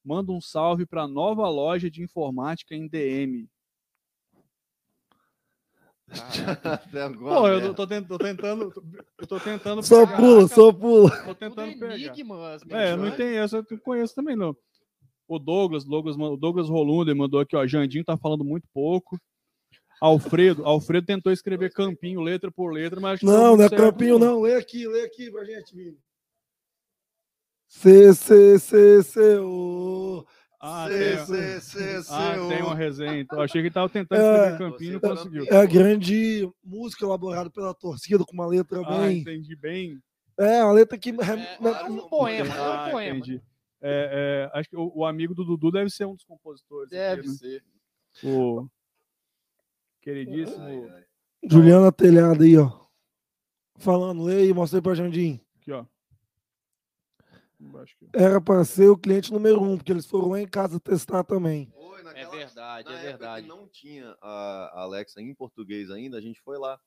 [0.04, 3.48] Manda um salve pra nova loja de informática em DM.
[7.04, 7.74] Alguma Pô, eu merda.
[7.74, 8.74] tô, tent- tô tentando.
[9.20, 9.84] Eu tô tentando.
[9.84, 11.10] Só pegar- pula, só pula.
[11.10, 11.96] Tô Tudo tentando pegar.
[11.98, 14.56] enigma, É, não tem essa, eu não conheço também, não.
[15.28, 17.66] O Douglas, Douglas, o Douglas Rolunder mandou aqui, ó.
[17.66, 19.18] Jandinho tá falando muito pouco.
[20.02, 24.20] Alfredo, Alfredo tentou escrever campinho letra por letra, mas acho que Não, não é campinho,
[24.20, 24.42] não.
[24.42, 25.98] Lê aqui, lê aqui pra gente, Vini.
[27.70, 30.26] C, C, C, C, O.
[30.66, 33.20] Ah, tem, C, C, C, ah, tem uma resenha.
[33.20, 35.46] Então, achei que ele tava tentando É, escrever campinho e não você conseguiu.
[35.50, 39.18] É a grande música elaborada pela torcida, com uma letra Ah, bem.
[39.20, 40.00] entendi bem.
[40.40, 41.10] É, uma letra que.
[41.10, 43.18] É, é um poema, é Ah, um poema.
[43.18, 43.42] entendi.
[43.82, 46.88] É, é, acho que o, o amigo do Dudu deve ser um dos compositores.
[46.88, 47.34] aqui, Deve né?
[47.34, 47.64] ser.
[48.24, 48.66] O
[50.02, 50.64] queridíssimo.
[50.64, 51.04] Ai, ai.
[51.50, 52.72] Juliana Telhada aí, ó.
[53.80, 55.42] Falando, lê aí, mostra aí pra Jandim.
[55.60, 55.84] Aqui, ó.
[58.14, 61.72] Era para ser o cliente número um, porque eles foram lá em casa testar também.
[61.74, 63.42] Foi É naquela- verdade, na é época verdade.
[63.44, 66.80] que não tinha a Alexa em português ainda, a gente foi lá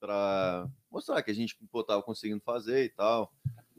[0.00, 3.32] para mostrar que a gente estava conseguindo fazer e tal.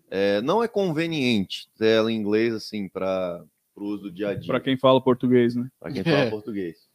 [0.10, 3.44] É, não é conveniente ter ela em inglês assim para
[3.76, 5.70] o uso do dia a dia, Pra quem fala português, né?
[5.80, 6.30] para quem fala É.
[6.30, 6.88] português.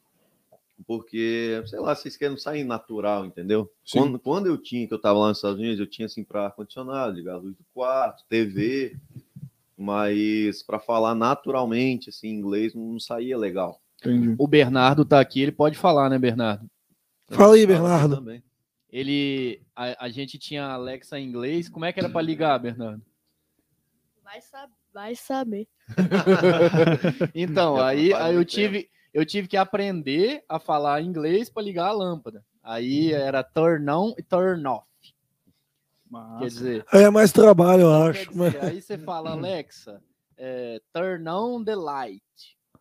[0.87, 3.71] Porque, sei lá, vocês querem sair natural, entendeu?
[3.85, 3.99] Sim.
[3.99, 6.47] Quando, quando eu tinha, que eu estava lá nos Estados Unidos, eu tinha assim para
[6.47, 8.97] ar-condicionado, ligar a luz do quarto, TV,
[9.81, 13.81] mas para falar naturalmente assim inglês não saía legal.
[13.99, 14.35] Entendi.
[14.37, 16.69] O Bernardo tá aqui, ele pode falar, né, Bernardo?
[17.29, 18.17] Fala aí, Bernardo.
[18.17, 18.43] também.
[18.91, 19.61] Ele.
[19.75, 21.69] A, a gente tinha Alexa em inglês.
[21.69, 23.01] Como é que era pra ligar, Bernardo?
[24.23, 25.67] Vai, sab vai saber.
[27.33, 31.93] Então, aí, aí eu tive, eu tive que aprender a falar inglês para ligar a
[31.93, 32.43] lâmpada.
[32.61, 34.85] Aí era turn on e turn off.
[36.11, 36.39] Massa.
[36.39, 38.37] Quer dizer, Aí é mais trabalho, eu quer acho.
[38.37, 40.01] mas- dizer, aí você fala, Alexa,
[40.37, 42.21] é, turn on the light.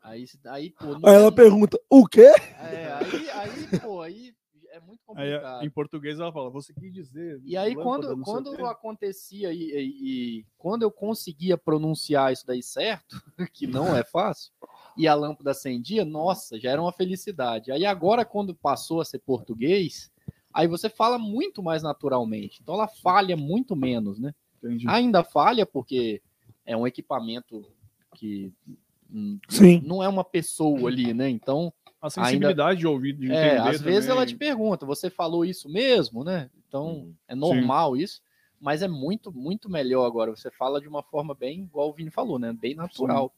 [0.02, 2.32] Aí, aí pô, Aí ela tem- pergunta, o quê?
[2.58, 4.32] é, aí, aí, pô, aí
[4.72, 5.64] é muito Aí, complicado.
[5.64, 7.40] em português ela fala, você quis dizer.
[7.44, 13.22] E aí, quando, quando acontecia e, e- e quando eu conseguia pronunciar isso daí certo,
[13.52, 14.52] que não é fácil,
[14.96, 17.70] e a lâmpada acendia, nossa, já era uma felicidade.
[17.70, 20.10] Aí agora, quando passou a ser português,
[20.52, 22.60] aí você fala muito mais naturalmente.
[22.62, 24.34] Então ela falha muito menos, né?
[24.62, 24.86] Entendi.
[24.88, 26.20] Ainda falha porque
[26.66, 27.64] é um equipamento
[28.14, 28.52] que
[29.48, 29.82] Sim.
[29.84, 31.28] não é uma pessoa ali, né?
[31.28, 34.16] Então A sensibilidade de ouvir, de entender é, às vezes também.
[34.18, 36.50] ela te pergunta, você falou isso mesmo, né?
[36.68, 37.14] Então Uhum.
[37.28, 38.20] é normal isso,
[38.60, 40.30] mas é muito, muito melhor agora.
[40.34, 42.52] Você fala de uma forma bem, igual o Vini falou, né?
[42.52, 43.34] Bem natural.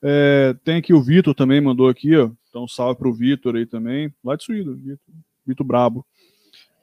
[0.00, 2.30] É, tem aqui o Vitor também, mandou aqui, ó.
[2.48, 4.14] Então, salve pro Vitor aí também.
[4.22, 5.14] Lá de Suído, Vitor.
[5.48, 6.06] Vitor Brabo.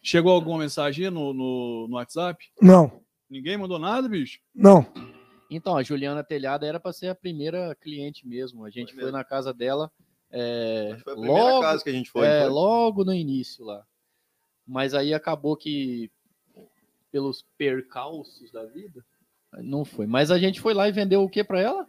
[0.01, 2.45] Chegou alguma mensagem no, no, no WhatsApp?
[2.61, 4.39] Não, Ninguém mandou nada, bicho?
[4.53, 4.85] não.
[5.49, 8.65] Então, a Juliana Telhada era para ser a primeira cliente mesmo.
[8.65, 9.91] A gente Foi foi, na casa dela
[10.31, 12.25] é, foi a primeira logo, casa que a gente foi.
[12.25, 12.49] é, foi?
[12.49, 13.85] logo no início lá.
[14.65, 16.11] Mas aí acabou que,
[17.11, 19.05] pelos percalços da vida,
[19.59, 20.07] não foi.
[20.07, 21.87] Mas a gente foi lá e vendeu o que para ela?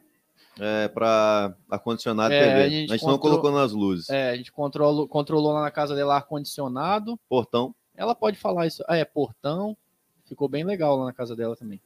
[0.58, 2.52] É, para ar-condicionado É, TV.
[2.52, 4.08] a A gente gente, não colocou nas luzes.
[4.08, 7.18] É, a gente controlou, controlou lá na casa dela ar-condicionado.
[7.28, 7.74] Portão.
[7.94, 8.82] Ela pode falar isso.
[8.88, 9.76] Ah, é, portão.
[10.24, 11.80] Ficou bem legal lá na casa dela também.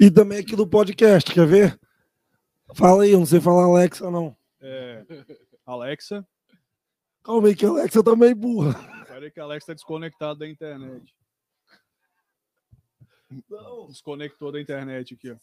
[0.00, 1.78] E também aqui do podcast, quer ver?
[2.74, 4.34] Fala aí, eu não sei falar Alexa, não.
[4.60, 5.04] É,
[5.66, 6.26] Alexa.
[7.22, 8.74] Calma aí, que a Alexa tá meio burra.
[9.06, 11.14] Peraí que a Alexa tá desconectada da internet.
[13.88, 15.36] Desconectou da internet aqui, ó.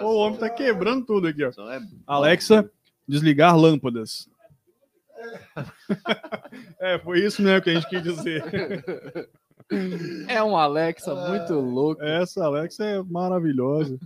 [0.00, 1.50] Pô, o homem tá quebrando tudo aqui, ó.
[1.72, 2.70] É- Alexa,
[3.06, 4.28] desligar lâmpadas.
[6.80, 8.42] É, foi isso mesmo que a gente quis dizer.
[10.28, 12.02] É um Alexa muito louco.
[12.02, 13.96] Essa Alexa é maravilhosa.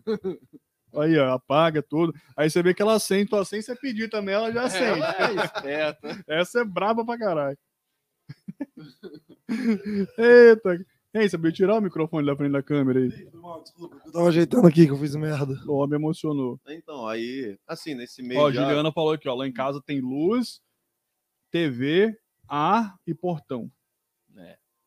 [0.94, 2.14] Aí, ó, apaga tudo.
[2.36, 5.00] Aí você vê que ela acende, tu acende, você pedir também, ela já acende.
[5.00, 6.24] Ela é esperta.
[6.28, 7.58] Essa é braba pra caralho.
[10.18, 10.86] Eita.
[11.18, 13.08] Ei, sabia tirar o microfone da frente da câmera aí?
[13.08, 15.54] Desculpa, eu tava ajeitando aqui que eu fiz merda.
[15.66, 16.60] O homem emocionou.
[16.68, 18.40] Então, aí, assim, nesse meio.
[18.40, 20.60] Ó, a já- Juliana falou aqui, ó, lá em casa tem luz,
[21.50, 22.14] TV,
[22.48, 23.70] ar e portão.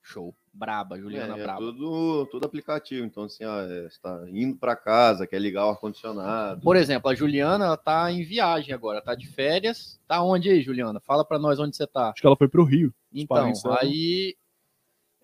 [0.03, 0.35] Show.
[0.51, 1.59] Braba, Juliana É, é Braba.
[1.59, 3.05] tudo, tudo aplicativo.
[3.05, 6.61] Então, assim, ó, é, você tá indo para casa, quer ligar o ar-condicionado.
[6.61, 9.99] Por exemplo, a Juliana ela tá em viagem agora, tá de férias.
[10.07, 10.99] Tá onde aí, Juliana?
[10.99, 12.09] Fala pra nós onde você tá.
[12.09, 12.91] Acho que ela foi pro Rio.
[13.13, 14.35] Então, aí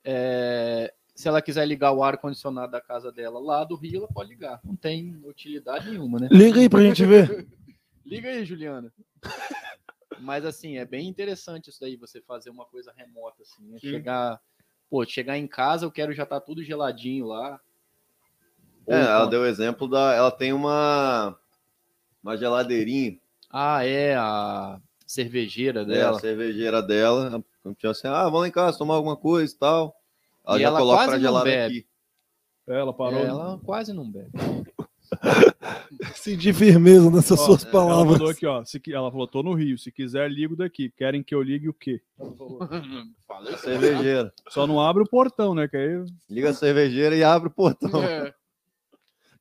[0.05, 4.07] é, se ela quiser ligar o ar condicionado da casa dela lá do Rio, ela
[4.07, 4.59] pode ligar.
[4.63, 6.27] Não tem utilidade nenhuma, né?
[6.31, 7.47] Liga aí pra gente ver.
[8.05, 8.93] Liga aí, Juliana.
[10.19, 13.79] Mas assim, é bem interessante isso daí, você fazer uma coisa remota, assim, né?
[13.79, 14.39] Chegar,
[14.89, 17.59] pô, chegar em casa, eu quero já tá tudo geladinho lá.
[18.87, 20.13] É, Ou ela deu o exemplo da.
[20.13, 21.35] Ela tem uma.
[22.21, 23.19] Uma geladeirinha
[23.51, 26.17] Ah, é a cervejeira dela, dela.
[26.17, 27.43] a cervejeira dela.
[27.65, 29.95] Então, tinha assim, ah, vamos lá em casa tomar alguma coisa e tal.
[30.45, 31.79] Ela E já ela coloca pra gelar bebe.
[31.79, 31.87] aqui.
[32.67, 33.19] É, ela parou.
[33.19, 34.29] Ela quase não bebe.
[36.15, 38.11] Senti firmeza nessas Ó, suas é, Ela palavras.
[38.19, 38.63] mandou aqui, ó.
[38.63, 39.77] Se, ela falou, tô no Rio.
[39.79, 40.91] Se quiser, ligo daqui.
[40.95, 42.01] Querem que eu ligue o quê?
[43.27, 44.31] Falei cervejeira.
[44.49, 45.67] Só não abre o portão, né?
[45.67, 48.03] Que aí Liga a cervejeira e abre o portão.
[48.03, 48.31] É.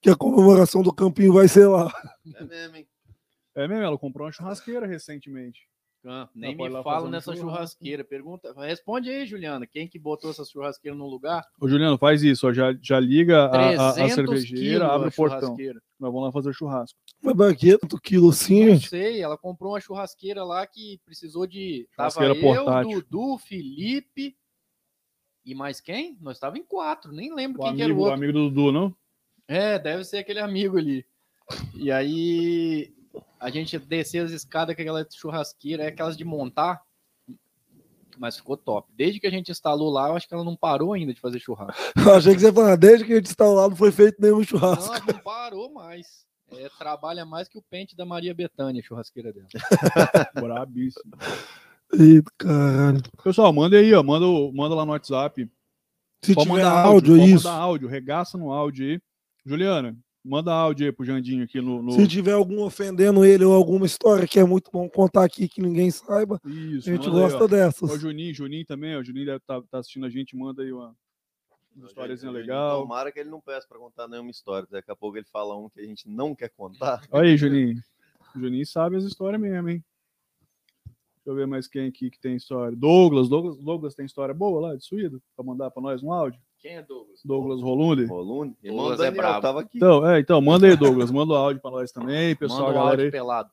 [0.01, 1.93] que a comemoração do campinho vai ser lá.
[2.35, 2.87] É mesmo, hein?
[3.55, 5.69] É mesmo, ela comprou uma churrasqueira recentemente.
[6.35, 7.51] Nem Não, me fala um nessa churrasco.
[7.51, 8.05] churrasqueira.
[8.05, 9.67] Pergunta, responde aí, Juliana.
[9.67, 11.43] Quem que botou essa churrasqueira no lugar?
[11.59, 15.09] Ô, Juliano, faz isso, ó, já, já liga a, a, a 300 cervejeira, abre a
[15.09, 15.57] o portão.
[15.99, 16.99] Nós vamos lá fazer churrasco.
[17.23, 17.79] Mas quê?
[17.79, 18.89] Tanto quilo assim, Não gente?
[18.91, 21.89] sei, ela comprou uma churrasqueira lá que precisou de.
[21.97, 23.03] Tava Churrasqueira eu, portátil.
[23.09, 24.37] Dudu, Felipe
[25.45, 26.19] e mais quem?
[26.21, 28.15] Nós tava em quatro, nem lembro O quem que era o amigo, o outro.
[28.15, 28.97] amigo do Dudu, não?
[29.49, 31.05] É, deve ser aquele amigo ali.
[31.75, 32.95] E aí
[33.39, 36.83] a gente desceu as escadas com aquela churrasqueira, é aquelas de montar.
[38.17, 38.93] Mas ficou top.
[38.97, 41.41] Desde que a gente instalou lá, eu acho que ela não parou ainda de fazer
[41.41, 41.75] churrasco.
[41.99, 44.23] Eu achei que você ia falar, desde que a gente instalou lá, não foi feito
[44.23, 44.93] nenhum churrasco.
[44.95, 46.25] Não, não parou mais.
[46.53, 49.49] É, trabalha mais que o pente da Maria Bethânia, a churrasqueira dela.
[50.35, 51.11] Brabíssimo.
[51.93, 53.03] Eita, caralho.
[53.23, 54.03] Pessoal, manda aí, ó.
[54.03, 55.51] Manda, o- manda lá no WhatsApp.
[56.25, 57.45] Se Pode tiver mandar áudio, pode isso.
[57.49, 59.01] mandar áudio, regaça no áudio aí.
[59.45, 61.83] Juliana, manda áudio aí pro Jandinho aqui no.
[61.83, 65.49] no- Se tiver algum ofendendo ele ou alguma história que é muito bom contar aqui
[65.49, 67.47] que ninguém saiba, Isso, a gente aí, gosta ó.
[67.47, 67.91] dessas.
[67.91, 69.01] Ó, o Juninho, Juninho também, ó.
[69.01, 70.97] O Juninho deve estar assistindo a gente, manda aí uma,
[71.77, 72.81] uma historiazinha legal.
[72.83, 74.67] Tomara que ele não peça pra contar nenhuma história.
[74.71, 77.03] Daqui a pouco ele fala um que a gente não quer contar.
[77.11, 77.81] Olha aí, Juninho.
[78.35, 79.85] O Juninho sabe as histórias mesmo, hein?
[80.87, 82.77] Deixa eu ver mais quem aqui que tem história.
[82.77, 85.23] Douglas, Douglas, Douglas tem história boa lá de Suído?
[85.35, 86.39] Pra mandar pra nós um áudio?
[86.65, 87.21] Quem é Douglas?
[87.23, 88.07] Douglas Rolunde.
[88.07, 89.43] Rolune, irmão Douglas do é Daniel, brabo.
[89.43, 89.77] tava aqui.
[89.77, 91.11] Então, é, então, manda aí, Douglas.
[91.11, 93.11] Manda o áudio pra nós também, pessoal, Manda galera áudio aí.
[93.11, 93.51] pelado.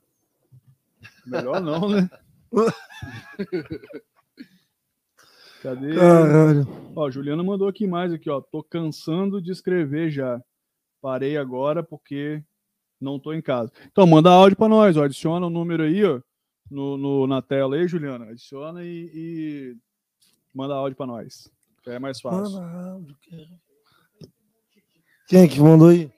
[1.27, 2.09] Melhor não, né?
[5.61, 5.93] Cadê?
[5.95, 6.67] Caralho.
[6.95, 8.39] Ó, Juliana mandou aqui mais aqui, ó.
[8.39, 10.41] Tô cansando de escrever já.
[11.01, 12.41] Parei agora porque
[12.99, 13.71] não tô em casa.
[13.91, 15.03] Então, manda áudio pra nós, ó.
[15.03, 16.21] Adiciona o número aí, ó.
[16.69, 18.29] No, no- na tela aí, Juliana.
[18.29, 19.77] Adiciona e, e
[20.55, 21.51] manda áudio pra nós.
[21.87, 22.59] É mais fácil.
[25.27, 26.11] Quem é que mandou aí?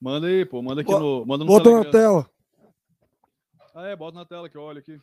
[0.00, 0.62] Manda aí, pô.
[0.62, 1.26] Manda aqui Bo- no.
[1.26, 1.92] Manda no Bota na Telegram.
[1.92, 2.30] tela.
[3.74, 5.00] Ah, é, bota na tela que eu olho aqui.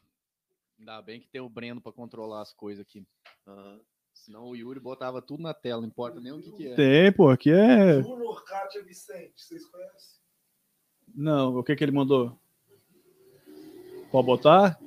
[0.80, 3.06] Ainda bem que tem o Breno pra controlar as coisas aqui.
[3.48, 3.80] Aham.
[4.14, 6.76] Senão o Yuri botava tudo na tela, não importa nem o que, que é.
[6.76, 7.30] Tem, pô.
[7.30, 8.02] Aqui é.
[8.02, 10.20] Júnior Kátia Vicente, vocês conhecem?
[11.16, 12.38] Não, o que que ele mandou?
[14.12, 14.80] Pode botar?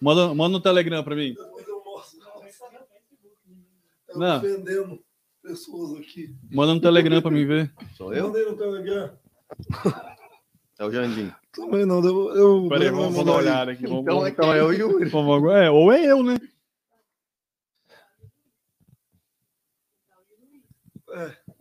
[0.00, 1.32] Manda, manda no Telegram pra mim.
[1.34, 2.20] Depois eu mostro.
[4.03, 4.38] Tá Não.
[4.38, 5.00] ofendendo
[5.42, 6.34] pessoas aqui.
[6.50, 7.72] Manda no Telegram pra mim ver.
[7.96, 8.28] Sou eu?
[8.28, 9.16] Mandei no Telegram.
[10.76, 11.32] É o Jandim.
[11.52, 12.34] Também não, eu.
[12.34, 13.86] eu Peraí, vamos, vamos dar uma olhada aqui.
[13.86, 15.08] Vamos, Então, vamos, então é o Yuri.
[15.08, 16.36] vamos- é, ou é eu, né?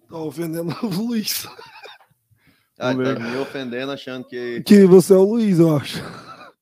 [0.09, 1.45] Tá ofendendo o Luiz.
[2.79, 4.61] Ah, tá me ofendendo achando que.
[4.63, 6.01] Que você é o Luiz, eu acho.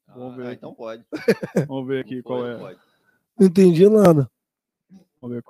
[0.08, 1.06] Vamos ver Ah, então pode.
[1.68, 2.58] Vamos ver aqui Não qual foi, é.
[2.58, 2.80] pode.
[3.40, 4.30] Não entendi nada.
[5.22, 5.44] Vamos ver,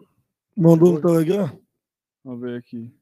[0.56, 1.60] Mandou no Telegram?
[2.24, 2.94] vamos ver aqui.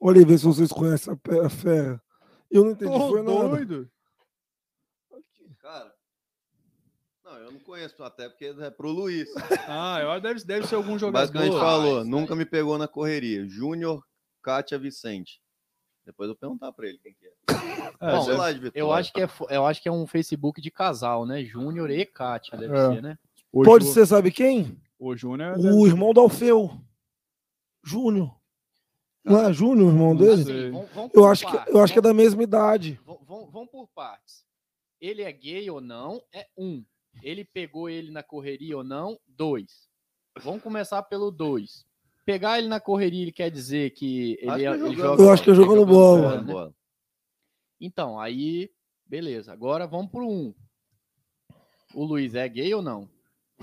[0.00, 2.02] Olha aí, vê se vocês conhecem a fera.
[2.50, 3.48] Eu não entendi, Ô, foi nada.
[3.48, 3.90] doido.
[5.60, 5.94] Cara.
[7.24, 9.28] Não, eu não conheço, até porque é pro Luiz.
[9.68, 11.20] Ah, eu acho que deve, deve ser algum jogador.
[11.26, 13.46] Basicamente Ah, falou, isso nunca me pegou na correria.
[13.48, 14.04] Júnior
[14.42, 15.40] Kátia Vicente.
[16.04, 17.32] Depois eu vou perguntar pra ele quem que é.
[18.00, 18.80] É, Bom, sei lá de Vitória.
[18.80, 21.44] Eu acho, que é, eu acho que é um Facebook de casal, né?
[21.44, 22.88] Júnior e Kátia, deve É.
[22.94, 23.16] ser, né?
[23.52, 24.76] hoje Pode o- ser, sabe quem?
[25.04, 25.58] O Júnior.
[25.58, 26.70] O irmão do Alfeu.
[27.84, 28.40] Júnior.
[29.24, 30.44] Não é Júnior, o irmão dele?
[30.44, 30.70] sei.
[30.70, 33.00] vamos- vamos Eu acho, que, eu acho que é da mesma idade.
[33.04, 34.44] Vamos, vamos- por partes.
[35.00, 36.22] Ele é gay ou não?
[36.32, 36.84] É um.
[37.20, 39.18] Ele pegou ele na correria ou não?
[39.26, 39.88] Dois.
[40.40, 41.84] Vamos começar pelo dois.
[42.24, 45.16] Pegar ele na correria, ele quer dizer que ele, Acho que é- é ele joga.
[45.16, 45.20] bola.
[45.28, 46.40] Eu acho que é jogando bola.
[46.42, 46.52] né?
[46.52, 46.74] Bola.
[47.80, 48.70] Então, aí,
[49.04, 49.52] beleza.
[49.52, 50.54] Agora vamos pro um.
[51.92, 53.08] O Luiz é gay ou não?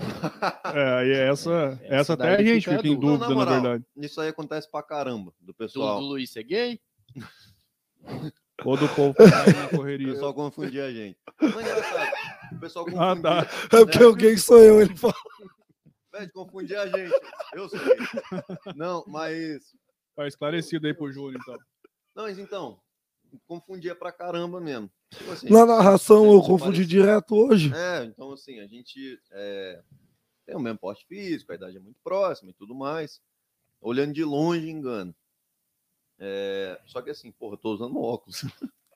[0.74, 3.06] É, aí essa, essa, Essa até a gente fica em dúvida.
[3.06, 3.84] Não, na na moral, verdade.
[3.96, 6.00] Isso aí acontece pra caramba do Do, pessoal.
[6.00, 6.80] do Luiz ser gay?
[8.64, 10.12] Ou do povo tá na O correria.
[10.12, 11.18] pessoal confundia a gente.
[11.40, 12.12] Não é engraçado.
[12.52, 13.10] O pessoal confundia.
[13.10, 13.50] Ah, tá.
[13.78, 15.14] É porque alguém sou eu, ele fala.
[16.12, 17.12] Velho, confundia a gente.
[17.54, 17.96] Eu sou gay.
[18.76, 19.62] Não, mas.
[20.14, 21.56] Tá esclarecido aí pro Júnior, então.
[22.14, 22.78] Não, mas então.
[23.46, 24.90] Confundia pra caramba mesmo.
[25.10, 27.72] Tipo assim, Na narração eu confundi parece- direto hoje.
[27.74, 29.82] É, então assim, a gente é,
[30.46, 33.20] tem o mesmo porte físico, a idade é muito próxima e tudo mais.
[33.80, 35.14] Olhando de longe, engano.
[36.18, 38.44] É, só que assim, porra, eu tô usando óculos.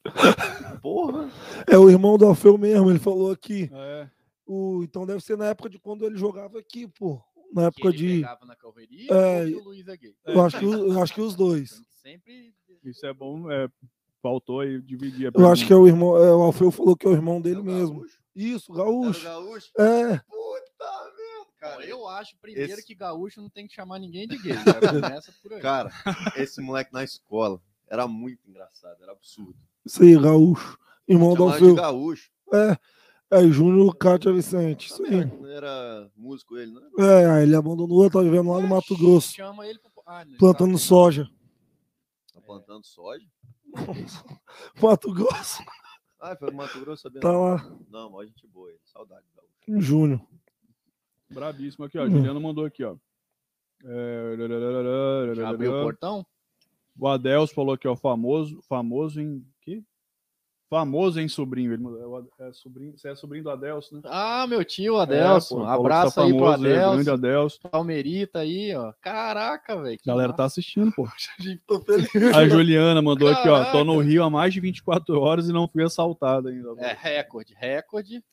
[0.83, 1.31] porra.
[1.67, 3.71] É o irmão do Alfeu mesmo, ele falou aqui.
[3.73, 4.09] É.
[4.47, 7.21] O, então deve ser na época de quando ele jogava aqui, pô.
[7.53, 8.21] Na Que época ele de.
[8.21, 10.15] na correria É, o Luiz é gay?
[10.27, 11.81] Eu acho que, eu acho que os dois.
[12.03, 12.55] Sempre.
[12.85, 13.51] Isso é bom.
[13.51, 13.69] É,
[14.25, 16.17] faltou aí dividir a Eu acho que é o irmão.
[16.17, 17.95] É, o Alfeu falou que é o irmão dele É o mesmo.
[18.01, 18.19] gaúcho?
[18.35, 19.23] Isso, Era o gaúcho.
[19.25, 19.71] gaúcho?
[19.79, 21.51] É, Puta merda.
[21.61, 24.55] Cara, eu acho primeiro esse- que gaúcho não tem que chamar ninguém de gay.
[24.65, 25.01] Cara.
[25.03, 25.61] Começa por aí.
[25.61, 25.91] Cara,
[26.37, 29.55] esse moleque na escola era muito engraçado, era absurdo.
[29.85, 30.79] Isso aí, Gaúcho.
[31.07, 31.75] Irmão do Alfeu.
[31.75, 32.31] gaúcho.
[32.53, 32.79] É,
[33.39, 34.89] é Júnior Cátia Vicente.
[34.91, 35.25] Isso aí.
[35.27, 36.81] Não era músico ele, né?
[36.99, 39.91] É, ele abandonou, tá vivendo lá no Mato Grosso, Chama ele pro...
[40.07, 41.29] ah, não, plantando tá- soja.
[42.33, 43.27] Tá plantando soja.
[44.83, 45.63] Mato Grosso,
[46.21, 47.21] Ah, foi no Mato Grosso, sabia?
[47.21, 47.43] tá não?
[47.43, 48.81] lá, Não, mó gente boa ele.
[48.85, 49.81] Saudade gaúcho.
[49.83, 50.21] Júnior.
[51.31, 52.05] Brabíssimo aqui, ó.
[52.05, 52.11] Hum.
[52.11, 52.97] Juliano mandou aqui, ó.
[53.85, 55.35] É...
[55.35, 56.27] Já abriu o portão?
[56.99, 59.85] O Adelso falou aqui, ó, famoso, famoso em que?
[60.69, 61.73] Famoso em sobrinho.
[61.73, 61.85] Ele
[62.39, 64.01] é é sobrinho, você é sobrinho do Adelso, né?
[64.07, 67.13] Ah, meu tio, É, pô, falou que abraço tá aí pro famoso, é, Grande Adelson.
[67.13, 67.61] Adelso.
[67.71, 68.93] Palmeirita aí, ó.
[69.01, 69.99] Caraca, velho.
[70.05, 70.37] galera massa.
[70.39, 71.07] tá assistindo, pô.
[71.67, 72.35] Tô feliz.
[72.35, 73.65] A Juliana mandou aqui, ó.
[73.73, 74.11] Tô no Caraca.
[74.11, 76.75] Rio há mais de 24 horas e não fui assaltado ainda.
[76.79, 78.25] É recorde, recorde.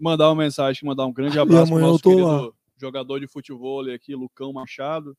[0.00, 2.50] Mandar uma mensagem, mandar um grande abraço pro nosso querido lá.
[2.80, 5.16] jogador de futebol aqui, Lucão Machado.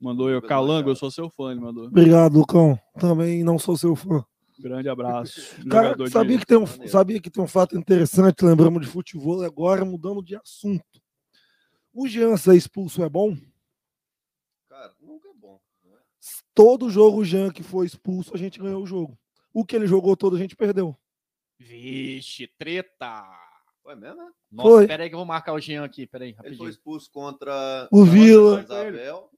[0.00, 1.86] Mandou eu, Calango, eu sou seu fã, ele mandou.
[1.86, 2.78] Obrigado, Lucão.
[2.98, 4.24] Também não sou seu fã.
[4.58, 5.40] Grande abraço.
[5.68, 8.88] Cara, Jogador de- sabia que, tem um, sabia que tem um fato interessante, lembramos de
[8.88, 10.84] futebol agora, mudando de assunto.
[11.92, 13.36] O Jean ser expulso é bom?
[14.68, 15.60] Cara, nunca é bom.
[15.84, 15.96] né?
[16.54, 19.18] Todo jogo o Jean que foi expulso, a gente ganhou o jogo.
[19.52, 20.96] O que ele jogou todo, a gente perdeu.
[21.58, 23.22] Vixe, treta.
[23.84, 24.30] Foi mesmo, né?
[24.50, 24.86] Nossa, Foi.
[24.86, 26.70] peraí que eu vou marcar o Jean aqui, peraí, Ele foi rapidinho.
[26.70, 28.64] expulso contra O Vila.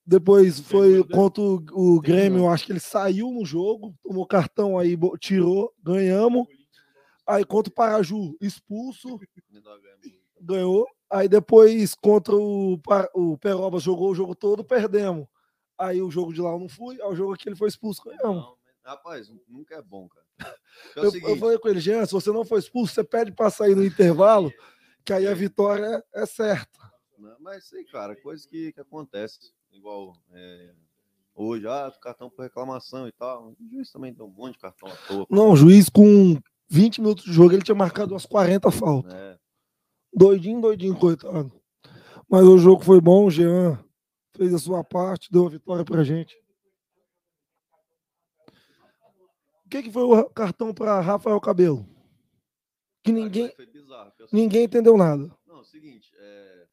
[0.06, 2.44] Depois foi contra o, o Grêmio, não.
[2.46, 6.46] eu acho que ele saiu no jogo, tomou cartão aí, tirou, ganhamos.
[7.26, 9.18] Aí contra o Paraju, expulso,
[10.40, 10.86] ganhou.
[11.10, 12.80] Aí depois contra o,
[13.14, 15.26] o Peroba jogou o jogo todo, perdemos.
[15.76, 18.00] Aí o jogo de lá eu não fui, aí o jogo aqui ele foi expulso,
[18.04, 18.44] ganhamos.
[18.44, 20.56] Não, rapaz, nunca é bom, cara.
[20.96, 23.50] É Eu, eu falei com ele, Jean, se você não for expulso, você pede para
[23.50, 24.52] sair no intervalo,
[25.04, 26.78] que aí a vitória é, é certa.
[27.18, 29.50] né, mas sei, cara, coisas que, que acontecem.
[29.72, 30.72] Igual é,
[31.34, 33.48] hoje, ah, cartão por reclamação e tal.
[33.48, 35.26] O juiz também deu um monte de cartão à toa.
[35.30, 39.12] Não, o juiz com 20 minutos de jogo, ele tinha marcado umas 40 faltas.
[39.12, 39.38] né?
[40.12, 41.52] Doidinho, doidinho, coitado.
[42.28, 43.78] Mas o jogo foi bom, o Jean
[44.36, 46.36] fez a sua parte, deu a vitória pra gente.
[49.66, 51.84] O que, que foi o cartão para Rafael Cabelo?
[53.02, 54.12] Que ninguém, bizarro.
[54.20, 55.28] é ninguém entendeu nada.
[55.44, 56.66] Não, é o seguinte, é,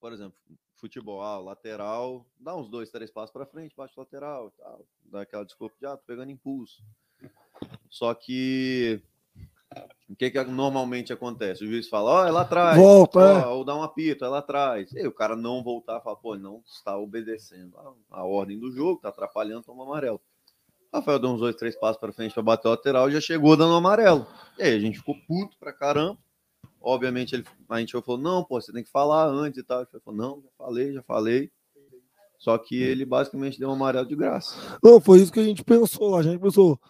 [0.00, 0.38] por exemplo,
[0.76, 4.86] futebol, ah, lateral, dá uns dois, três passos para frente, bate o lateral, e tal,
[5.04, 6.82] dá aquela desculpa de, ah, tô pegando impulso.
[7.90, 9.02] Só que
[10.08, 11.62] o que, que normalmente acontece?
[11.62, 13.46] O juiz fala, ó, é lá atrás, Volta, ó, é.
[13.48, 14.90] ou dá um apito, é lá atrás.
[14.92, 18.72] E aí o cara não voltar, fala, pô, não está obedecendo a, a ordem do
[18.72, 20.20] jogo, tá atrapalhando, toma amarelo.
[20.92, 23.56] Rafael deu uns dois, três passos para frente para bater o lateral e já chegou
[23.56, 24.26] dando amarelo.
[24.58, 26.18] E aí a gente ficou puto pra caramba.
[26.80, 29.80] Obviamente ele, a gente falou, não, pô, você tem que falar antes e tal.
[29.80, 31.50] Ele falou, não, já falei, já falei.
[32.38, 35.64] Só que ele basicamente deu um amarelo de graça, Não, foi isso que a gente
[35.64, 36.20] pensou lá.
[36.20, 36.80] A gente pensou,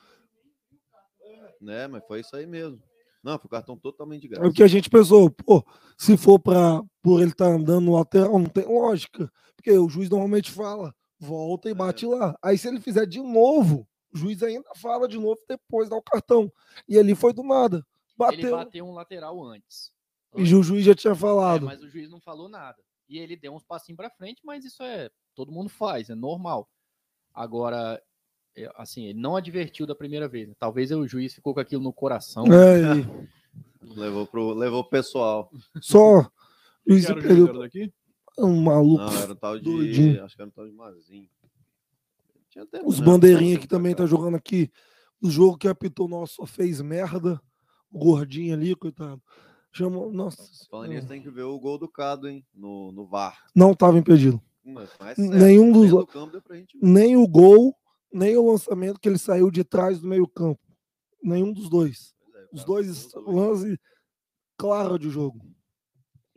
[1.61, 1.87] né?
[1.87, 2.81] Mas foi isso aí mesmo.
[3.23, 4.45] Não, foi cartão totalmente de é graça.
[4.45, 5.65] porque a gente pensou, pô,
[5.97, 9.31] se for para por ele estar andando no lateral, não tem lógica.
[9.57, 12.37] Porque o juiz normalmente fala, volta e bate lá.
[12.43, 16.03] Aí se ele fizer de novo, o juiz ainda fala de novo depois dá o
[16.03, 16.51] cartão.
[16.89, 17.77] E ali foi do nada.
[17.79, 17.85] Ele
[18.17, 18.57] Bateu.
[18.57, 19.93] bateu um lateral antes.
[20.37, 21.65] E o juiz já tinha É, falado.
[21.67, 22.79] mas o juiz não falou nada.
[23.09, 25.09] E ele deu uns passinhos pra frente, mas isso é.
[25.35, 26.69] Todo mundo faz, é normal.
[27.33, 28.03] Agora,
[28.57, 30.49] é, assim, ele não advertiu da primeira vez.
[30.49, 30.55] né?
[30.59, 32.45] Talvez o juiz ficou com aquilo no coração.
[32.47, 33.29] É, e
[33.97, 35.51] Levou pro, levou pro pessoal.
[35.81, 36.29] só
[36.87, 37.93] juiz Quero perdeu daqui?
[38.45, 39.03] Um maluco.
[39.05, 39.65] Não, era um tal de.
[39.65, 40.25] doidinho.
[40.25, 41.29] Acho que era um tal de Mazinho.
[42.85, 43.07] Os né?
[43.07, 44.71] bandeirinhas que também tá jogando aqui.
[45.23, 47.41] O jogo que apitou nosso só fez merda.
[47.91, 49.23] O gordinho ali, coitado.
[49.73, 50.11] Chama.
[50.13, 50.43] Nossa.
[50.71, 52.45] Falando nisso, tem que ver o gol do Cado, hein?
[52.55, 53.47] No, no VAR.
[53.55, 54.41] Não tava impedido.
[54.65, 56.41] Mas, mas Nenhum dos- do campo.
[56.83, 57.75] Nem o gol,
[58.13, 60.61] nem o lançamento que ele saiu de trás do meio-campo.
[61.23, 62.15] Nenhum dos dois.
[62.35, 63.79] É, Os dois lances
[64.57, 65.41] claro de jogo.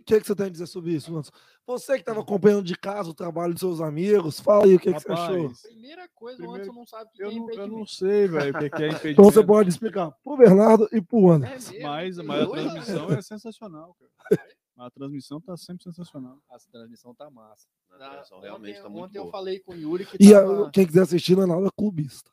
[0.01, 1.31] O que, que você tem a dizer sobre isso, Anderson?
[1.65, 4.91] Você que estava acompanhando de casa o trabalho dos seus amigos, fala aí o que,
[4.91, 5.43] que você achou.
[5.43, 7.77] Rapaz, Primeira coisa, Primeiro- o Anderson não sabe o que eu é não, eu impedimento.
[7.77, 9.07] não sei, velho, o que que é impedimento.
[9.21, 11.71] Então você pode explicar pro Bernardo e pro É Anderson.
[11.71, 14.41] mesmo, Mas, mas a transmissão é sensacional, cara.
[14.77, 16.39] A transmissão tá sempre sensacional.
[16.49, 17.67] A transmissão tá massa.
[17.91, 19.31] A Da- transmissão realmente ontem tá muito ontem eu boa.
[19.31, 22.31] falei com o Yuri que E a- quem quiser assistir não é nada clubista.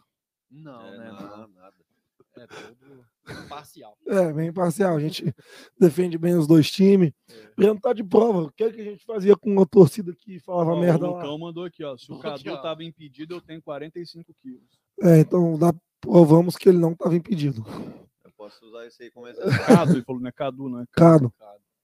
[0.51, 1.09] Não, É, né?
[1.13, 1.75] não, Não, nada.
[2.39, 3.05] é todo
[3.49, 3.97] parcial.
[4.07, 4.97] É, bem imparcial.
[4.97, 5.25] A gente
[5.79, 7.13] defende bem os dois times.
[7.31, 7.51] É.
[7.57, 8.43] Breno tá de prova.
[8.43, 11.13] O que, é que a gente fazia com uma torcida que falava Ó, merda o
[11.13, 11.19] lá?
[11.23, 11.97] Lucão mandou aqui, ó.
[11.97, 14.79] Se o Cadu tava impedido, eu tenho 45 quilos.
[15.03, 17.65] É, então dá, provamos que ele não estava impedido.
[18.25, 19.51] Eu posso usar isso aí como exemplo.
[19.67, 21.33] Cadu, ele falou, não é Cadu, não é Cado.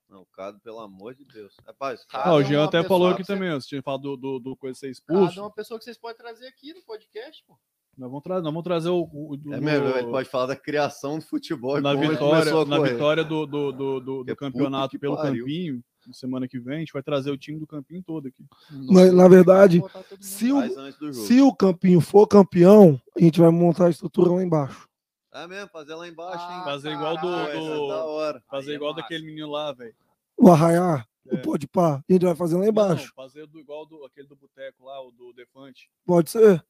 [0.08, 1.56] Não, o Cado, pelo amor de Deus.
[1.66, 3.82] Rapaz, Cado Ah, o é Jean uma até falou aqui você- também, ó, você tinha
[3.82, 4.92] falado do, do, do coisa ser Cada
[5.22, 5.40] expulso.
[5.40, 7.58] uma pessoa que vocês podem trazer aqui no podcast, pô.
[7.96, 9.68] Nós vamos, tra nós vamos trazer o, o- do- é do-
[9.98, 11.80] ele pode falar da criação do futebol.
[11.80, 15.44] na vitória, na vitória do, do, do, do- do campeonato pelo pariu.
[15.44, 18.44] Campinho, na semana que vem, a gente vai trazer o time do Campinho todo aqui.
[18.70, 19.82] Na, na verdade,
[20.20, 20.60] se o,
[20.98, 24.88] do se o Campinho for campeão, a gente vai montar a estrutura lá embaixo.
[25.32, 26.58] É mesmo, fazer lá embaixo, hein?
[26.60, 28.42] Ah, Fazer igual do- Pô, é hora.
[28.48, 29.02] Fazer Aí é igual massa.
[29.02, 29.94] daquele menino lá, velho.
[30.36, 31.34] O Arraiar, É.
[31.34, 33.06] o Pode Pá, a gente vai fazer lá embaixo.
[33.16, 35.88] Não, fazer do, igual do, aquele do boteco lá, o do Defante.
[36.06, 36.64] Pode ser.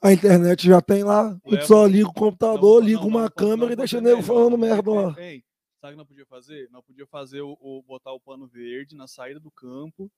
[0.00, 1.28] A internet já tem lá.
[1.28, 3.76] A gente Leva- só liga o computador, Não, liga não, uma não, câmera não, e
[3.76, 5.14] deixa o não, nego não, falando não, merda não, lá.
[5.18, 5.42] Ei,
[5.80, 6.68] sabe o que não podia fazer?
[6.70, 10.10] Não podia fazer o, o- botar o pano verde na saída do campo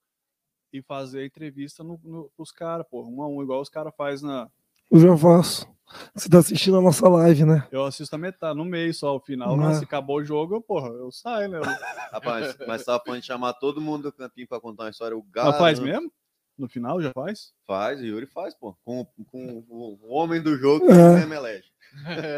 [0.73, 3.93] e fazer a entrevista no, no, pros caras, pô, um a um, igual os caras
[3.97, 4.49] fazem na.
[4.91, 5.67] Eu já faço.
[6.15, 7.67] Você tá assistindo a nossa live, né?
[7.73, 9.57] Eu assisto a metade, no meio só, o final.
[9.57, 9.79] Não Mas é.
[9.81, 11.59] se acabou o jogo, eu, porra, eu saio, né?
[12.13, 15.17] Rapaz, mas tava falando de chamar todo mundo do campinho pra contar uma história.
[15.17, 16.13] O Galo faz mesmo?
[16.61, 17.53] No final já faz?
[17.67, 18.77] Faz, o Yuri faz, pô.
[18.85, 20.89] Com, com o homem do jogo É.
[20.89, 21.71] que ele mesmo elege.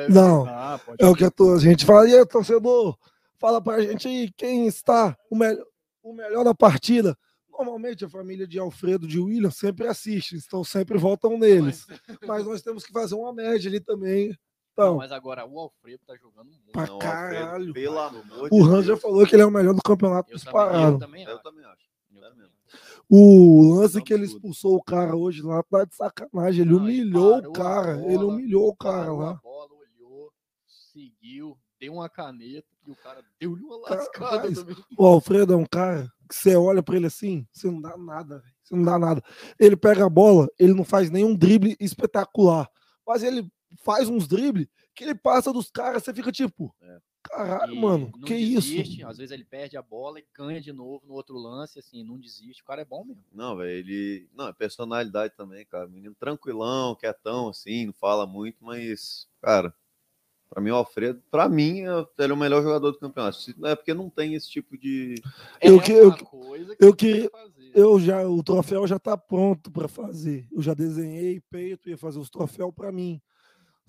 [0.09, 0.47] Não.
[0.47, 2.09] Ah, É o que a, gente fala.
[2.09, 2.97] E aí, torcedor,
[3.39, 5.65] fala pra gente aí quem está o, melhor
[6.03, 7.17] o melhor da partida.
[7.51, 11.87] Normalmente a família de Alfredo de William sempre assiste, então sempre votam neles.
[12.27, 14.29] Mas nós temos que fazer uma média ali também.
[14.29, 14.37] Não,
[14.87, 16.73] Então, mas agora o Alfredo tá jogando muito.
[16.73, 17.45] Pra Não, caralho.
[17.69, 20.39] Alfredo, Pelo amor o Hans já falou que ele é o melhor do campeonato Eu
[20.39, 21.43] também, eu também Eu acho.
[21.43, 21.83] também acho.
[22.15, 22.39] Eu É também.
[22.39, 22.53] mesmo.
[23.09, 26.63] O lance que ele expulsou o cara hoje lá tá de sacanagem.
[26.63, 28.03] Ele humilhou o cara.
[28.07, 29.35] ele humilhou o cara lá.
[29.43, 30.33] bola, olhou,
[30.93, 34.65] seguiu, deu uma caneta e o cara deu-lhe uma lascada mas-.
[34.97, 38.43] O Alfredo é um cara que você olha pra ele assim, você não dá nada.
[38.63, 39.23] Você não dá nada.
[39.59, 42.69] Ele pega a bola, ele não faz nenhum drible espetacular.
[43.07, 43.47] Mas ele
[43.85, 46.99] faz uns dribles que ele passa dos caras, você fica tipo, É.
[47.23, 49.07] caralho, E mano, não que desiste, isso?
[49.07, 52.19] Às vezes ele perde a bola e ganha de novo no outro lance, assim, não
[52.19, 52.63] desiste.
[52.63, 53.23] O cara é bom mesmo.
[53.33, 54.29] Não, velho, ele.
[54.35, 55.87] Não, é personalidade também, cara.
[55.89, 59.75] Menino tranquilão, quietão, assim, não fala muito, mas, cara,
[60.51, 63.39] pra mim, o Alfredo, pra mim, é- ele é o melhor jogador do campeonato.
[63.65, 65.15] É porque não tem esse tipo de.
[65.61, 67.73] Eu é que- eu que- coisa eu você tem queria- fazer.
[67.75, 70.47] Eu já, o troféu já tá pronto pra fazer.
[70.53, 73.19] Eu já desenhei peito, ia fazer os troféus pra mim.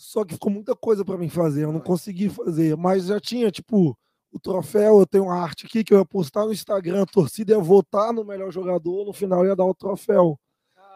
[0.04, 2.76] Só que ficou muita coisa pra mim fazer, eu não consegui fazer.
[2.76, 3.98] Mas já tinha, tipo,
[4.32, 7.54] o troféu, eu tenho uma arte aqui que eu ia postar no Instagram, a torcida
[7.54, 10.38] ia votar no melhor jogador, no final ia dar o troféu.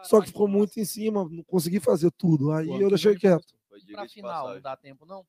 [0.02, 2.52] Só que ficou Caraca, muito em cima, não consegui fazer tudo.
[2.52, 3.46] Aí eu que deixei quieto.
[3.92, 5.24] Pra final, não dá tempo, não?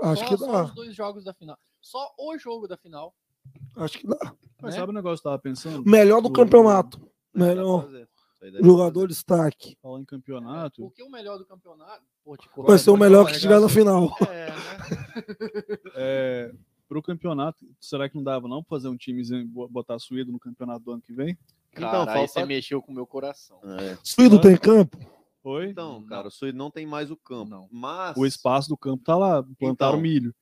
[0.00, 0.64] Acho só, que Só dá.
[0.64, 1.58] os dois jogos da final.
[1.80, 3.12] Só o jogo da final.
[3.76, 4.32] Acho que dá.
[4.62, 4.80] Mas né?
[4.80, 5.84] sabe o negócio que eu tava pensando?
[5.84, 6.98] Melhor do Do- campeonato.
[6.98, 7.90] Dá pra Melhor
[8.62, 9.06] jogador fazer.
[9.08, 9.76] destaque.
[9.82, 10.82] Falar em campeonato.
[10.82, 12.02] Porque o melhor do campeonato.
[12.24, 14.14] Pô, tipo, Vai ser o melhor que estiver no final.
[14.30, 14.54] É, né?
[15.94, 16.52] É,
[16.88, 20.38] pro campeonato, será que não dava não pra fazer um timezinho, bo- botar suído no
[20.38, 21.36] campeonato do ano que vem?
[21.72, 23.58] Então, Cara, aí falta- você mexeu com o meu coração.
[23.64, 23.96] É.
[24.02, 24.96] Suído tem campo?
[25.42, 25.68] Foi?
[25.70, 26.06] Então, Não.
[26.06, 27.50] cara, o Suído não tem mais o campo.
[27.50, 27.68] Não.
[27.70, 30.00] Mas O espaço do campo tá lá, plantaram Então.
[30.02, 30.34] milho.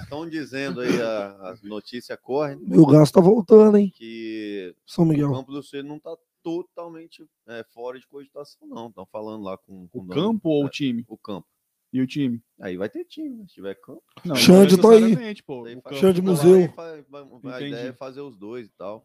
[0.00, 3.92] estão dizendo aí, a, a notícia corre, Meu gasto tá voltando, hein?
[3.94, 5.32] que São o Miguel.
[5.32, 8.88] campo do Suído não tá totalmente é, fora de cogitação, não.
[8.88, 11.04] Estão falando lá com, com O dono- campo ou é, o time?
[11.08, 11.46] O campo.
[11.92, 12.40] E o time?
[12.60, 13.44] Aí vai ter time, né?
[13.48, 14.02] Se tiver campo.
[14.24, 15.16] Não, Xande, não tô aí.
[15.42, 15.64] Pô,
[15.94, 16.54] Xande Então, museu.
[16.56, 19.04] aí vai- vai- a ideia é fazer os dois e tal.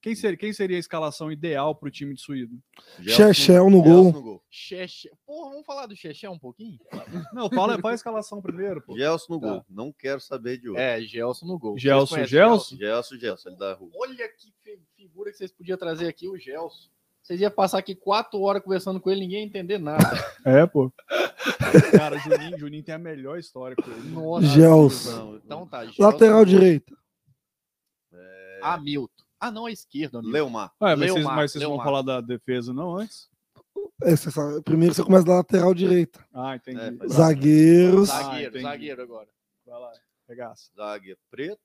[0.00, 2.56] Quem seria, quem seria a escalação ideal pro time de Suído?
[3.02, 4.12] Chechel no Gelson gol.
[4.12, 4.42] no gol.
[4.48, 5.10] Cheche.
[5.26, 6.78] Porra, vamos falar do Cheche um pouquinho?
[7.32, 8.96] Não, fala, fala a escalação primeiro, pô.
[8.96, 9.48] Gelson no Tá.
[9.48, 9.64] gol.
[9.68, 10.80] Não quero saber de outro.
[10.82, 11.76] É, Gelson no gol.
[11.76, 12.76] Gelson, Gelson?
[12.76, 13.90] Gelson, Gelson, ele da rua.
[13.96, 16.88] Olha que fi- figura que vocês podiam trazer aqui, o Gelson.
[17.20, 19.98] Vocês iam passar aqui quatro horas conversando com ele, ninguém ia entender nada.
[20.46, 20.90] É, pô.
[21.96, 24.08] Cara, Juninho, Juninho tem a melhor história com ele.
[24.10, 25.40] Nossa, Gelson.
[25.44, 26.02] Então tá, Gelson.
[26.04, 26.96] Lateral direita.
[28.62, 29.24] Hamilton.
[29.40, 30.18] Ah, não, a esquerda.
[30.18, 30.32] Hamilton.
[30.32, 30.72] Leomar.
[30.80, 31.86] Ué, mas vocês, Leomar, mas vocês vão Leomar.
[31.86, 33.28] falar da defesa não antes?
[34.02, 36.24] É, você sabe, primeiro você começa da lateral direita.
[36.32, 36.80] Ah, entendi.
[36.80, 38.10] É, faz- Zagueiros.
[38.10, 38.62] Ah, Zagueiro, entendi.
[38.64, 39.28] zagueiro agora.
[39.66, 39.92] Vai lá,
[40.28, 40.70] regaça.
[40.76, 41.60] Zague preto.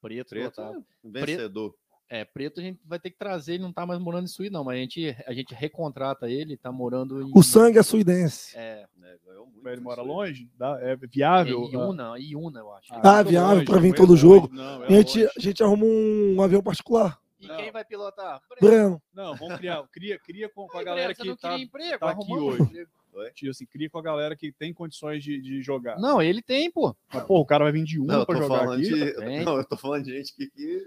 [0.00, 0.84] Preto, Preto Otávio.
[1.04, 1.74] é vencedor.
[2.12, 4.52] É, preto a gente vai ter que trazer, ele não tá mais morando em Suíça,
[4.52, 7.30] não, mas a gente, a gente recontrata ele, tá morando em.
[7.32, 8.56] O sangue é suidense.
[8.58, 9.16] É, né?
[9.24, 9.68] Ganhou muito.
[9.68, 10.50] Ele mora longe?
[10.58, 11.68] Dá, é é viável?
[11.72, 12.88] Iuna, Iuna, eu acho.
[12.92, 14.20] Ah, muito viável longe, pra vir muito todo longe.
[14.22, 14.48] jogo.
[14.52, 15.32] Não, é A gente, longe.
[15.36, 17.16] a gente arruma um avião particular.
[17.38, 17.56] E Não.
[17.56, 18.40] quem vai pilotar?
[18.60, 19.00] Breno.
[19.14, 19.82] Não, vamos criar.
[19.92, 22.62] Cria, cria com, com a galera Breno, que não tá, emprego, tá aqui hoje.
[22.62, 22.90] emprego.
[23.34, 25.98] Tio, assim, cria com a galera que tem condições de, de jogar.
[25.98, 26.94] Não, ele tem, pô.
[27.12, 28.82] Mas, pô, o cara vai vir de Não, uma eu pra jogar aqui.
[28.82, 29.44] de.
[29.44, 30.82] Não, eu tô falando de gente que, que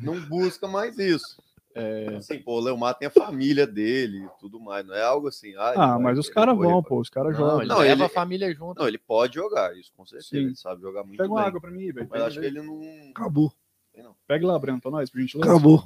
[0.00, 1.42] não busca mais isso.
[1.76, 4.86] É, Assim, pô, o Leomar tem a família dele e tudo mais.
[4.86, 5.54] Não é algo assim.
[5.56, 7.00] ah, Ah, mas os caras vão, pra- pô.
[7.00, 7.60] Os caras não, jogam.
[7.62, 8.78] ele Não, leva ele- a família junto.
[8.80, 10.28] Não, ele pode jogar, isso com certeza.
[10.30, 10.36] Sim.
[10.36, 11.48] Ele sabe jogar muito Pega uma bem.
[11.48, 12.06] água pra mim, velho.
[12.08, 12.80] Mas acho que ele não.
[13.10, 13.52] Acabou.
[13.96, 14.14] Não.
[14.26, 15.50] Pegue lá, Breno, pra nós, por gentileza.
[15.50, 15.82] Acabou.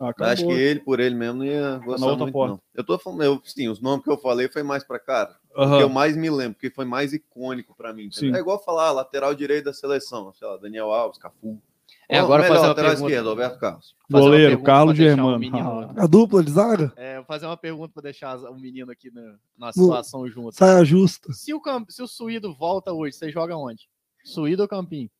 [0.00, 2.52] Ah, Acho que ele, por ele mesmo, não ia gostar outra muito, porta.
[2.54, 2.60] não.
[2.72, 5.36] Eu tô falando, eu, sim, os nomes que eu falei foi mais pra cara.
[5.52, 8.08] Que eu mais me lembro, porque foi mais icônico pra mim.
[8.32, 11.60] É igual falar lateral direito da seleção, sei lá, Daniel Alves, Cafu.
[12.10, 13.10] É, agora melhor, fazer uma lateral pergunta.
[13.10, 13.96] esquerdo, Alberto Carlos.
[14.10, 15.38] Goleiro, Carlos Germano.
[15.38, 16.92] menino- A dupla de zaga?
[16.96, 19.20] É, vou fazer uma pergunta para deixar o menino aqui na,
[19.58, 20.52] na No- situação junto.
[20.56, 21.30] Saia justa.
[21.34, 23.88] Se o, se o Suído volta hoje, você joga onde?
[24.24, 25.10] Suído ou Campinho?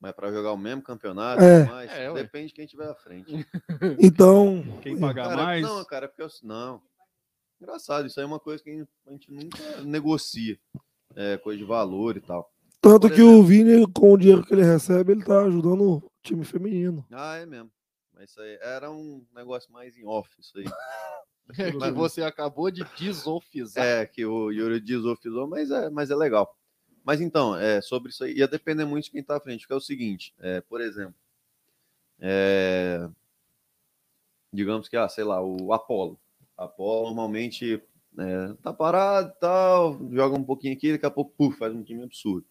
[0.00, 1.64] Mas pra jogar o mesmo campeonato, É.
[1.64, 3.32] mas É, depende de quem tiver à frente.
[4.00, 5.62] Então, Quem pagar Cara, mais.
[5.62, 6.82] Não, cara, é porque eu, não.
[7.60, 10.58] Engraçado, isso aí é uma coisa que a gente nunca negocia.
[11.14, 12.52] É, coisa de valor e tal.
[12.86, 16.44] Tanto que o Vini, com o dinheiro que ele recebe, ele tá ajudando o time
[16.44, 17.04] feminino.
[17.10, 17.68] Ah, é mesmo.
[18.14, 20.64] Mas isso aí era um negócio mais em off, isso aí.
[21.82, 23.84] que você acabou de desofizar.
[23.84, 26.56] É, que o Yuri desofizou, mas é, mas é legal.
[27.04, 29.72] Mas então, é, sobre isso aí, ia depender muito de quem tá à frente, que
[29.72, 31.14] é o seguinte, é, por exemplo,
[32.20, 33.08] é,
[34.52, 36.18] digamos que, ah, sei lá, o Apolo.
[36.56, 37.82] Apolo normalmente
[38.16, 41.82] é, tá parado e tal, joga um pouquinho aqui, daqui a pouco, puf, faz um
[41.82, 42.46] time absurdo.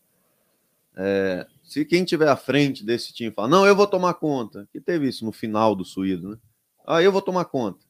[0.97, 4.79] É, se quem tiver à frente desse time fala, não, eu vou tomar conta, que
[4.79, 6.37] teve isso no final do Suído, né?
[6.85, 7.85] Ah, eu vou tomar conta.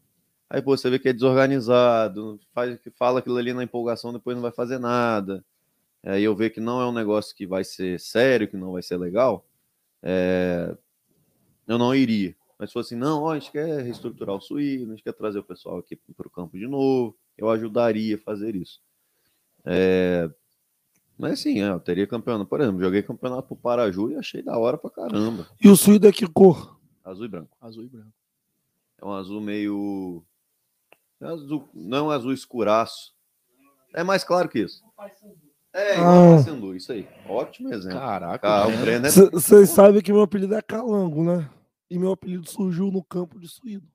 [0.49, 4.41] Aí pô, você vê que é desorganizado, faz, fala aquilo ali na empolgação, depois não
[4.41, 5.43] vai fazer nada.
[6.03, 8.83] Aí eu ver que não é um negócio que vai ser sério, que não vai
[8.83, 9.45] ser legal,
[10.03, 10.75] é,
[11.67, 12.35] eu não iria.
[12.57, 15.13] Mas se fosse assim, não, ó, a gente quer reestruturar o Suíno, a gente quer
[15.13, 18.81] trazer o pessoal aqui para o campo de novo, eu ajudaria a fazer isso.
[19.65, 20.29] É,
[21.17, 22.49] mas sim, é, eu teria campeonato.
[22.49, 25.47] Por exemplo, joguei campeonato pro Paraju e achei da hora pra caramba.
[25.63, 26.79] E o Suído é que cor?
[27.03, 27.55] Azul e branco.
[27.61, 28.13] Azul e branco.
[29.01, 30.23] É um azul meio.
[31.21, 33.13] é azul- não é um azul escuraço.
[33.93, 34.83] É mais claro que isso.
[35.73, 36.27] É, igual Ah.
[36.31, 37.07] a Paysandu, isso aí.
[37.27, 37.99] Ótimo exemplo.
[37.99, 39.09] Caraca, Ah, Breno- Breno é.
[39.31, 41.49] Vocês sabem que meu apelido é Calango, né?
[41.89, 43.87] E meu apelido surgiu no campo de Suído.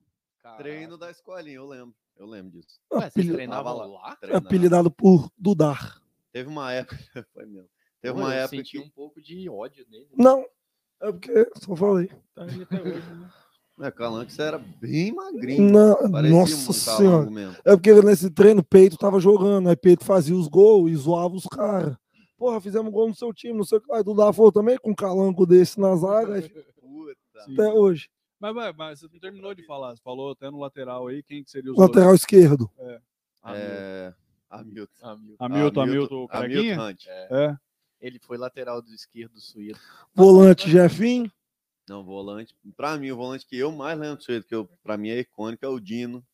[0.43, 0.63] Caraca.
[0.63, 1.95] treino da escolinha, eu lembro.
[2.17, 2.79] Eu lembro disso.
[2.93, 4.17] Ué, vocês Apelido- treinavam Tava lá?
[4.17, 4.47] Treinava.
[4.47, 6.00] apelidado por Dudar.
[6.33, 6.99] Teve uma época.
[7.33, 7.69] Foi mesmo.
[8.03, 8.85] Teve Pô, uma eu época senti que.
[8.85, 10.09] um pouco de ódio nele.
[10.17, 10.41] Não,
[11.03, 12.09] é porque, só falei.
[12.35, 13.31] Tá aí até hoje, né?
[13.83, 15.71] É, Calanque, você era bem magrinho.
[15.73, 17.31] Na- Parecia nossa um senhora.
[17.31, 17.57] mesmo.
[17.65, 21.47] É porque nesse treino, Peito tava jogando, aí Peito fazia os gols e zoava os
[21.47, 21.97] caras.
[22.37, 23.91] Porra, fizemos gol no seu time, não sei o que.
[23.93, 26.43] Aí Dudar falou também com um calango desse na zaga,
[26.79, 27.15] Puta.
[27.45, 27.55] Sim.
[27.55, 28.09] até hoje.
[28.39, 29.95] Mas, mas, mas você não terminou de falar.
[29.97, 32.71] Você falou até no lateral aí quem que seria os Lateral esquerdo.
[32.79, 33.01] É.
[34.51, 34.93] Hamilton.
[35.03, 35.37] Hamilton.
[35.45, 36.29] Hamilton, Hamilton?
[36.31, 37.07] Hamilton Hunt.
[37.09, 37.57] É.
[38.01, 39.79] Ele foi lateral do esquerdo do Suído.
[40.15, 41.31] Volante Jefinho.
[41.89, 42.55] Não, volante.
[42.77, 45.19] Pra mim, o volante que eu mais lembro do Suído, que eu, pra mim é
[45.21, 46.25] icônico, é o Dino,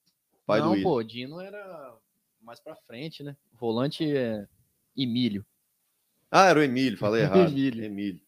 [0.47, 1.95] pai do Não, pô, Dino era
[2.43, 3.37] mais pra frente, né?
[3.59, 4.47] Volante é
[4.97, 5.45] Emílio.
[6.31, 7.51] Ah, era o Emílio, falei errado.
[7.51, 7.85] Emílio.
[7.85, 8.21] Emílio.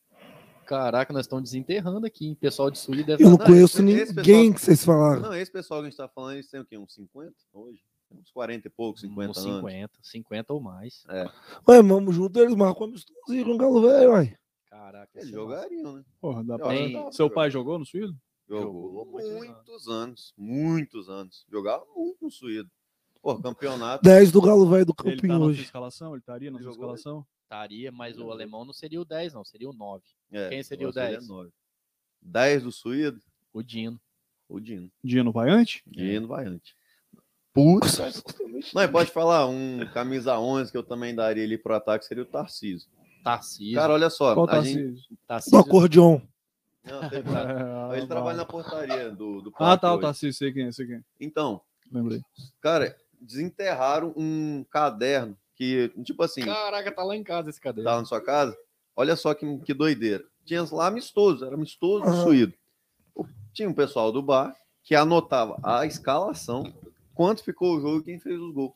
[0.66, 2.35] Caraca, nós estamos desenterrando aqui, hein?
[2.35, 5.20] Pessoal de Suído deve Eu não Não, conheço esse- esse ninguém pessoal- que vocês falaram.
[5.23, 6.77] Não, esse pessoal que a gente tá falando, eles têm o quê?
[6.77, 7.81] Uns 50 hoje?
[8.11, 9.57] Uns 40 e poucos, 50 uns anos.
[9.61, 11.05] 50, 50 ou mais.
[11.69, 14.37] Ué, vamos junto, eles marcam amistosinho com o Galo Velho, uai.
[14.71, 16.05] Caraca, Eles é jogariam, né?
[16.21, 16.69] Porra, dá pra...
[16.69, 18.17] Tem- Seu pai jogou no Suído?
[18.49, 20.33] Jogou Jogou muitos anos.
[20.37, 21.45] Muitos anos.
[21.51, 22.71] Jogava muito no Suído.
[23.21, 24.03] Pô, campeonato.
[24.05, 25.63] 10 do Galo Velho do Ele tá Campinho na sua hoje.
[25.63, 26.13] escalação?
[26.13, 27.27] Ele estaria na sua Jogou, escalação?
[27.43, 30.05] Estaria, mas o alemão não seria o 10, não, seria o 9.
[30.31, 31.29] É, Quem seria o agora 10?
[31.29, 31.51] nove.
[32.23, 33.21] 10 do Suído,
[33.53, 34.01] O Dino.
[34.49, 34.91] o Dino.
[35.03, 35.83] Dino vai antes?
[35.87, 36.45] Dino vai
[37.59, 37.99] Putz.
[38.73, 42.27] Não, pode falar, um camisa 11 que eu também daria ali pro ataque seria o
[42.27, 42.89] Tarcísio.
[43.25, 43.75] Tarcísio.
[43.75, 44.33] Cara, olha só.
[44.35, 44.97] Qual a tá gente...
[45.27, 45.59] Tarcísio.
[45.59, 46.21] acordeon.
[46.85, 47.29] Não, teve-
[47.97, 49.99] Ele trabalha na portaria do, do Ah, tá, o.
[49.99, 51.01] Tarcísio, sei quem é, sei quem é.
[51.21, 51.61] Então,
[51.91, 52.23] Lembrei.
[52.61, 57.89] cara, desenterraram um caderno que, tipo assim, Caraca, tá lá em casa esse caderno.
[57.91, 58.57] tava na sua casa.
[58.95, 60.23] Olha só que, que doideira.
[60.45, 62.23] Tinha lá amistoso, era amistoso do Aham.
[62.25, 62.55] Suído.
[63.17, 64.55] O- Tinha um pessoal do bar
[64.85, 66.73] que anotava a escalação,
[67.19, 68.74] quanto ficou o jogo e quem fez os gols.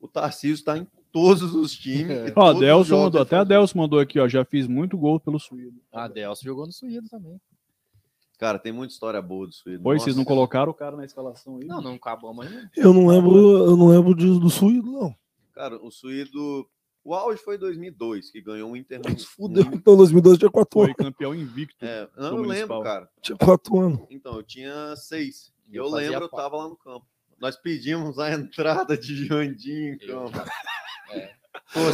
[0.00, 2.28] O Tarcísio está em todos os times.
[2.30, 4.26] e Ó, mandou, até a Adelson mandou aqui, ó.
[4.26, 5.78] Já fiz muito gol pelo Suído.
[5.92, 7.38] A Delcio jogou no Suído também.
[8.38, 9.82] Cara, tem muita história boa do Suído.
[9.82, 11.66] Pois, vocês não colocaram o cara na escalação aí?
[11.66, 12.70] Não, não acabamos ainda.
[12.74, 13.36] Eu não lembro,
[13.66, 15.14] eu não lembro de- do Suído, não.
[15.52, 16.66] Cara, o Suído.
[17.04, 19.00] O auge foi 2002, que ganhou um Inter.
[19.36, 19.62] Fudeu.
[19.72, 20.96] Então, 2012 tinha 4 Foi anos.
[20.96, 21.84] campeão invicto.
[21.84, 22.78] É, não, do eu Municipal.
[22.78, 23.08] lembro, cara.
[23.22, 24.00] Tinha 4 anos.
[24.10, 25.52] Então, eu tinha seis.
[25.70, 27.06] E Eu eu lembro, eu tava lá no campo.
[27.40, 30.38] Nós pedimos a entrada de Jandim em campo.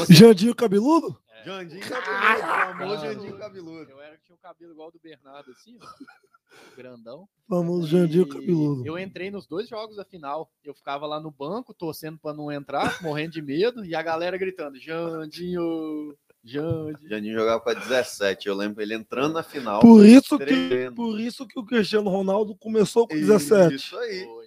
[0.08, 1.18] Jandinho cabeludo?
[1.44, 3.90] Jandim cabeludo, o famoso Cara, Jandim cabeludo.
[3.90, 5.86] Eu era que tinha o cabelo igual do Bernardo, assim, ó.
[6.76, 7.28] Grandão.
[7.48, 8.86] Famoso Jandinho cabeludo.
[8.86, 10.50] Eu entrei nos dois jogos da final.
[10.62, 14.36] Eu ficava lá no banco, torcendo pra não entrar, morrendo de medo, e a galera
[14.36, 16.16] gritando: Jandinho.
[16.44, 17.08] Jande.
[17.08, 18.48] Janinho jogava com a 17.
[18.48, 19.80] Eu lembro ele entrando na final.
[19.80, 23.76] Por isso, que, por isso que o Cristiano Ronaldo começou com 17.
[23.76, 24.24] Isso aí.
[24.24, 24.41] Foi.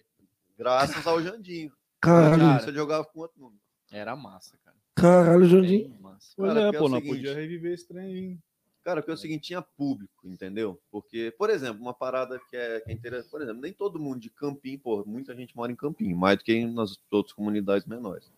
[0.57, 1.72] Graças ao Jandinho.
[2.02, 2.64] Caralho, Cara.
[2.64, 3.60] Ele jogava com outro número.
[3.91, 4.76] Era massa, cara.
[4.95, 5.95] caralho, Jandinho.
[6.02, 6.34] Massa.
[6.36, 8.40] Pois Cara, é, é pô, o não seguinte- podia reviver esse trem aí.
[8.84, 10.80] Cara, porque é o seguinte, tinha público, entendeu?
[10.91, 14.19] Porque, por exemplo, uma parada que é, que é interessante, por exemplo, nem todo mundo
[14.19, 18.32] de Campinho, pô, muita gente mora em Campinho, mais do que nas outras comunidades menores.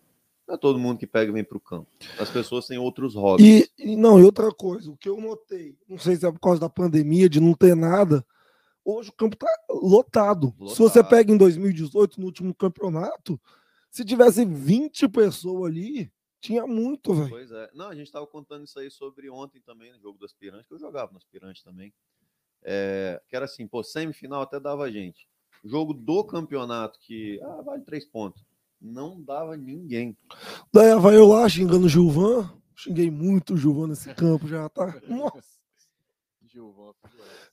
[0.47, 1.87] Não é todo mundo que pega e vem pro campo.
[2.17, 3.69] As pessoas têm outros hobbies.
[3.77, 6.39] E, e não, e outra coisa, o que eu notei, não sei se é por
[6.39, 8.25] causa da pandemia, de não ter nada,
[8.87, 10.53] hoje o campo tá lotado.
[10.69, 11.09] Se você Lotado.
[11.09, 13.39] pega em 2018, no último campeonato,
[13.91, 17.29] se tivesse 20 pessoas ali, tinha muito, velho.
[17.29, 17.69] Pois é.
[17.73, 20.73] Não, a gente tava contando isso aí sobre ontem também, no jogo do aspirante, que
[20.73, 21.93] eu jogava no aspirante também.
[22.63, 25.27] É, que era assim, pô, semifinal até dava a gente.
[25.65, 28.43] Jogo do campeonato que, ah, vale três pontos.
[28.79, 30.15] Não dava ninguém.
[30.71, 32.53] Daí vai eu lá xingando o Gilvan.
[32.75, 34.85] Xinguei muito o Gilvan nesse campo já, tá?
[35.09, 35.56] Nossa,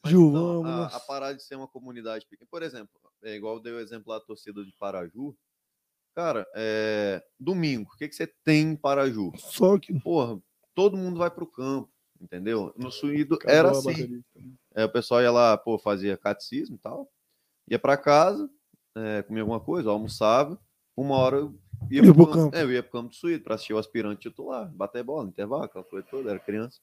[0.03, 2.49] Mas, Gilvan, então, a, a parada de ser uma comunidade pequena.
[2.51, 2.91] Por exemplo,
[3.23, 5.37] é igual eu dei o exemplo lá da torcida de Paraju.
[6.15, 9.33] Cara, é, domingo, o que, que você tem em Paraju?
[9.37, 9.99] Só que.
[10.01, 10.41] Porra,
[10.75, 11.91] todo mundo vai pro campo,
[12.21, 12.73] entendeu?
[12.77, 14.23] No Suído Acabou era a assim.
[14.75, 17.11] É, o pessoal ia lá, pô, fazia catecismo e tal.
[17.69, 18.49] Ia pra casa,
[18.97, 20.61] é, comia alguma coisa, almoçava.
[20.97, 21.59] Uma hora eu
[21.91, 22.37] ia pro pro campo.
[22.37, 22.57] campo.
[22.57, 25.65] É, eu ia pro campo do Suído pra assistir o aspirante titular, bater bola, intervalo,
[25.65, 26.81] aquela coisa toda, era criança.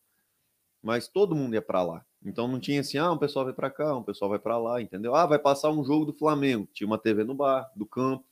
[0.81, 2.05] Mas todo mundo ia pra lá.
[2.23, 4.81] Então não tinha assim, ah, um pessoal vai pra cá, um pessoal vai pra lá,
[4.81, 5.15] entendeu?
[5.15, 6.67] Ah, vai passar um jogo do Flamengo.
[6.71, 8.23] Tinha uma TV no bar, do campo.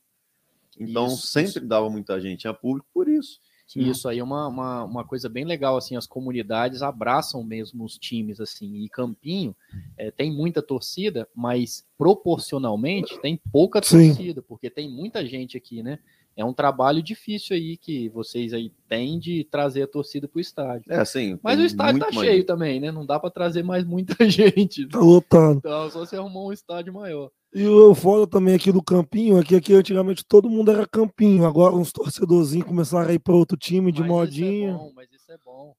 [0.78, 3.40] Então Isso, sempre dava muita gente, tinha público por isso.
[3.66, 3.88] Sim.
[3.88, 7.96] Isso aí é uma, uma, uma coisa bem legal, assim, as comunidades abraçam mesmo os
[7.96, 9.54] times, assim, e Campinho
[9.96, 14.08] eh, tem muita torcida, mas proporcionalmente tem pouca Sim.
[14.08, 16.00] torcida, porque tem muita gente aqui, né?
[16.36, 20.40] É um trabalho difícil aí que vocês aí têm de trazer a torcida para o
[20.40, 20.90] estádio.
[20.90, 21.38] É assim.
[21.42, 22.90] Mas o estádio tá mais cheio também, né?
[22.90, 24.86] Não dá para trazer mais muita gente.
[24.86, 25.58] Tá lotado.
[25.58, 27.30] Então, só se arrumar um estádio maior.
[27.52, 31.44] E o foda também aqui do Campinho é que aqui antigamente todo mundo era Campinho.
[31.44, 34.70] Agora uns torcedorzinhos começaram a ir para outro time de Mas modinha.
[34.70, 35.76] Isso é bom, mas isso é bom.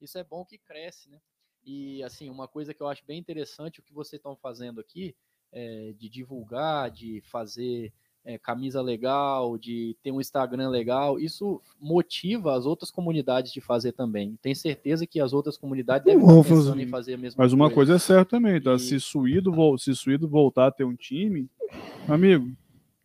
[0.00, 1.18] Isso é bom que cresce, né?
[1.64, 5.14] E assim, uma coisa que eu acho bem interessante o que vocês estão fazendo aqui,
[5.52, 7.92] é, de divulgar, de fazer
[8.24, 13.92] é, camisa legal, de ter um Instagram legal, isso motiva as outras comunidades de fazer
[13.92, 14.38] também.
[14.40, 16.82] Tenho certeza que as outras comunidades devem Vão estar pensando fazer.
[16.82, 18.74] em fazer a mesma Mas uma coisa é certa também, tá?
[18.74, 21.48] E- Se Suído, se Suído voltar a ter um time,
[22.08, 22.48] amigo,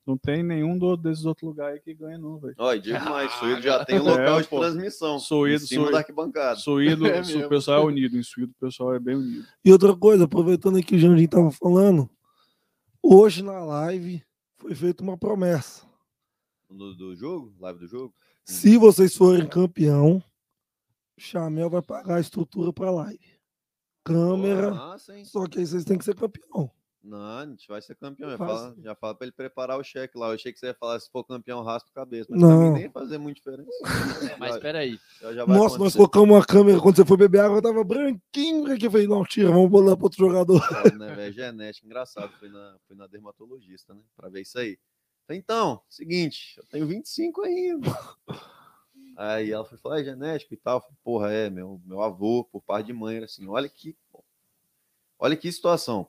[0.05, 2.55] não tem nenhum do- desses outros lugares aí que ganha, não, velho.
[2.57, 4.59] E digo mais, Ah, Suído já tem um local É, de pô.
[4.59, 5.19] transmissão.
[5.19, 6.55] Suído- em cima Suído- da arquibancada.
[6.59, 8.15] Suído, É su- o pessoal é unido.
[8.17, 9.45] Em Suído, o pessoal é bem unido.
[9.65, 12.07] E outra coisa, aproveitando aí que o Jandim tava falando,
[13.01, 14.21] hoje na live
[14.57, 15.85] foi feita uma promessa.
[16.69, 18.15] Do, do jogo, live do jogo.
[18.43, 20.23] Se vocês forem campeão,
[21.17, 23.39] o Chamel vai pagar a estrutura para live.
[24.03, 24.73] Câmera.
[25.25, 26.71] Só que aí vocês têm que ser campeão.
[27.07, 28.29] Não, a gente vai ser campeão.
[28.29, 30.27] Já fala, já fala pra ele preparar o cheque lá.
[30.27, 32.27] Eu achei que você ia falar se for campeão, raspa a cabeça.
[32.29, 32.49] Mas Não.
[32.49, 33.69] pra mim nem fazer muita diferença.
[34.37, 34.99] Mas Já- espera aí.
[35.21, 38.69] já- já vai Nossa, nós colocamos uma câmera quando você foi beber água, tava branquinho.
[38.73, 40.61] Aqui eu falei, não, tira, vamos botar para outro jogador.
[40.61, 41.33] Foda, né, velho?
[41.33, 42.29] Genética, engraçado.
[42.39, 44.01] Fui na, fui na dermatologista, né?
[44.15, 44.77] Pra ver isso aí.
[45.25, 47.87] Falei, Então, seguinte, eu tenho 25 ainda.
[49.15, 50.77] Aí ela foi falar, é genético e tal.
[50.77, 53.95] Eu falei, Porra, é, meu, meu avô, por parte de mãe, era assim, olha que.
[55.19, 56.07] Olha que situação.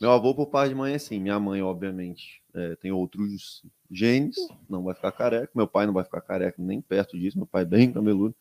[0.00, 1.20] Meu avô, por parte de mãe, é assim.
[1.20, 4.36] Minha mãe, obviamente, é, tem outros genes,
[4.68, 5.50] não vai ficar careca.
[5.54, 7.36] Meu pai não vai ficar careca nem perto disso.
[7.36, 8.34] Meu pai é bem cabeludo.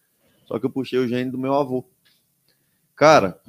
[0.45, 1.85] Só que eu puxei o gene do meu avô.
[2.95, 3.39] Cara,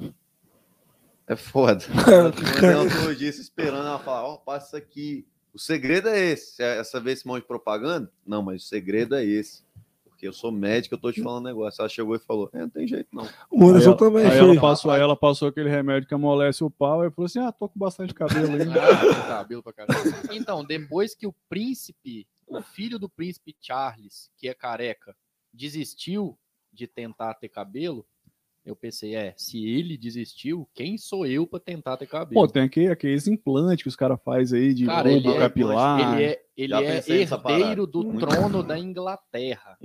[1.25, 1.83] é foda.
[2.37, 5.25] Uma dermatologista esperando ela falar, ó, passa isso aqui.
[5.53, 6.61] O segredo é esse.
[6.61, 8.11] É Essa vez esse monte de propaganda?
[8.25, 9.63] Não, mas o segredo é esse.
[10.21, 11.81] Porque eu sou médico, eu tô te falando um negócio.
[11.81, 13.27] Ela chegou e falou, é, não tem jeito não.
[13.49, 16.69] O Anderson ela- também Aí ela passou, aí ela passou aquele remédio que amolece o
[16.69, 18.69] pau e falou assim: Ah, tô com bastante cabelo ainda.
[18.79, 19.99] Ah, tem cabelo pra caramba.
[20.31, 25.15] Então, depois que o príncipe, o filho do príncipe Charles, que é careca,
[25.51, 26.37] desistiu
[26.71, 28.05] de tentar ter cabelo,
[28.63, 32.39] eu pensei, é, se ele desistiu, quem sou eu pra tentar ter cabelo?
[32.39, 36.13] Pô, tem aquele, aqueles implantes que os caras fazem aí de Cara, ele é- capilar.
[36.13, 39.79] ele é, ele Já é herdeiro do trono da Inglaterra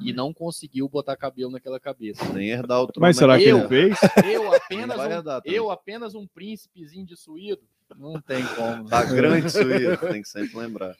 [0.00, 2.24] e não conseguiu botar cabelo naquela cabeça.
[2.32, 3.00] Nem herdar o trono.
[3.06, 3.98] Mas será que Eu- ele fez?
[4.24, 7.62] Eu apenas, um, eu apenas um príncipezinho de suído,
[7.96, 8.84] não tem como.
[8.84, 8.90] né?
[8.90, 10.94] Tá grande suído, tem que sempre lembrar.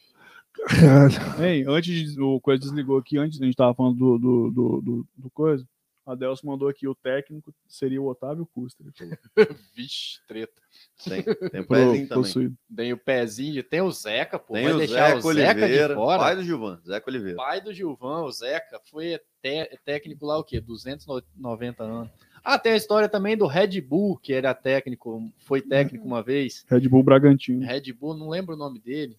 [1.40, 4.80] Hein, antes de- o coisa desligou aqui, antes a gente tava falando do, do, do,
[4.80, 5.64] do, do coisa.
[6.12, 8.86] Adelson mandou aqui, o técnico seria o Otávio Custer.
[9.74, 10.60] Vixe, treta.
[11.04, 12.56] Tem, tem o Pro- pezinho também.
[12.74, 14.54] Tem o pezinho, tem o Zeca, pô.
[14.54, 16.18] Tem vai o deixar Zeca o Zeca Oliveira, de fora.
[16.22, 17.36] pai do Gilvan, Zeca Oliveira.
[17.36, 20.60] pai do Gilvan, o Zeca, foi te- técnico lá o quê?
[20.60, 22.10] 290 anos.
[22.42, 26.64] Ah, tem a história também do Red Bull, que era técnico, foi técnico uma vez.
[26.68, 27.66] Red Bull Bragantino.
[27.66, 29.18] Red Bull, não lembro o nome dele.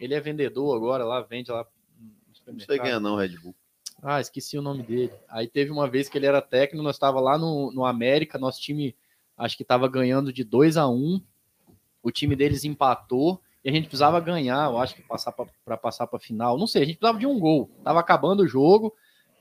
[0.00, 1.64] Ele é vendedor agora lá, vende lá
[2.00, 3.54] no Não sei quem é não, Red Bull.
[4.02, 5.12] Ah, esqueci o nome dele.
[5.28, 8.60] Aí teve uma vez que ele era técnico, nós estava lá no, no América, nosso
[8.60, 8.94] time
[9.36, 11.20] acho que estava ganhando de 2 a 1
[12.02, 16.06] O time deles empatou e a gente precisava ganhar, eu acho que passar para passar
[16.06, 16.56] para final.
[16.56, 17.68] Não sei, a gente precisava de um gol.
[17.82, 18.94] Tava acabando o jogo.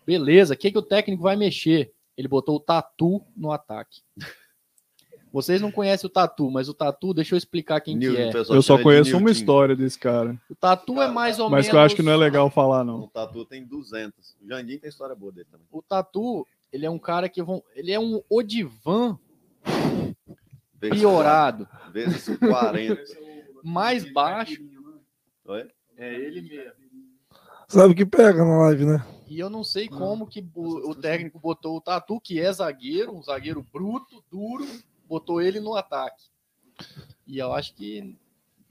[0.03, 1.93] Beleza, o que, que o técnico vai mexer?
[2.17, 4.01] Ele botou o Tatu no ataque.
[5.35, 8.31] Vocês não conhecem o Tatu, mas o Tatu, deixa eu explicar quem que Nil- é.
[8.31, 10.39] pessoal Eu só conheço uma história desse cara.
[10.49, 11.69] O Tatu é mais ou Mas menos.
[11.71, 13.01] que eu acho que não é legal falar, não.
[13.01, 14.37] O Tatu tem 200.
[14.41, 15.67] O Jandim tem história boa dele também.
[15.69, 19.19] O Tatu, ele é um cara que vão, ele é um Odivan
[20.79, 23.03] Vezes piorado, Vezes 40.
[23.61, 24.61] mais baixo.
[25.47, 25.67] Oi?
[25.97, 26.71] É ele mesmo.
[27.67, 29.05] Sabe o que pega na live, né?
[29.27, 33.13] E eu não sei como que o, o técnico botou o Tatu, que é zagueiro,
[33.13, 34.65] um zagueiro bruto, duro,
[35.07, 36.25] botou ele no ataque.
[37.25, 38.17] E eu acho que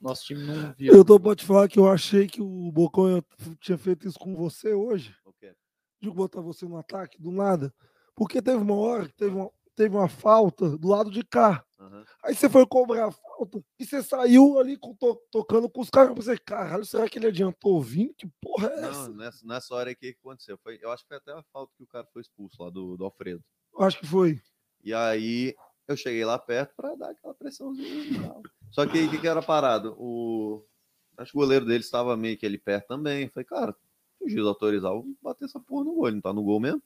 [0.01, 0.95] nosso time não viu.
[0.95, 3.23] Eu tô pra te falar que eu achei que o Bocão
[3.61, 5.15] tinha feito isso com você hoje.
[6.01, 7.73] De botar você no ataque, do nada.
[8.15, 11.65] Porque teve uma hora que teve uma, teve uma falta do lado de cá.
[11.81, 12.05] Aham.
[12.23, 15.89] Aí você foi cobrar a falta e você saiu ali com- to- tocando com os
[15.89, 16.11] caras.
[16.11, 18.13] Eu pensei, caralho, será que ele adiantou vindo?
[18.15, 19.09] Que porra é essa?
[19.09, 20.59] Não, nessa, nessa hora aí, o que que aconteceu?
[20.63, 22.97] Foi, eu acho que foi até a falta que o cara foi expulso lá do,
[22.99, 23.43] do Alfredo.
[23.75, 24.39] Eu acho que foi.
[24.85, 25.55] E aí
[25.87, 28.43] eu cheguei lá perto pra dar aquela pressãozinha e tal.
[28.71, 29.95] Só que aí o que, que era parado?
[29.99, 30.65] O.
[31.17, 33.29] Acho que o goleiro dele estava meio que ali perto também.
[33.29, 33.77] Falei, cara,
[34.19, 36.09] se o juiz autorizar, eu vou bater essa porra no gol.
[36.09, 36.83] Ele não tá no gol mesmo.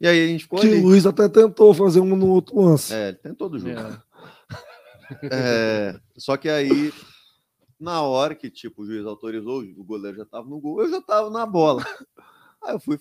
[0.00, 0.80] E aí a gente ficou Que ali.
[0.80, 2.92] Luiz até tentou fazer um no outro lance.
[2.92, 3.78] É, ele tentou do jogo.
[3.78, 4.02] É.
[5.24, 6.92] É, só que aí,
[7.80, 11.02] na hora que tipo, o juiz autorizou, o goleiro já tava no gol, eu já
[11.02, 11.84] tava na bola.
[12.62, 12.96] Aí eu fui,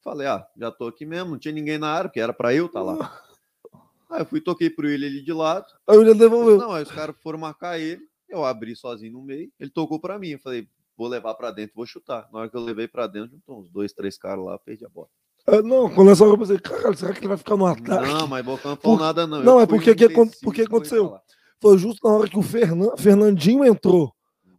[0.00, 2.66] falei, ah, já tô aqui mesmo, não tinha ninguém na área, porque era pra eu
[2.66, 2.96] estar lá.
[4.10, 5.66] Aí eu fui, toquei pro ele ali de lado.
[5.86, 6.58] Aí ele devolveu.
[6.58, 10.18] Não, aí os caras foram marcar ele, eu abri sozinho no meio, ele tocou pra
[10.18, 12.28] mim, eu falei, vou levar pra dentro, vou chutar.
[12.32, 14.88] Na hora que eu levei pra dentro, juntou uns dois, três caras lá, perdi a
[14.88, 15.08] bola.
[15.46, 18.06] Ah, Não, quando essa hora eu pensei, caralho, será que ele vai ficar no ataque?
[18.08, 19.42] Não, mas Bocão não falou Por- nada não.
[19.42, 20.08] Não, Eu é porque que
[20.42, 21.16] porque aconteceu?
[21.62, 22.96] Foi justo na hora que o Fernan...
[22.96, 24.14] Fernandinho entrou.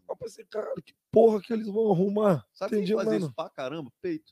[0.10, 2.46] Eu pensei, caralho, que porra que eles vão arrumar?
[2.54, 3.26] Sabe Entendi quem fazia nada.
[3.26, 3.90] isso pra caramba?
[4.02, 4.32] Peito.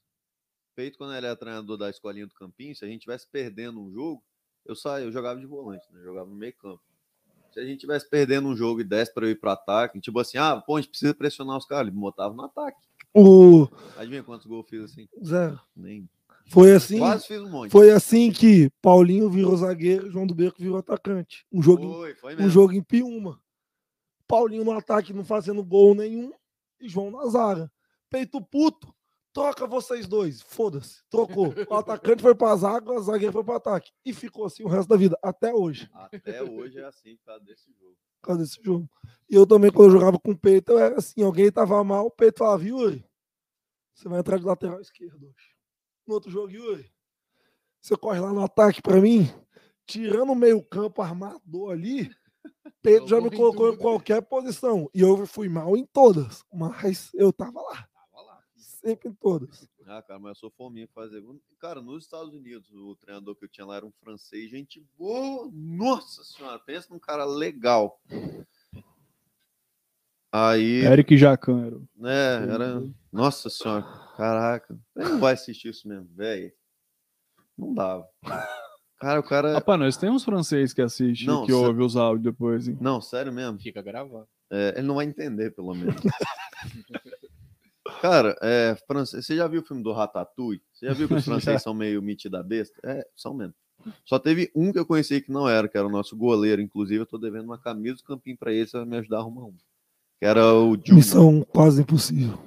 [0.76, 3.92] Peito, quando ele era treinador da escolinha do Campinho, se a gente tivesse perdendo um
[3.92, 4.22] jogo,
[4.70, 6.00] eu saía, eu jogava de volante, né?
[6.04, 6.82] Jogava no meio campo.
[7.52, 10.20] Se a gente tivesse perdendo um jogo e desse pra eu ir pro ataque, tipo
[10.20, 12.78] assim, ah, pô, a gente precisa pressionar os caras, ele botava no ataque.
[13.12, 13.68] O
[13.98, 15.10] Adivinha quantos gols eu fiz assim?
[15.26, 15.60] Zero.
[15.76, 16.08] Nem.
[16.46, 17.72] Foi assim, Quase fiz um monte.
[17.72, 21.46] foi assim que Paulinho virou zagueiro João do Beco virou atacante.
[21.52, 23.40] Um jogo, Foi, foi um jogo em Piúma.
[24.28, 26.32] Paulinho no ataque não fazendo gol nenhum
[26.80, 27.72] e João na zaga.
[28.10, 28.94] Peito puto,
[29.34, 30.42] troca vocês dois.
[30.42, 31.54] Foda-se, trocou.
[31.70, 33.92] O atacante foi pra zaga, o zagueiro foi pro ataque.
[34.06, 35.90] E ficou assim o resto da vida, até hoje.
[35.94, 37.98] Até hoje é assim por causa desse jogo.
[38.22, 38.90] por causa desse jogo.
[39.30, 42.08] E eu também, quando eu jogava com o peito, eu era assim, alguém tava mal,
[42.08, 43.06] o peito falava, Yuri,
[43.94, 45.56] você vai entrar de lateral esquerdo hoje.
[46.08, 46.92] No outro jogo, Yuri,
[47.82, 49.30] você corre lá no ataque pra mim,
[49.86, 52.12] tirando o meio campo armador ali,
[52.82, 53.82] Pedro já me colocou em tudo.
[53.82, 54.90] qualquer posição.
[54.94, 57.89] E eu fui mal em todas, mas eu Tava lá.
[58.80, 59.68] Sempre em todas.
[59.86, 61.24] Ah, cara, mas eu sou fominha pra fazer.
[61.60, 65.50] Cara, nos Estados Unidos, o treinador que eu tinha lá era um francês, gente boa.
[65.54, 68.00] Nossa senhora, pensa num cara legal.
[70.32, 71.80] Aí, Eric Jacan era.
[71.96, 72.84] né, era.
[73.12, 73.84] Nossa senhora,
[74.16, 74.80] caraca.
[74.96, 76.52] Ele não vai assistir isso mesmo, velho.
[77.58, 78.08] Não dava.
[79.00, 79.54] Cara, o cara.
[79.54, 82.78] Rapaz, nós temos francês que assiste, Não, que ouve os áudios depois, hein?
[82.80, 83.58] Não, sério mesmo.
[83.60, 84.28] Fica gravado.
[84.52, 85.96] É, ele não vai entender, pelo menos.
[88.02, 90.62] Cara, é, francês, você já viu o filme do Ratatouille?
[90.74, 92.80] Você já viu que os franceses são meio metida besta?
[92.84, 93.54] É, são mesmo.
[94.06, 96.62] Só teve um que eu conheci que não era, que era o nosso goleiro.
[96.62, 99.20] Inclusive, eu tô devendo uma camisa do campinho pra ele, você vai me ajudar a
[99.22, 99.56] arrumar um.
[100.20, 100.96] Que era o Julian.
[100.96, 102.38] Missão quase impossível.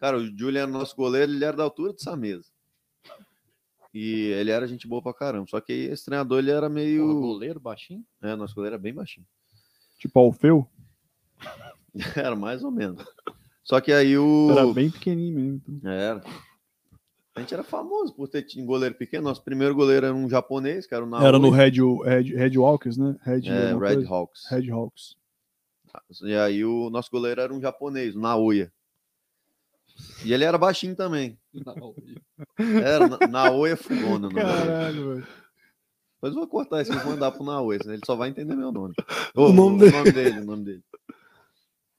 [0.00, 2.46] Cara, o Julian era nosso goleiro, ele era da altura dessa mesa.
[3.94, 5.46] E ele era gente boa pra caramba.
[5.46, 7.20] Só que esse treinador, ele era Porra, meio.
[7.20, 8.02] goleiro baixinho.
[8.22, 9.26] É, nosso goleiro era bem baixinho.
[9.98, 10.66] Tipo Alfeu,
[12.16, 13.04] Era mais ou menos.
[13.64, 14.48] Só que aí o.
[14.50, 15.62] era bem pequenininho mesmo.
[15.68, 15.90] então.
[15.90, 16.22] Era.
[17.34, 19.24] A gente era famoso por ter um goleiro pequeno.
[19.24, 21.24] Nosso primeiro goleiro era um japonês, que era o Naoi.
[21.26, 21.70] Era no Red,
[22.04, 23.16] Red, Red Walkers, né?
[23.22, 24.08] Red, é, Red coisa?
[24.08, 24.42] Hawks.
[24.50, 25.16] Red Hawks.
[26.22, 28.70] E aí o nosso goleiro era um japonês, o Naoya.
[30.24, 31.38] E ele era baixinho também.
[32.58, 34.26] Era Na- Naoi é Fugona.
[34.28, 34.40] o dele.
[34.46, 35.26] Caralho, velho.
[36.16, 38.54] Depois eu vou cortar isso e vou mandar pro Naoi, senão ele só vai entender
[38.56, 38.94] meu nome.
[39.34, 39.92] O nome o dele.
[39.96, 40.84] nome dele, o nome dele.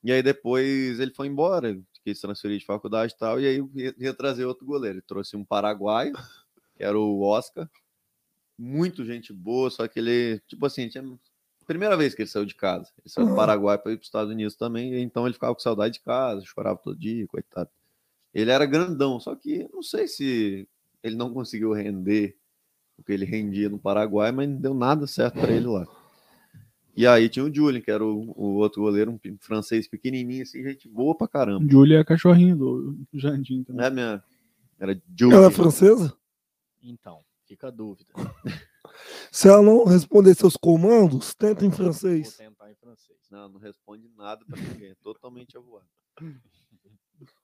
[0.04, 3.96] E aí depois ele foi embora, quis transferir de faculdade e tal, e aí ia,
[3.98, 4.98] ia trazer outro goleiro.
[4.98, 6.14] Ele trouxe um paraguaio,
[6.76, 7.70] que era o Oscar.
[8.58, 11.04] Muito gente boa, só que ele, tipo assim, tinha
[11.66, 12.92] primeira vez que ele saiu de casa.
[13.00, 15.62] Ele saiu do Paraguai para ir para os Estados Unidos também, então ele ficava com
[15.62, 17.70] saudade de casa, chorava todo dia, coitado.
[18.34, 20.68] Ele era grandão, só que não sei se
[21.02, 22.38] ele não conseguiu render
[22.98, 25.86] o que ele rendia no Paraguai, mas não deu nada certo para ele lá.
[26.96, 30.62] E aí tinha o Julian, que era o, o outro goleiro, um francês pequenininho, assim,
[30.64, 31.66] gente boa pra caramba.
[31.70, 33.86] Julia é cachorrinho do Jandim também.
[33.86, 34.24] É minha.
[34.80, 35.48] Era Ela Julian.
[35.48, 36.18] é francesa?
[36.82, 38.12] Então, fica a dúvida.
[39.32, 42.38] Se ela não responder seus comandos, tenta em Vou francês.
[42.38, 43.18] tentar em francês.
[43.32, 45.88] Não, não responde nada pra ninguém, é totalmente avoado.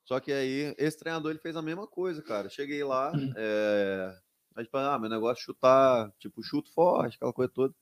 [0.06, 2.50] Só que aí, esse treinador ele fez a mesma coisa, cara.
[2.50, 4.16] Cheguei lá, é...
[4.56, 7.74] aí, tipo, ah, meu negócio é chutar, tipo, chuto forte, aquela coisa toda.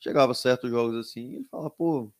[0.00, 2.10] Chegava certos jogos assim, ele falava, pô,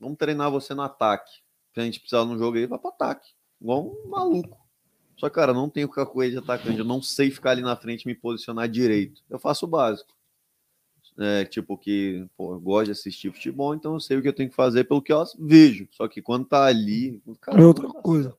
[0.00, 1.40] vamos treinar você no ataque.
[1.74, 3.30] Se a gente precisar num jogo aí, vai pro ataque.
[3.60, 4.56] Igual um maluco.
[5.16, 8.02] Só que, cara, não tenho cacoete de atacante, eu não sei ficar ali na frente
[8.02, 9.22] e me posicionar direito.
[9.28, 10.14] Eu faço o básico.
[11.18, 14.34] É, tipo, que pô, eu gosto de assistir futebol, então eu sei o que eu
[14.34, 15.88] tenho que fazer pelo que eu vejo.
[15.90, 17.22] Só que quando tá ali.
[17.40, 18.36] cara, É outra coisa.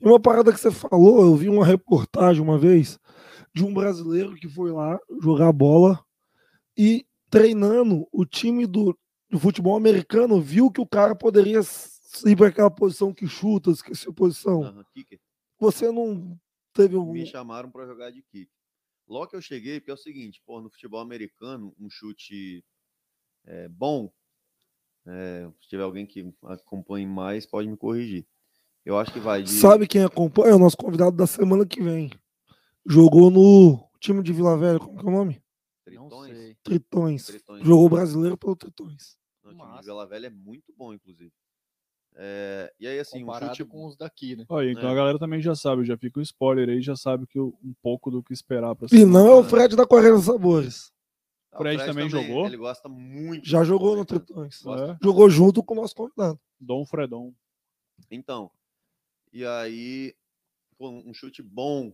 [0.00, 3.00] E uma parada que você falou, eu vi uma reportagem uma vez
[3.52, 6.04] de um brasileiro que foi lá jogar bola
[6.76, 8.96] e treinando o time do,
[9.28, 11.60] do futebol americano, viu que o cara poderia
[12.24, 14.84] ir para aquela posição que chuta, esqueci a posição.
[14.94, 15.20] Kicker.
[15.58, 16.38] Você não
[16.72, 17.10] teve um.
[17.10, 18.48] Me chamaram para jogar de kick.
[19.08, 22.64] Logo que eu cheguei, porque é o seguinte, pô, no futebol americano, um chute
[23.44, 24.10] é, bom,
[25.04, 28.24] é, se tiver alguém que acompanhe mais, pode me corrigir.
[28.84, 29.50] Eu acho que vai de.
[29.50, 30.52] Sabe quem acompanha?
[30.52, 32.10] É o nosso convidado da semana que vem.
[32.86, 35.43] Jogou no time de Vila Velha, como que é o nome?
[35.86, 36.36] Não Tritões?
[36.38, 36.56] sei.
[36.62, 37.26] Tritões.
[37.26, 37.66] Tritões.
[37.66, 39.16] Jogou brasileiro pelo Tritões.
[39.44, 39.84] Não, o time de.
[39.84, 41.32] Vila Velha é muito bom, inclusive.
[42.16, 44.46] É, e aí, assim, um Comparado chute com os daqui, né?
[44.48, 44.92] Olha, então É.
[44.92, 47.74] a galera também já sabe, já fica o spoiler aí, já sabe que o- um
[47.82, 50.92] pouco do que esperar pra E não é o Fred da 40 Sabores.
[51.50, 52.46] Ah, o Fred também jogou?
[52.46, 53.46] Ele gosta muito.
[53.46, 54.04] Já jogou no.
[54.04, 54.64] Tritões.
[54.64, 56.38] É, Jogou junto com o nosso convidado.
[56.60, 57.34] Dom Fredon.
[58.10, 58.50] Então,
[59.32, 60.14] e aí,
[60.78, 61.92] um chute bom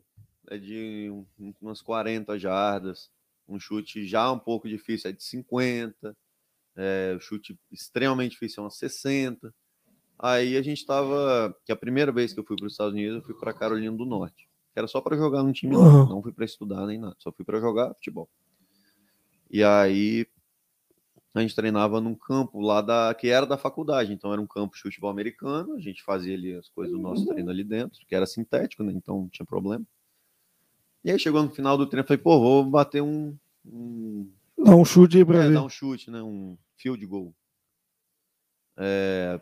[0.49, 3.11] é de um- umas 40 jardas,
[3.51, 6.17] um chute já um pouco difícil é de 50,
[6.77, 9.53] é, o chute extremamente difícil é umas 60.
[10.19, 13.17] Aí a gente tava, que a primeira vez que eu fui para os Estados Unidos,
[13.17, 16.09] eu fui para Carolina do Norte, que era só para jogar num time lá, Aham.
[16.09, 18.29] não fui para estudar nem nada, só fui para jogar futebol.
[19.51, 20.27] E aí
[21.35, 24.75] a gente treinava num campo lá da que era da faculdade, então era um campo
[24.75, 28.15] de futebol americano, a gente fazia ali as coisas do nosso treino ali dentro, que
[28.15, 28.93] era sintético, né?
[28.93, 29.85] Então não tinha problema.
[31.03, 34.31] E aí chegou no final do treino, eu falei, pô, vou bater um, um
[34.63, 36.23] Dá um chute aí pra é, dar um chute, né?
[36.23, 37.35] Um field goal.
[38.77, 39.41] É,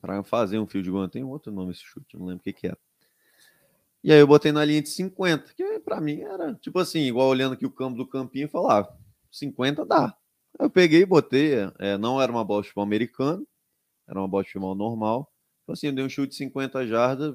[0.00, 2.66] para fazer um field goal, tem outro nome esse chute, não lembro o que que
[2.66, 2.78] era.
[4.04, 7.28] E aí eu botei na linha de 50, que pra mim era tipo assim, igual
[7.28, 8.96] olhando aqui o campo do campinho e falar, ah,
[9.30, 10.06] 50 dá.
[10.58, 13.46] Aí eu peguei e botei, é, não era uma bola de futebol americano,
[14.06, 15.32] era uma bola de futebol normal.
[15.62, 17.34] Então assim, eu dei um chute de 50 jardas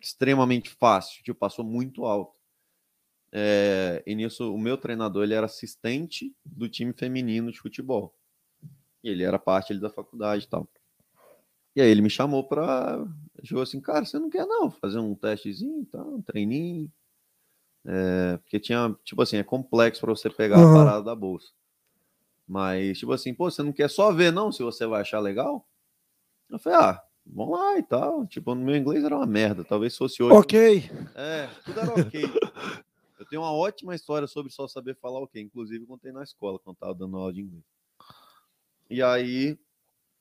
[0.00, 2.35] extremamente fácil, tipo, passou muito alto.
[3.32, 8.14] É, e nisso, o meu treinador ele era assistente do time feminino de futebol.
[9.02, 10.68] E ele era parte ali da faculdade e tal.
[11.74, 13.04] E aí ele me chamou pra.
[13.44, 16.02] Chegou assim, cara, você não quer não fazer um testezinho, tá?
[16.02, 16.90] um treininho.
[17.84, 20.70] É, porque tinha, tipo assim, é complexo para você pegar Aham.
[20.70, 21.48] a parada da bolsa.
[22.48, 25.68] Mas, tipo assim, pô, você não quer só ver, não, se você vai achar legal?
[26.48, 28.26] Eu falei, ah, vamos lá e tal.
[28.26, 29.64] Tipo, no meu inglês era uma merda.
[29.64, 30.38] Talvez se fosse hoje.
[30.38, 30.90] Ok.
[31.14, 32.22] É, tudo era ok.
[33.26, 35.42] Eu tenho uma ótima história sobre só saber falar ok.
[35.42, 37.64] Inclusive, eu contei na escola quando tava dando aula de inglês.
[38.88, 39.58] E aí,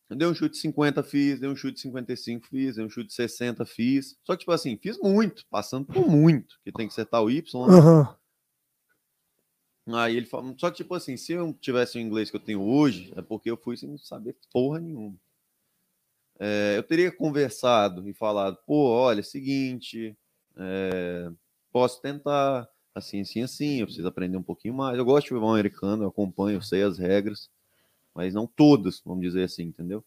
[0.09, 2.89] eu dei um chute de 50, fiz, dei um chute de 55, fiz, dei um
[2.89, 4.17] chute de 60, fiz.
[4.23, 7.69] Só que, tipo assim, fiz muito, passando por muito, que tem que acertar o Y.
[7.69, 8.17] Aham.
[9.87, 12.63] Aí ele falou, só que, tipo assim, se eu tivesse o inglês que eu tenho
[12.63, 15.15] hoje, é porque eu fui sem saber porra nenhuma.
[16.39, 20.17] É, eu teria conversado e falado, pô, olha, é seguinte,
[20.57, 21.31] é,
[21.71, 24.97] posso tentar, assim, assim, assim, eu preciso aprender um pouquinho mais.
[24.97, 27.49] Eu gosto de futebol americano, eu acompanho, eu sei as regras,
[28.15, 30.03] mas não todas, vamos dizer assim, entendeu?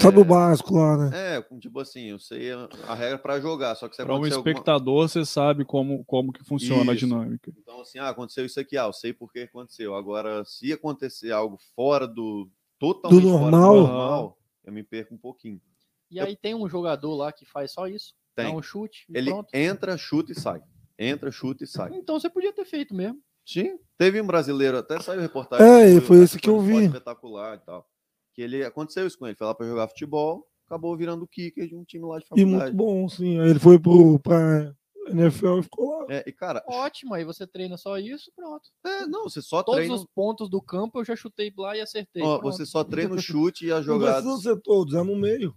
[0.00, 1.36] Sabe o básico lá, né?
[1.38, 4.16] É, tipo assim, eu sei a, a regra para jogar, só que se Para um
[4.18, 7.04] acontecer alguma- espectador, você sabe como, como que funciona a Isso.
[7.04, 7.52] dinâmica.
[7.58, 9.96] Então, assim, ah, aconteceu isso aqui, ah, eu sei por que aconteceu.
[9.96, 12.48] Agora, se acontecer algo fora do.
[12.78, 13.74] totalmente fora normal?
[13.74, 15.60] do normal, eu me perco um pouquinho.
[16.08, 18.14] E aí tem um jogador lá que faz só isso.
[18.36, 18.54] Dá Tem.
[18.56, 19.48] um chute Ele pronto.
[19.52, 20.62] entra, chuta e sai.
[20.98, 21.90] Entra, chuta e sai.
[21.94, 23.20] Então você podia ter feito mesmo.
[23.46, 25.66] Sim, teve um brasileiro, até saiu reportagem.
[25.66, 26.84] É, foi acho esse que eu vi.
[26.86, 27.86] Espetacular e tal.
[28.34, 31.74] Que ele aconteceu isso com ele, foi lá pra jogar futebol, acabou virando kicker de
[31.74, 32.76] um time lá de E muito faculdade.
[32.76, 33.40] bom, sim.
[33.40, 34.74] Aí ele foi pro, pra
[35.08, 36.06] NFL e ficou lá.
[36.10, 38.68] É, e cara, Ótimo, aí você treina só isso, pronto.
[38.84, 41.80] é, não, você só Todos treina, os pontos do campo eu já chutei lá e
[41.80, 42.22] acertei.
[42.22, 44.24] ó, você só treina o chute e as Não jogadas.
[44.24, 45.56] precisa ser todos, é no meio.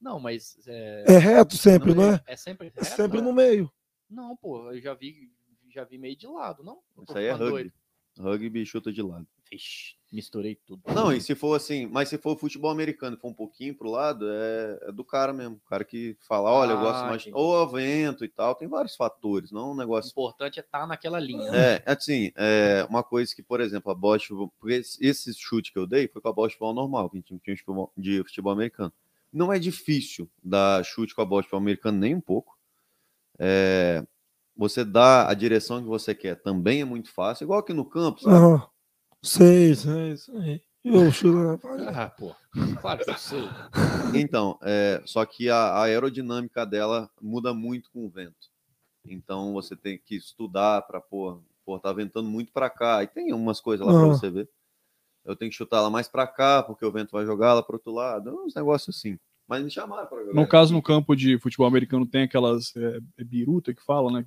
[0.00, 2.20] Não, mas é, É reto sempre, Não, não é?
[2.26, 3.22] é sempre É reto, sempre é?
[3.22, 3.70] no meio.
[4.10, 5.30] Não, pô, eu já vi,
[5.70, 6.78] já vi meio de lado, não?
[7.02, 7.72] Isso aí é rugby.
[8.18, 9.26] Rugby chuta de lado.
[9.50, 10.82] Vixe, misturei tudo.
[10.94, 13.90] Não, e se for assim, mas se for futebol americano e for um pouquinho pro
[13.90, 15.56] lado, é, é do cara mesmo.
[15.56, 17.22] O cara que fala, olha, eu gosto Ah, mais.
[17.22, 17.36] entendi.
[17.36, 20.10] Ou ao vento e tal, tem vários fatores, não um O negócio.
[20.10, 21.50] importante é estar naquela linha.
[21.50, 21.74] né?
[21.76, 24.52] É, assim, é uma coisa que, por exemplo, a.
[24.58, 27.20] Porque esse, esse chute que eu dei foi com a de futebol normal, que a
[27.20, 27.92] gente tinha de futebol,
[28.52, 28.92] americano.
[29.32, 32.56] Não é difícil dar chute com a de futebol americano nem um pouco.
[33.42, 34.06] É,
[34.54, 38.20] você dá a direção que você quer também é muito fácil, igual aqui no campo,
[38.20, 38.36] sabe?
[38.36, 38.68] Aham.
[39.22, 40.62] Sei, sei, sei.
[40.84, 41.90] Eu chuto na falha.
[41.90, 42.34] Ah, pô,
[42.80, 43.48] claro que eu sei.
[44.14, 48.48] Então, é, só que a, a aerodinâmica dela muda muito com o vento.
[49.04, 53.02] Então você tem que estudar para pô, pô, tá ventando muito para cá.
[53.02, 54.12] E tem umas coisas lá para Ah.
[54.14, 54.48] você ver.
[55.24, 57.76] Eu tenho que chutar ela mais para cá, porque o vento vai jogar ela para
[57.76, 58.44] outro lado.
[58.44, 59.18] Uns negócios assim.
[59.50, 60.32] Mas me chamaram para jogar.
[60.32, 64.24] No caso, no campo de futebol americano, tem aquelas é, é biruta que fala, né?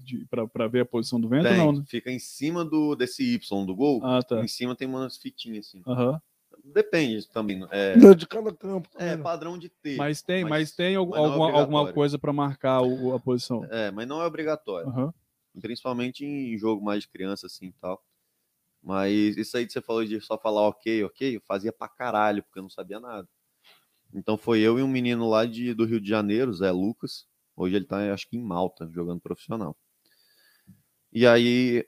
[0.51, 1.83] pra ver a posição do vento Tem, não, né?
[1.87, 4.01] fica em cima do desse Y do gol.
[4.03, 4.43] Ah, tá.
[4.43, 5.81] Em cima tem umas fitinhas assim.
[5.87, 6.21] Aham.
[6.65, 7.65] Depende também.
[7.71, 8.89] É, De cada campo.
[8.95, 9.23] é também.
[9.23, 9.95] padrão de ter.
[9.97, 13.63] Mas tem, Mas- mas, tem mas é alguma, alguma coisa pra marcar o- a posição.
[13.71, 14.89] É, mas não é obrigatório.
[14.89, 15.13] Aham.
[15.61, 18.03] principalmente em jogo mais de criança assim e tal.
[18.83, 22.43] Mas isso aí que você falou de só falar ok, ok, eu fazia pra caralho,
[22.43, 23.25] porque eu não sabia nada.
[24.13, 27.25] Então foi eu e um menino lá de, do Rio de Janeiro, Zé Lucas.
[27.55, 29.75] Hoje ele tá, acho que em Malta, jogando profissional.
[31.11, 31.87] E aí,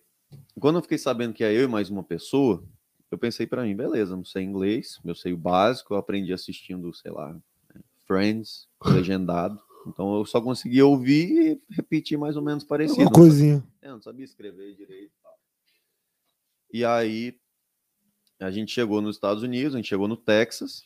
[0.59, 2.63] quando eu fiquei sabendo que é eu e mais uma pessoa,
[3.09, 6.93] eu pensei pra mim, beleza, não sei inglês, eu sei o básico, eu aprendi assistindo,
[6.93, 7.35] sei lá,
[8.05, 9.59] Friends, legendado.
[9.87, 13.03] Então eu só conseguia ouvir e repetir mais ou menos parecido.
[13.03, 13.63] Uma coisinha.
[13.81, 16.79] É, eu não sabia escrever direito e.
[16.79, 17.39] E aí,
[18.39, 20.83] a gente chegou nos Estados Unidos, a gente chegou no Texas,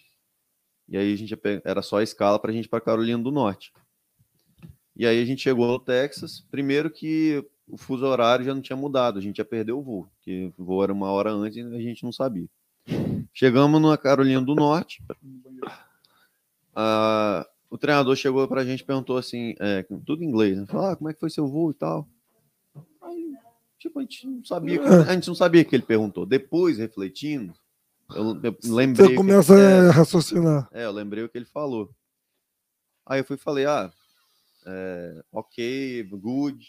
[0.89, 3.71] e aí a gente era só a escala para a gente para Carolina do Norte.
[4.95, 8.75] E aí a gente chegou no Texas, primeiro que o fuso horário já não tinha
[8.75, 11.61] mudado, a gente ia perder o voo, que o voo era uma hora antes e
[11.61, 12.49] a gente não sabia.
[13.33, 15.03] Chegamos na Carolina do Norte,
[17.69, 20.65] o treinador chegou pra gente e perguntou assim, é, tudo em inglês, né?
[20.65, 22.09] Falou, ah, como é que foi seu voo e tal.
[23.01, 23.35] Aí,
[23.77, 26.25] tipo, a gente não sabia, a gente não sabia que ele perguntou.
[26.25, 27.53] Depois, refletindo,
[28.15, 29.07] eu, eu lembrei.
[29.07, 30.69] Você começa é, a raciocinar.
[30.71, 31.93] é, eu lembrei o que ele falou.
[33.05, 33.91] Aí eu fui e falei, ah,
[34.65, 36.67] é, ok, good,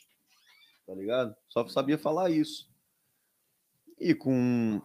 [0.86, 1.34] tá ligado?
[1.48, 2.68] Só sabia falar isso.
[3.98, 4.80] E com.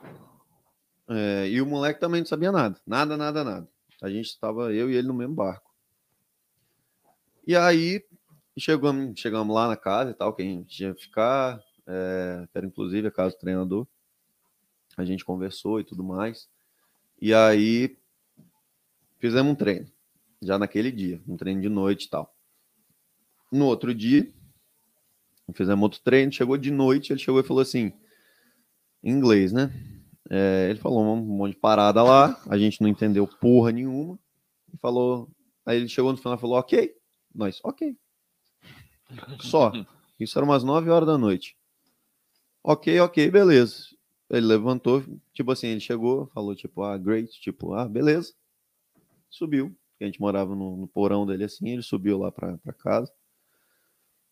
[1.09, 2.79] é, e o moleque também não sabia nada.
[2.85, 3.67] Nada, nada, nada.
[4.01, 5.73] A gente estava, eu e ele no mesmo barco.
[7.47, 8.03] E aí,
[8.57, 13.07] chegamos, chegamos lá na casa e tal, que a gente ia ficar, é, era inclusive
[13.07, 13.87] a casa do treinador.
[14.97, 16.47] A gente conversou e tudo mais.
[17.21, 17.97] E aí,
[19.19, 19.87] fizemos um treino,
[20.41, 22.33] já naquele dia, um treino de noite e tal.
[23.51, 24.31] No outro dia,
[25.53, 27.93] fizemos outro treino, chegou de noite, ele chegou e falou assim,
[29.03, 29.71] em inglês, né?
[30.29, 34.17] É, ele falou um monte de parada lá, a gente não entendeu porra nenhuma,
[34.73, 35.29] e falou,
[35.65, 36.95] aí ele chegou no final e falou, ok,
[37.33, 37.95] nós, ok.
[39.39, 39.71] Só,
[40.19, 41.55] isso era umas 9 horas da noite.
[42.63, 43.95] Ok, ok, beleza.
[44.29, 45.03] Ele levantou,
[45.33, 48.33] tipo assim, ele chegou, falou tipo, ah, great, tipo, ah, beleza.
[49.29, 53.11] Subiu, a gente morava no, no porão dele assim, ele subiu lá pra, pra casa.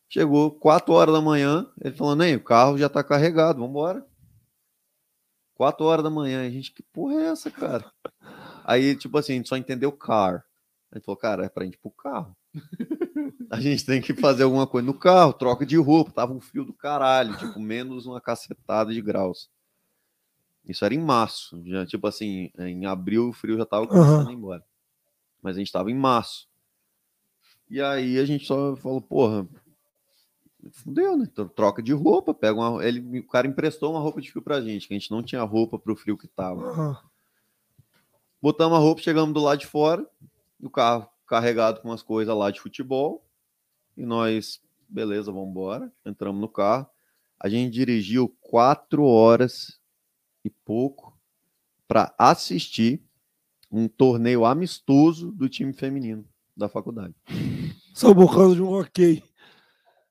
[0.09, 4.05] Chegou 4 horas da manhã, ele falou, nem, o carro já tá carregado, vambora.
[5.55, 7.91] 4 horas da manhã, a gente, que porra é essa, cara?
[8.63, 10.45] Aí, tipo assim, a gente só entendeu car.
[10.91, 12.35] A gente falou, cara, é pra gente ir pro carro.
[13.49, 16.63] A gente tem que fazer alguma coisa no carro, troca de roupa, tava um frio
[16.63, 19.49] do caralho, tipo, menos uma cacetada de graus.
[20.65, 24.31] Isso era em março, já, tipo assim, em abril o frio já tava começando a
[24.31, 24.63] ir embora.
[25.41, 26.47] Mas a gente tava em março.
[27.69, 29.47] E aí a gente só falou, porra,
[30.71, 31.27] fudeu, né?
[31.29, 32.85] Então, troca de roupa, pega uma.
[32.85, 35.43] Ele, o cara emprestou uma roupa de frio pra gente, que a gente não tinha
[35.43, 36.61] roupa pro frio que tava.
[36.61, 36.97] Aham.
[38.41, 40.05] Botamos a roupa, chegamos do lado de fora,
[40.61, 43.25] o carro carregado com umas coisas lá de futebol.
[43.97, 45.91] E nós, beleza, vamos embora.
[46.05, 46.87] Entramos no carro.
[47.39, 49.79] A gente dirigiu quatro horas
[50.43, 51.17] e pouco
[51.87, 53.01] para assistir
[53.71, 56.27] um torneio amistoso do time feminino.
[56.55, 57.15] da faculdade.
[57.93, 59.23] Só por causa de um ok.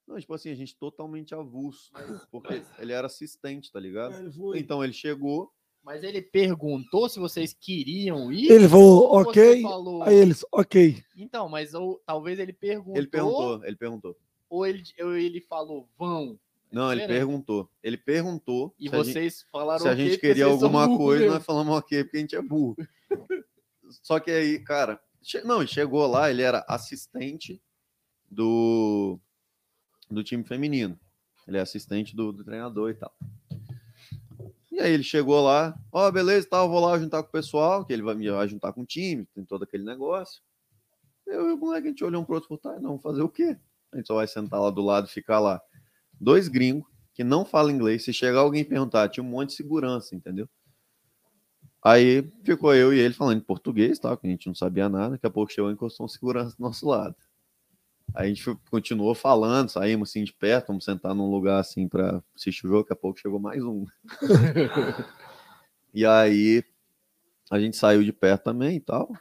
[0.07, 1.91] Não, tipo assim, a gente totalmente avulso.
[2.31, 4.15] Porque ele era assistente, tá ligado?
[4.19, 4.59] Ele, foi.
[4.59, 5.53] Então ele chegou.
[5.85, 8.51] Mas ele perguntou se vocês queriam ir.
[8.51, 9.63] Ele falou, ok.
[9.63, 11.03] falou- Aí eles, ok.
[11.17, 12.97] Então, mas ou, talvez ele perguntou.
[12.97, 14.17] Ele perguntou, ele perguntou.
[14.49, 16.39] Ou ele, ou ele falou, vão.
[16.73, 17.71] Não, ele perguntou.
[17.83, 21.21] Ele perguntou E se a gente- vocês falaram se a gente queria vocês alguma coisa,
[21.25, 21.35] mesmo.
[21.37, 22.77] nós falamos ok, porque a gente é burro.
[24.03, 24.99] Só que aí, cara,
[25.45, 27.63] não, ele chegou lá, ele era assistente
[28.31, 29.19] do,
[30.11, 30.99] do time feminino.
[31.47, 33.15] Ele é assistente do, do treinador e tal.
[34.71, 37.93] E aí ele chegou lá, ó, beleza, tal, vou lá juntar com o pessoal, que
[37.93, 40.41] ele vai me juntar com o time, tem todo aquele negócio.
[41.27, 43.21] Eu e o moleque, a gente olhou um pro outro e falou, tá, não, fazer
[43.23, 43.57] o quê?
[43.93, 45.61] A gente só vai sentar lá do lado e ficar lá.
[46.23, 50.15] Dois gringos que não falam inglês, se chegar alguém perguntar, tinha um monte de segurança,
[50.15, 50.49] entendeu?
[51.85, 54.17] Aí ficou eu e ele falando em português, tá?
[54.17, 55.11] Que a gente não sabia nada.
[55.11, 57.17] Daqui a pouco chegou e encostou um segurança do nosso lado.
[58.15, 61.89] Aí a gente foi- continuou falando, saímos assim de perto, vamos sentar num lugar assim
[61.89, 62.83] para assistir o jogo.
[62.83, 63.85] Daqui a pouco chegou mais um.
[65.93, 66.63] e aí
[67.51, 69.13] a gente saiu de perto também e tal.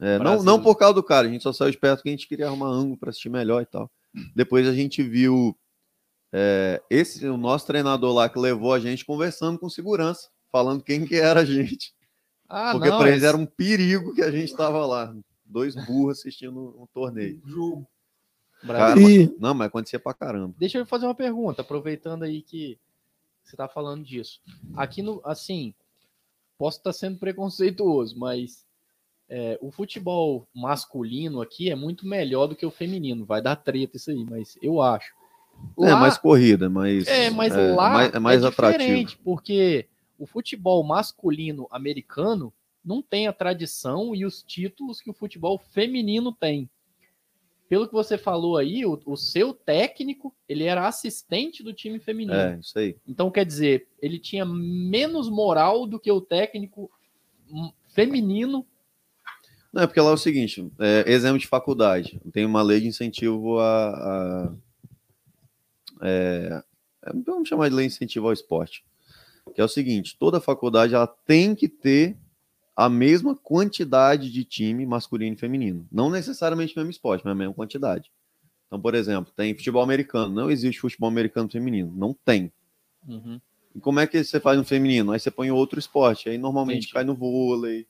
[0.00, 2.12] É, não, não por causa do cara, a gente só saiu de perto porque a
[2.12, 3.90] gente queria arrumar ângulo para assistir melhor e tal.
[4.34, 5.54] Depois a gente viu
[6.32, 11.06] é, esse o nosso treinador lá que levou a gente conversando com segurança, falando quem
[11.06, 11.94] que era a gente.
[12.48, 15.14] Ah, Porque para eles mas- era um perigo que a gente tava lá.
[15.44, 17.40] Dois burros assistindo um torneio.
[17.46, 17.86] Jogo.
[18.66, 20.54] Cara, E Não, mas acontecia pra caramba.
[20.58, 22.78] Deixa eu fazer uma pergunta, aproveitando aí que
[23.44, 24.40] você tá falando disso.
[24.76, 25.72] Aqui no, assim,
[26.58, 28.66] posso estar sendo preconceituoso, mas
[29.28, 33.24] é, o futebol masculino aqui é muito melhor do que o feminino.
[33.24, 35.14] Vai dar treta isso aí, mas eu acho.
[35.78, 37.06] É Lá- mais corrida, mais.
[37.06, 38.78] É, mas é, lá mais, é mais é atrativo.
[38.82, 39.86] diferente, porque
[40.18, 42.52] o futebol masculino americano
[42.84, 46.68] não tem a tradição e os títulos que o futebol feminino tem.
[47.68, 52.34] Pelo que você falou aí, o, o seu técnico, ele era assistente do time feminino.
[52.34, 52.96] É, isso aí.
[53.06, 56.90] Então, quer dizer, ele tinha menos moral do que o técnico
[57.88, 58.66] feminino.
[59.72, 62.20] Não, é porque lá é o seguinte: é, exemplo de faculdade.
[62.32, 63.88] Tem uma lei de incentivo a.
[63.90, 64.52] a-
[66.02, 66.62] é,
[67.04, 68.84] é, vamos chamar de lei de incentivo ao esporte.
[69.54, 72.16] Que é o seguinte: toda faculdade ela tem que ter
[72.76, 75.86] a mesma quantidade de time masculino e feminino.
[75.90, 78.10] Não necessariamente o mesmo esporte, mas a mesma quantidade.
[78.66, 80.32] Então, por exemplo, tem futebol americano.
[80.32, 81.92] Não existe futebol americano feminino.
[81.96, 82.52] Não tem.
[83.74, 85.12] E como é que você faz no feminino?
[85.12, 86.28] Aí você põe outro esporte.
[86.28, 86.92] Aí normalmente Entendi.
[86.92, 87.86] cai no vôlei.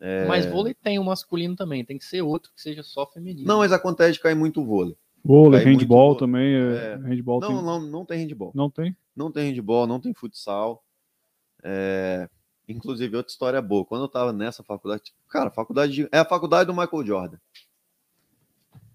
[0.00, 0.26] É.
[0.26, 3.46] Mas vôlei tem o masculino também, tem que ser outro que seja só feminino.
[3.46, 4.96] Não, mas acontece de cair muito vôlei.
[5.24, 6.18] Vôlei, muito handball boa.
[6.18, 6.54] também.
[6.54, 6.96] É, É.
[6.96, 7.62] Handball Não, tem...
[7.64, 8.52] não, não tem handball.
[8.54, 8.96] não tem?
[9.14, 10.82] Não tem handball, não tem futsal.
[11.62, 12.28] É,
[12.68, 13.84] Inclusive, outra história boa.
[13.84, 17.36] Quando eu tava nessa faculdade, cara, faculdade de- é a faculdade do Michael Jordan.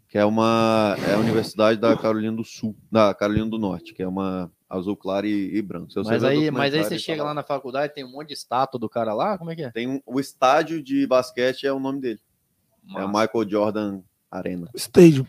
[0.07, 4.01] Que é uma é a Universidade da Carolina do Sul, da Carolina do Norte, que
[4.01, 5.91] é uma azul claro e, e branco.
[5.91, 8.79] Se Mas aí, mas aí você chega lá na faculdade, tem um monte de estátua
[8.79, 9.71] do cara lá, como é que é?
[9.71, 12.21] Tem um- o estádio de basquete é o nome dele.
[12.95, 13.07] É o.
[13.09, 14.01] Michael Jordan
[14.31, 14.69] Arena.
[14.75, 15.27] Stadium.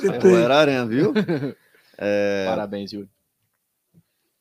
[0.00, 1.12] É, era Arena, viu?
[2.00, 3.10] É, Parabéns, Yuri.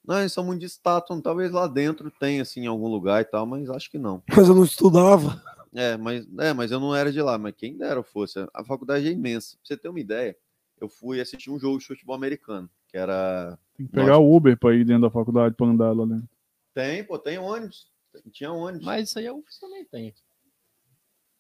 [0.06, 1.20] Não, eles são muito de estátua.
[1.20, 4.22] Talvez lá dentro tenha, assim, em algum lugar e tal, mas acho que não.
[4.30, 5.42] Mas eu não estudava.
[5.74, 8.40] É, mas, é, mas eu não era de lá, mas quem dera eu fosse.
[8.54, 9.58] A faculdade é imensa.
[9.58, 10.38] Pra você ter uma ideia,
[10.80, 13.58] eu fui assistir um jogo de futebol americano, que era.
[13.76, 16.30] Tem que pegar o Uber pra ir dentro da faculdade pra andar lá dentro.
[16.76, 17.88] Tem, pô, tem ônibus.
[18.32, 18.86] Tinha ônibus.
[18.86, 20.14] Mas isso aí a UFS também tem.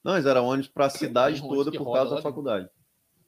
[0.03, 2.24] Não, mas era ônibus para a cidade ônibus toda por causa da dentro.
[2.24, 2.69] faculdade.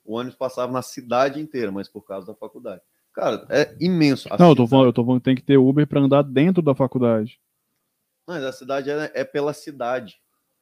[0.10, 2.82] O ônibus passava na cidade inteira, mas por causa da faculdade.
[3.14, 4.28] Cara, é imenso.
[4.34, 6.24] A Não, eu tô falando, eu tô falando que tem que ter Uber pra andar
[6.24, 7.40] dentro da faculdade.
[8.28, 10.16] Mas a cidade é, é pela cidade.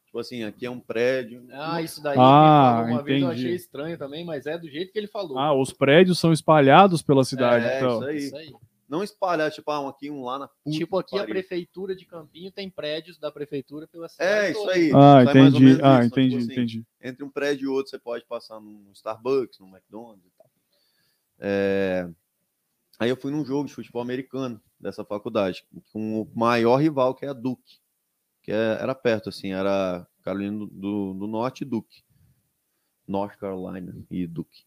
[0.06, 1.46] Tipo assim, aqui é um prédio.
[1.54, 3.46] Ah, isso daí Ah, uma vez, eu entendi.
[3.46, 5.40] achei estranho também, mas é do jeito que ele falou.
[5.40, 8.00] Ah, os prédios são espalhados pela cidade, É, então.
[8.00, 8.18] isso aí.
[8.18, 8.54] Isso aí.
[8.88, 12.06] Não espalhar, tipo, ah, um aqui, um lá na puta tipo, aqui a prefeitura de
[12.06, 14.32] Campinho tem prédios da prefeitura pela cidade.
[14.48, 14.72] É, isso toda.
[14.74, 14.92] aí.
[14.94, 15.66] Ah, Isso é mais ou entendi.
[15.66, 16.86] menos Ah, isso, entendi, tipo assim, entendi.
[17.02, 20.50] Entre um prédio e outro, você pode passar num Starbucks, num McDonald's e tal.
[21.40, 22.10] É,
[23.00, 27.26] Aí eu fui num jogo de futebol americano dessa faculdade, com o maior rival, que
[27.26, 27.78] é a Duke.
[28.42, 32.04] Que é- era perto, assim, era Carolina do, do, do Norte e Duke.
[33.08, 34.66] North Carolina e Duke.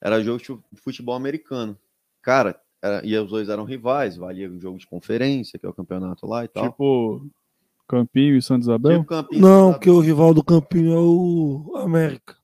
[0.00, 1.78] Era jogo de fu- futebol americano.
[2.22, 5.74] Cara, era- e os dois eram rivais, valia um jogo de conferência, que é o
[5.74, 6.70] campeonato lá e tal.
[6.70, 7.30] Tipo,
[7.88, 9.00] Campinho e Santa Isabel?
[9.00, 12.36] Tipo Campinho, Não, porque o rival do Campinho é o América.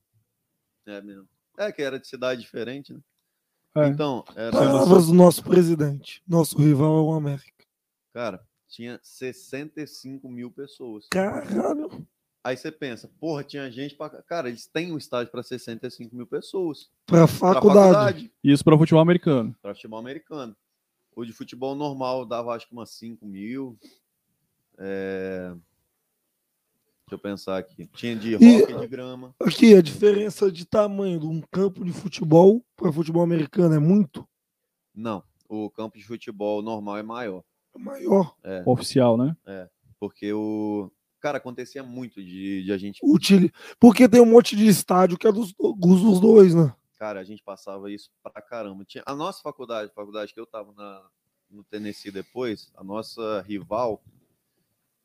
[0.87, 1.29] É mesmo.
[1.59, 3.01] É que era de cidade diferente, né?
[3.77, 3.89] É.
[3.89, 6.23] Então, era, Palavras do nosso presidente.
[6.27, 7.65] Nosso rival é o América.
[8.15, 11.07] cara, tinha 65 mil pessoas.
[11.11, 12.07] Caralho.
[12.49, 14.09] Aí você pensa, porra, tinha gente pra.
[14.23, 16.89] Cara, eles têm um estádio para 65 mil pessoas.
[17.05, 18.33] Pra Pra faculdade.
[18.43, 19.55] Isso para futebol americano.
[19.61, 20.57] para futebol americano.
[21.15, 23.79] O de futebol normal dava acho que umas 5 mil.
[24.79, 27.87] É, Deixa eu pensar aqui.
[27.95, 29.35] Tinha de E- hockey de grama.
[29.41, 34.27] Aqui, a diferença de tamanho de um campo de futebol para futebol americano é muito
[34.95, 37.43] Não, o campo de futebol normal é maior.
[37.77, 38.35] maior.
[38.67, 39.37] Oficial, né?
[40.01, 40.91] Porque o.
[41.21, 43.01] Cara, acontecia muito de, de a gente.
[43.03, 43.53] Utili...
[43.81, 46.73] Porque tem um monte de estádio que é dos, dos dois, né?
[46.99, 48.85] Cara, a gente passava isso pra caramba.
[48.85, 49.03] Tinha...
[49.07, 51.03] A nossa faculdade, a faculdade que eu tava na...
[51.51, 54.03] no Tennessee depois, a nossa rival.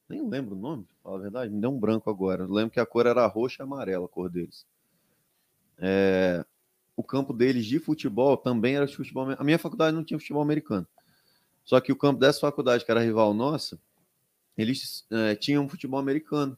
[0.09, 2.43] Nem lembro o nome, pra falar a verdade, me deu um branco agora.
[2.43, 4.65] Eu lembro que a cor era roxa e amarela, a cor deles.
[5.77, 6.45] É,
[6.95, 9.31] O campo deles de futebol também era de futebol.
[9.31, 10.87] A minha faculdade não tinha futebol americano.
[11.63, 13.79] Só que o campo dessa faculdade, que era rival nossa,
[14.57, 16.57] eles é, tinham futebol americano.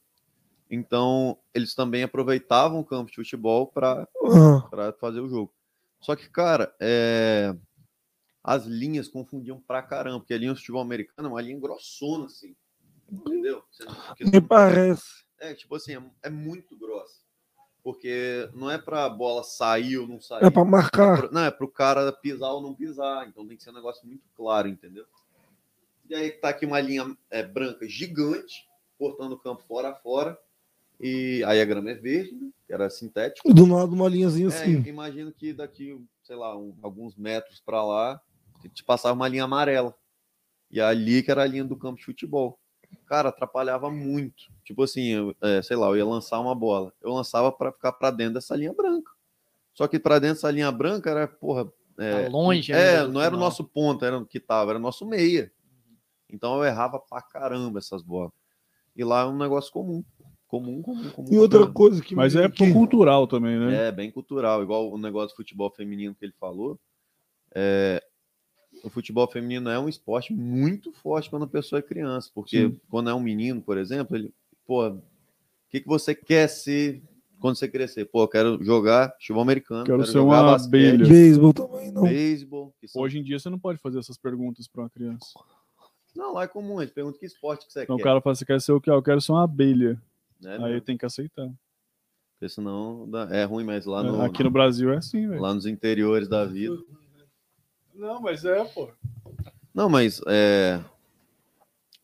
[0.70, 5.54] Então, eles também aproveitavam o campo de futebol para Ah, para fazer o jogo.
[6.02, 7.56] Só que, cara, é,
[8.44, 12.26] as linhas confundiam pra caramba, porque a linha do futebol americano é uma linha grossona,
[12.26, 12.56] assim.
[13.12, 13.64] Entendeu?
[14.08, 15.24] Porque- nem parece.
[15.40, 17.24] é, tipo assim, é, é muito grossa.
[17.84, 20.44] Porque não é pra bola sair ou não sair.
[20.46, 21.20] É para marcar.
[21.20, 23.28] pro- não, é pro cara pisar ou não pisar.
[23.28, 25.06] Então tem que ser um negócio muito claro, entendeu?
[26.10, 28.68] E aí tá aqui uma linha é, branca gigante,
[28.98, 30.38] cortando o campo fora a fora.
[31.00, 33.54] E aí a grama é verde, né, que era sintético.
[33.54, 34.84] Do lado uma linhazinha É, assim.
[34.86, 38.22] imagino que daqui, sei lá, um- alguns metros para lá,
[38.74, 39.94] te passava uma linha amarela.
[40.72, 42.60] E ali que era a linha do campo de futebol.
[43.06, 44.46] Cara, atrapalhava muito.
[44.64, 46.94] Tipo assim, eu, é, sei lá, eu ia lançar uma bola.
[47.02, 49.12] Eu lançava para ficar para dentro dessa linha branca.
[49.74, 51.72] Só que para dentro dessa linha branca era, porra.
[51.98, 54.82] É, Tá longe É, não era o nosso ponto, era o que tava, era o
[54.82, 55.52] nosso meia.
[56.30, 58.32] Então eu errava pra caramba essas bolas.
[58.96, 60.04] E lá é um negócio comum.
[60.48, 61.28] Comum, comum, comum.
[61.34, 63.88] E outra coisa que Mas é aqui, cultural também, né?
[63.88, 66.80] É, bem cultural, igual o negócio do futebol feminino que ele falou.
[67.54, 68.02] É,
[68.84, 72.80] o futebol feminino é um esporte muito forte quando a pessoa é criança, porque Sim.
[72.90, 74.34] quando é um menino, por exemplo, ele,
[74.66, 75.02] pô, o
[75.70, 77.02] que, que você quer ser
[77.40, 78.06] quando você crescer?
[78.06, 81.08] Pô, eu quero jogar futebol americano, Quero ser jogar uma abelha.
[81.08, 82.04] beisebol também não.
[82.04, 82.74] beisebol.
[82.80, 85.28] que são- Hoje em dia você não pode fazer essas perguntas para uma criança.
[86.16, 88.04] Não, lá é comum, eles perguntam que esporte que você Então o quer.
[88.06, 88.90] cara fala, você quer ser o quê?
[88.90, 90.02] Ah, Eu quero ser uma abelha.
[90.42, 91.50] né, Aí tem que aceitar.
[92.40, 95.42] Porque senão dá- é ruim, mas lá, no, Aqui no Brasil é assim, velho.
[95.42, 96.78] lá nos interiores da vida.
[97.94, 98.90] Não, mas é, pô.
[99.74, 100.82] Não, mas é,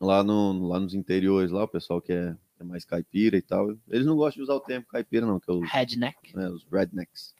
[0.00, 3.70] lá, no, lá nos interiores, lá, o pessoal que é, é mais caipira e tal,
[3.88, 6.34] eles não gostam de usar o termo caipira, não, que é os, Redneck.
[6.36, 7.34] né, os rednecks.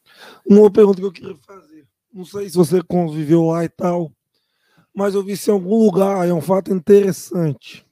[0.46, 1.86] Uma pergunta que eu queria fazer.
[2.12, 4.12] Não sei se você conviveu lá e tal,
[4.94, 7.86] mas eu vi isso em algum lugar, é um fato interessante.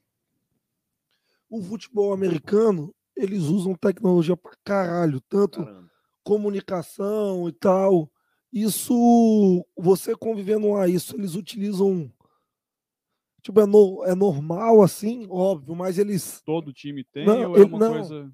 [1.49, 5.91] O futebol americano, eles usam tecnologia pra caralho, tanto Caramba.
[6.23, 8.11] comunicação e tal.
[8.53, 12.13] Isso, você convivendo lá, isso eles utilizam.
[13.43, 17.61] Tipo, é, no- é normal assim, óbvio, mas eles, Todo time tem Não, ou é
[17.61, 17.93] ele- uma não.
[17.95, 18.31] coisa.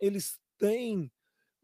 [0.00, 1.10] eles têm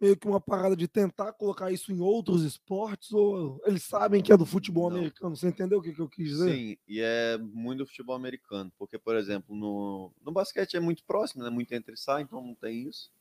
[0.02, 4.32] meio que uma parada de tentar colocar isso em outros esportes, ou eles sabem que
[4.32, 4.96] é do futebol Não.
[4.96, 5.36] americano?
[5.36, 6.52] Você entendeu o que, que eu quis dizer?
[6.56, 11.04] Sim, e é muito do futebol americano, porque, por exemplo, no, no basquete é muito
[11.04, 11.50] próximo, né?
[11.50, 13.12] Muito entre sai, então não tem isso.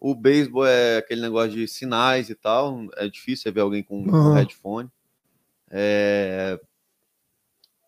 [0.00, 4.04] O beisebol é aquele negócio de sinais e tal, é difícil você ver alguém com,
[4.04, 4.34] com Aham.
[4.34, 4.90] headphone.
[5.70, 6.60] É,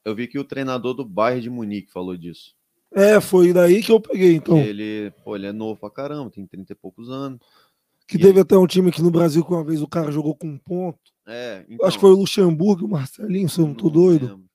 [0.05, 2.57] Eu vi que o treinador do Bayern de Munique falou disso.
[2.93, 4.57] É, foi daí que eu peguei, então.
[4.57, 7.41] Ele, pô, ele é novo pra caramba, tem 30 e poucos anos.
[8.09, 10.35] Que E teve até um time aqui no Brasil que uma vez o cara jogou
[10.35, 10.99] com um ponto.
[11.27, 14.27] É, então, Acho que foi o Luxemburgo, o Marcelinho, se eu não tô não doido.
[14.27, 14.49] lembro.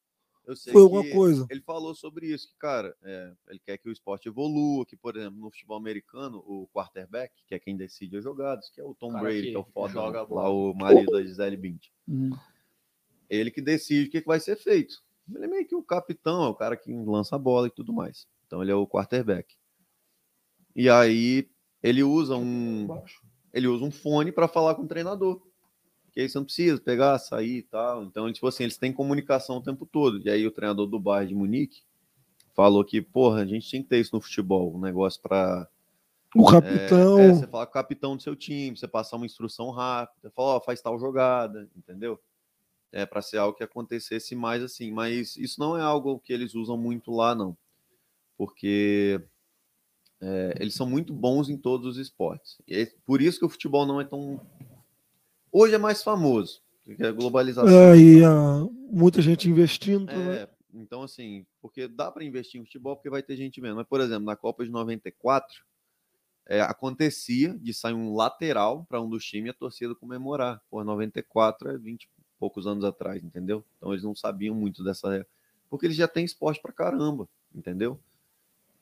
[0.46, 1.46] Eu sei Foi alguma que coisa.
[1.50, 5.16] Ele falou sobre isso, que, cara, é, ele quer que o esporte evolua, que, por
[5.16, 8.94] exemplo, no futebol americano, o quarterback, que é quem decide as jogadas, que é o
[8.94, 10.50] Tom Cara Brady, que que é o foda, joga a lá bola.
[10.50, 11.92] o marido da Gisele Bündchen.
[12.08, 12.32] Uhum.
[13.30, 14.96] Ele que decide o que, que vai ser feito.
[15.34, 17.94] Ele é meio que o capitão, é o cara que lança a bola e tudo
[17.94, 18.28] mais.
[18.46, 19.56] Então ele é o quarterback.
[20.76, 21.48] E aí
[21.82, 22.88] ele usa um
[23.54, 25.42] ele usa um fone para falar com o treinador.
[26.12, 28.04] Que aí você não precisa pegar, sair e tal.
[28.04, 30.22] Então, tipo assim, eles têm comunicação o tempo todo.
[30.24, 31.84] E aí o treinador do Bayern de Munique
[32.54, 35.68] falou que, porra, a gente tinha que ter isso no futebol, um negócio para
[36.36, 37.20] O capitão.
[37.20, 40.58] é, você falar com o capitão do seu time, você passar uma instrução rápida, falar,
[40.58, 42.20] ó, faz tal jogada, entendeu?
[42.92, 46.54] É para ser algo que acontecesse mais assim, mas isso não é algo que eles
[46.54, 47.58] usam muito lá, não,
[48.38, 49.20] porque
[50.26, 52.58] é, eles são muito bons em todos os esportes.
[52.66, 54.40] E é por isso que o futebol não é tão.
[55.52, 57.70] Hoje é mais famoso, porque a globalização.
[57.70, 60.06] É, e ah, muita gente investindo.
[60.06, 60.44] né?
[60.44, 63.76] É, então, assim, porque dá para investir em futebol porque vai ter gente vendo.
[63.76, 65.62] Mas, por exemplo, na Copa de 94,
[66.46, 70.62] é, acontecia de sair um lateral para um dos times e a torcida comemorar.
[70.70, 72.08] Pô, 94 é 20 e
[72.40, 73.62] poucos anos atrás, entendeu?
[73.78, 75.28] Então eles não sabiam muito dessa.
[75.70, 78.00] Porque eles já têm esporte pra caramba, entendeu?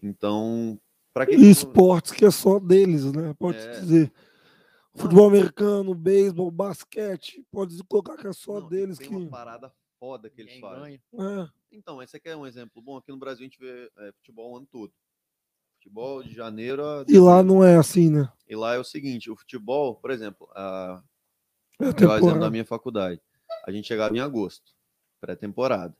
[0.03, 0.79] Então,
[1.13, 1.35] para que.
[1.35, 3.33] E esportes que é só deles, né?
[3.37, 3.79] Pode É.
[3.79, 4.11] dizer.
[4.93, 9.15] Futebol americano, beisebol, basquete, pode colocar que é só Não, deles tem que.
[9.15, 11.01] uma parada foda que eles Quem fazem.
[11.13, 11.49] É.
[11.71, 12.97] Então, esse aqui é um exemplo bom.
[12.97, 14.91] Aqui no Brasil a gente vê é, futebol o ano todo.
[15.75, 18.31] Futebol de janeiro a E lá não é assim, né?
[18.47, 21.01] E lá é o seguinte, o futebol, por exemplo, a,
[21.79, 23.21] É da minha faculdade.
[23.65, 24.73] A gente chegava em agosto,
[25.19, 25.95] pré-temporada.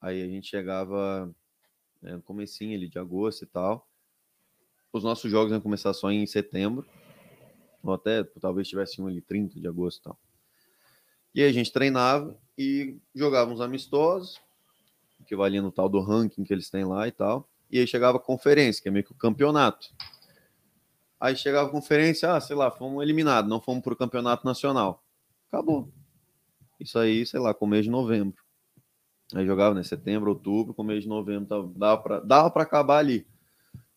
[0.00, 1.32] Aí a gente chegava
[2.00, 3.86] né, no comecinho ali de agosto e tal.
[4.92, 6.86] Os nossos jogos iam começar só em setembro.
[7.82, 10.18] Ou até talvez tivesse um ali 30 de agosto e tal.
[11.34, 14.38] E aí a gente treinava e jogava uns amistosos,
[15.26, 17.48] que valia no tal do ranking que eles têm lá e tal.
[17.70, 19.88] E aí chegava a conferência, que é meio que o campeonato.
[21.18, 25.02] Aí chegava a conferência, ah, sei lá, fomos eliminados, não fomos para o campeonato nacional.
[25.48, 25.88] Acabou.
[26.78, 28.42] Isso aí, sei lá, começo de novembro.
[29.34, 29.82] Aí jogava, né?
[29.82, 33.26] Setembro, outubro, começo de novembro, dava para dava acabar ali.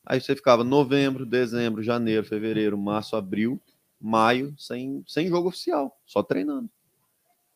[0.06, 3.60] Aí você ficava novembro, dezembro, janeiro, fevereiro, março, abril,
[3.99, 6.69] maio, sem, sem jogo oficial, só treinando.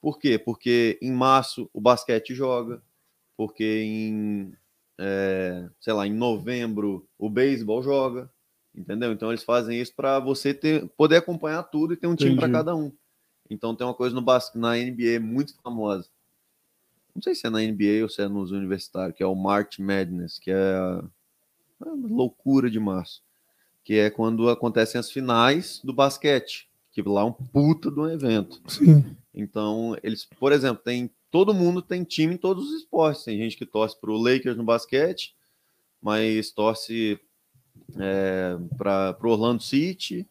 [0.01, 0.39] Por quê?
[0.39, 2.81] Porque em março o basquete joga,
[3.37, 4.53] porque em,
[4.97, 8.29] é, sei lá, em novembro o beisebol joga,
[8.73, 9.11] entendeu?
[9.11, 12.47] Então eles fazem isso para você ter, poder acompanhar tudo e ter um time para
[12.47, 12.53] Entendi.
[12.53, 12.91] cada um.
[13.49, 16.07] Então tem uma coisa no bas- na NBA muito famosa.
[17.13, 19.79] Não sei se é na NBA ou se é nos universitários, que é o March
[19.79, 21.01] Madness, que é
[21.85, 23.21] loucura de março.
[23.83, 28.07] Que é quando acontecem as finais do basquete, que lá é um puta de um
[28.07, 28.61] evento.
[28.67, 29.15] Sim.
[29.33, 33.23] Então, eles, por exemplo, tem todo mundo tem time em todos os esportes.
[33.23, 35.35] Tem gente que torce para o Lakers no basquete,
[36.01, 37.19] mas torce
[37.97, 40.27] é, para o Orlando City.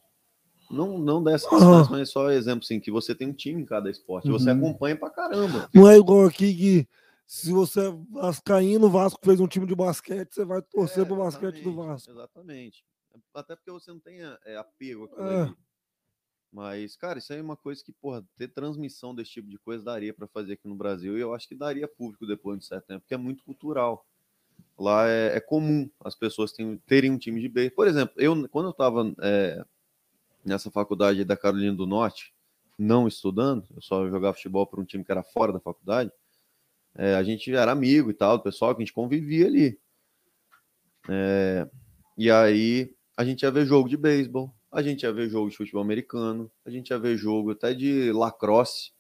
[0.71, 1.59] Não, não dessas Ah.
[1.59, 4.29] cidades, mas só exemplo assim, que você tem um time em cada esporte.
[4.29, 4.59] Você Uhum.
[4.59, 5.69] acompanha pra caramba.
[5.73, 6.89] Não é igual aqui que
[7.29, 11.07] se você é vascaíno, o Vasco fez um time de basquete, você vai torcer É,
[11.07, 12.11] pro basquete do Vasco.
[12.11, 12.83] Exatamente.
[13.35, 15.43] Até porque você não tem é, apego àquilo É.
[15.43, 15.55] ali.
[16.51, 19.85] Mas, cara, isso aí é uma coisa que, porra, ter transmissão desse tipo de coisa
[19.85, 22.87] daria para fazer aqui no Brasil e eu acho que daria público depois de certo
[22.87, 24.07] tempo, porque é muito cultural.
[24.79, 27.77] Lá é, é comum as pessoas terem, terem um time de beisebol.
[27.77, 29.05] Por exemplo, eu, quando eu estava
[30.43, 32.33] nessa faculdade da Carolina do Norte,
[32.79, 36.11] não estudando, eu só jogava futebol para um time que era fora da faculdade,
[36.97, 39.79] é, a gente era amigo e tal, do pessoal que a gente convivia ali.
[41.09, 41.69] É,
[42.17, 45.57] e aí a gente ia ver jogo de beisebol, a gente ia ver jogo de
[45.57, 48.93] futebol americano, a gente ia ver jogo até de lacrosse,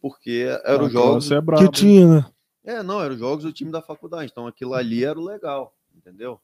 [0.00, 1.30] porque eram os jogos.
[1.30, 1.64] É brabo.
[1.64, 2.26] Que tinha, né?
[2.64, 5.74] É, não, eram os jogos do time da faculdade, então aquilo ali era o legal,
[5.94, 6.40] entendeu?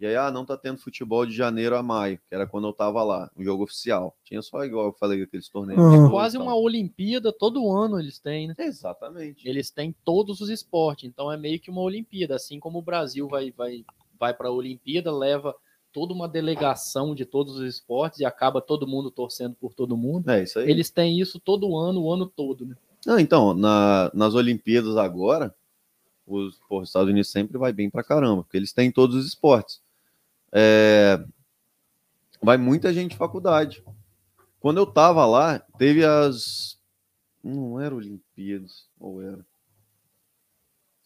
[0.00, 2.72] E aí, ah, não tá tendo futebol de janeiro a maio, que era quando eu
[2.72, 4.16] tava lá, o jogo oficial.
[4.24, 5.84] Tinha só igual eu falei aqueles torneios.
[5.90, 8.54] De jogo e Quase uma Olimpíada, todo ano eles têm, né?
[8.58, 9.46] Exatamente.
[9.46, 12.34] Eles têm todos os esportes, então é meio que uma Olimpíada.
[12.34, 13.84] Assim como o Brasil vai, vai,
[14.18, 15.54] vai para a Olimpíada, leva
[15.92, 20.30] toda uma delegação de todos os esportes e acaba todo mundo torcendo por todo mundo.
[20.30, 20.70] É isso aí.
[20.70, 22.74] Eles têm isso todo ano, o ano todo, né?
[23.04, 25.54] Não, então, na- nas Olimpíadas agora,
[26.26, 29.26] os, pô, os Estados Unidos sempre vai bem pra caramba, porque eles têm todos os
[29.26, 29.82] esportes.
[30.52, 31.22] É,
[32.42, 33.84] vai muita gente de faculdade.
[34.58, 36.78] Quando eu tava lá, teve as.
[37.42, 39.44] Não era Olimpíadas, ou era?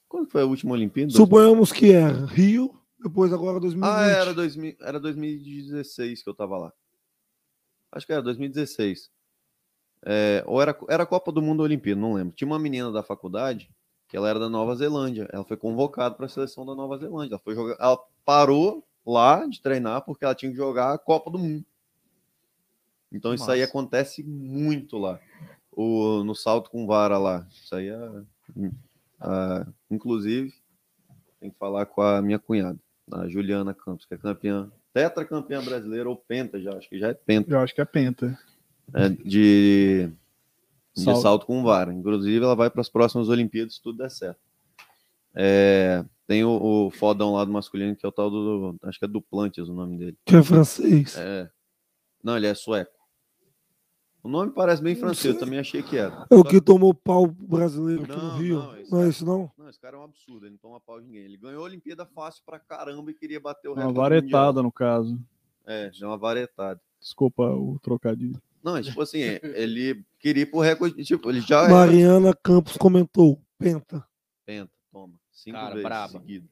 [0.09, 1.13] Quando foi a última Olimpíada?
[1.13, 3.89] Suponhamos que era Rio, depois agora 2020.
[3.89, 6.73] Ah, era, 2000, era 2016 que eu tava lá.
[7.93, 9.11] Acho que era 2016.
[10.07, 12.35] É, ou era, era a Copa do Mundo ou Olimpíada, não lembro.
[12.35, 13.71] Tinha uma menina da faculdade
[14.09, 15.29] que ela era da Nova Zelândia.
[15.33, 17.35] Ela foi convocada para a seleção da Nova Zelândia.
[17.35, 21.31] Ela, foi jogar, ela parou lá de treinar porque ela tinha que jogar a Copa
[21.31, 21.65] do Mundo.
[23.13, 25.21] Então isso aí acontece muito lá.
[25.71, 27.47] O, no salto com vara lá.
[27.51, 28.23] Isso aí é.
[29.21, 30.53] ah, inclusive,
[31.41, 32.79] tem que falar com a minha cunhada,
[33.13, 37.15] a Juliana Campos, que é campeã, tetracampeã brasileira ou penta já, acho que já é
[37.15, 38.39] penta, Eu acho que é penta.
[38.95, 40.11] é, de,
[40.95, 41.23] de Salto.
[41.23, 41.47] salto.
[41.47, 41.93] com vara.
[41.93, 44.41] Inclusive, ela vai para as próximas Olimpíadas se tudo der certo.
[45.35, 48.77] É, tem o, o fodão lá do masculino, que é o tal do.
[48.83, 50.19] Acho que é Duplantis o nome dele.
[50.25, 51.17] Que é francês.
[51.17, 51.51] É,
[52.23, 52.93] não, ele é sueco.
[54.23, 56.27] O nome parece bem francês, eu também achei que era.
[56.31, 58.59] É o que tomou pau brasileiro aqui no Não, Rio.
[58.59, 59.51] não, Não, esse é cara- isso, não?
[59.59, 61.25] Não, esse cara é um absurdo, ele não toma pau de ninguém.
[61.25, 64.63] Ele ganhou a Olimpíada fácil pra caramba e queria bater o Uma recorde varetada, mundial.
[64.63, 65.21] no caso.
[65.67, 66.81] É, já uma varetada.
[66.99, 68.41] Desculpa o trocadilho.
[68.63, 72.79] Não, é tipo assim, ele queria ir pro recorde, tipo, ele já é Mariana Campos
[72.79, 73.39] comentou.
[73.59, 74.03] Penta.
[74.47, 75.13] penta, toma,
[75.45, 76.09] cinco Cara, vezes braba.
[76.13, 76.49] seguido.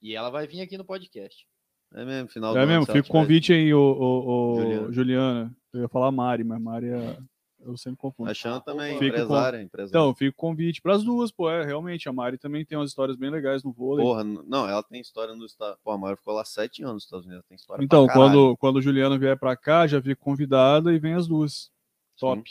[0.00, 1.46] E ela vai vir aqui no podcast.
[1.94, 4.92] É mesmo, final do É mesmo, fica o convite aí, ô, ô, ô, Juliana.
[4.92, 5.56] Juliana.
[5.72, 7.18] Eu ia falar Mari, mas Mari é.
[7.66, 8.30] Eu sempre confundo.
[8.30, 9.88] A Chan também, Fica com- empresária, empresária.
[9.88, 11.48] Então, fica o convite para as duas, pô.
[11.48, 14.04] É, realmente, a Mari também tem umas histórias bem legais no vôlei.
[14.04, 17.04] Porra, não, ela tem história nos Estados Pô, a Mara ficou lá sete anos nos
[17.04, 20.16] Estados Unidos, ela tem história então, quando, quando o Juliano vier para cá, já fica
[20.16, 21.70] convidada e vem as duas.
[22.18, 22.42] Top.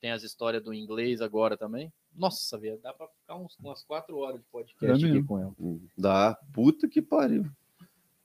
[0.00, 1.92] Tem as histórias do inglês agora também.
[2.14, 5.26] Nossa, velho, dá pra ficar uns, umas quatro horas de É podcast aqui mesmo.
[5.26, 5.54] com ela.
[5.96, 7.46] Dá, puta que pariu.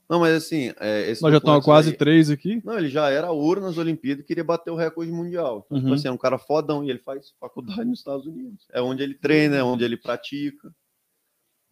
[0.09, 2.61] Não, mas assim, é, esse Nós já estamos quase aí- três aqui.
[2.63, 5.63] Não, ele já era ouro nas Olimpíadas e queria bater o recorde mundial.
[5.65, 5.95] Então, tipo Uhum.
[5.95, 8.65] assim, é um cara fodão e ele faz faculdade nos Estados Unidos.
[8.71, 10.73] É onde ele treina, é onde ele pratica,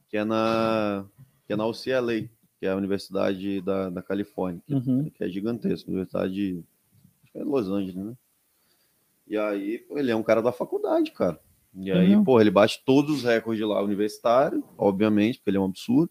[0.09, 1.05] que é na,
[1.47, 2.27] que é na UCLA,
[2.59, 5.09] que é a Universidade da, da Califórnia, que, Uhum.
[5.09, 6.63] que é gigantesca, Universidade de
[7.33, 8.15] é Los Angeles, né?
[9.27, 11.39] E aí, ele é um cara da faculdade, cara.
[11.77, 12.23] E aí, Uhum.
[12.23, 16.09] pô, ele bate todos os recordes lá universitário, obviamente, porque ele é um absurdo.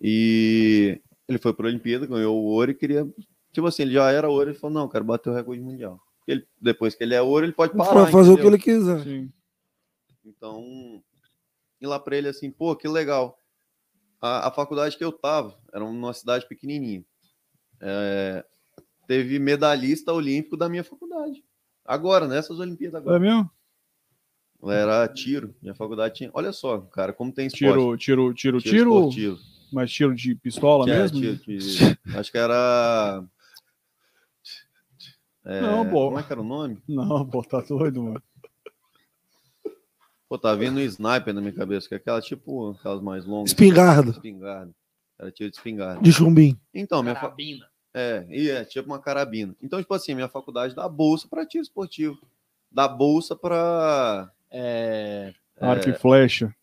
[0.00, 3.06] E ele foi para a Olimpíada, ganhou o ouro e queria.
[3.52, 6.00] Tipo assim, ele já era ouro, ele falou: não, quero bater o recorde mundial.
[6.26, 7.92] Ele, depois que ele é ouro, ele pode parar.
[7.92, 8.54] Pra fazer o que entendeu?
[8.54, 9.02] ele quiser.
[9.04, 9.32] Sim.
[10.24, 11.00] Então,
[11.80, 13.38] ir lá para ele assim, pô, que legal.
[14.20, 17.04] A, a faculdade que eu tava era numa cidade pequenininha.
[17.80, 18.44] É,
[19.06, 21.44] teve medalhista olímpico da minha faculdade.
[21.84, 23.20] Agora, nessas Olimpíadas É agora.
[23.20, 23.48] mesmo?
[24.70, 25.54] Era tiro.
[25.62, 26.30] Minha faculdade tinha.
[26.32, 27.64] Olha só, cara, como tem esporte.
[27.64, 28.90] Tiro, tiro, tiro, tiro.
[28.94, 29.38] esportivo.
[29.72, 31.20] Mas tiro de pistola Que é, mesmo?
[31.20, 33.24] tiro de- Acho que era.
[35.44, 36.06] É, Não, pô.
[36.06, 36.78] Como é que era o nome?
[36.88, 38.22] Não, pô, tá doido, mano.
[40.28, 43.50] Pô, tá vindo um sniper na minha cabeça, que é aquela tipo, aquelas mais longas.
[43.50, 44.10] Espingarda.
[44.10, 44.74] Espingarda.
[45.18, 46.00] Era tiro de espingarda.
[46.02, 46.58] De chumbim.
[46.74, 47.22] Então, minha fa...
[47.22, 47.66] Carabina.
[47.94, 49.54] é, e é tipo uma carabina.
[49.62, 52.18] Então, tipo assim, minha faculdade dá bolsa para tiro esportivo.
[52.72, 56.54] Dá bolsa para É, Arco e flecha.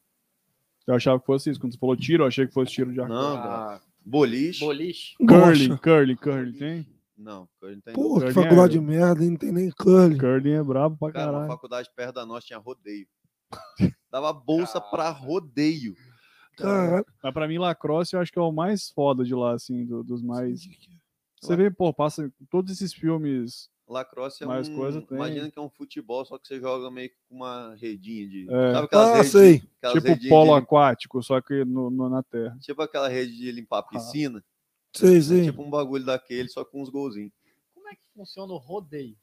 [0.88, 1.60] Eu achava que fosse isso.
[1.60, 3.14] Quando você falou tiro, eu achei que fosse tiro de arco.
[3.14, 4.60] não, a boliche.
[4.60, 5.16] boliche.
[5.18, 6.88] Curling, curling, curling, tem?
[7.18, 7.96] Não, não tenho.
[7.96, 10.18] Pô, que Curling faculdade é- de merda, não tem nem curling.
[10.18, 11.52] Curling é brabo pra Cara, uma caralho.
[11.54, 13.08] faculdade perto da nossa tinha rodeio.
[14.12, 15.96] Dava bolsa para rodeio.
[16.58, 17.06] Caralho.
[17.24, 20.04] Mas pra mim, lacrosse eu acho que é o mais foda de lá, assim, do-
[20.04, 20.62] dos mais.
[21.42, 23.70] Você vê, pô, passa todos esses filmes.
[23.94, 24.76] Lacrosse é Mais um.
[24.76, 25.16] coisa tem.
[25.18, 28.48] Imagina que é um futebol, só que você joga meio que com uma redinha de.
[28.50, 28.74] É.
[28.74, 29.64] Sabe aquelas Ah, redes- sei.
[29.82, 32.58] aquelas tipo polo de- aquático, só que no, no- na terra.
[32.62, 33.80] Tipo aquela rede de limpar Ah.
[33.80, 34.44] a piscina.
[34.96, 35.44] Sei, É sei.
[35.46, 37.32] tipo um bagulho daquele, só com uns golzinhos.
[37.74, 39.16] Como é que funciona o rodeio?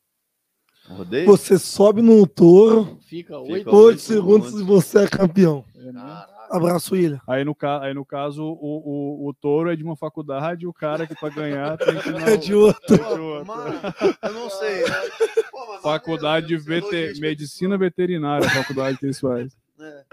[0.89, 1.27] Rodeio?
[1.27, 4.01] Você sobe num touro, Fica oito.
[4.01, 5.65] segundos e você é campeão.
[5.77, 6.01] É, né?
[6.51, 7.21] Abraço, William.
[7.29, 10.73] Aí, no, aí, no caso, o, o, o touro é de uma faculdade e o
[10.73, 12.97] cara que pra ganhar tem que na É de outro.
[12.97, 13.45] de outra.
[13.45, 13.81] Mano,
[14.23, 14.83] eu não sei.
[14.83, 14.91] né?
[15.51, 19.51] Pô, Faculdade de vete- logística medicina veterinária, a faculdade que eles fazem.
[19.81, 20.05] É.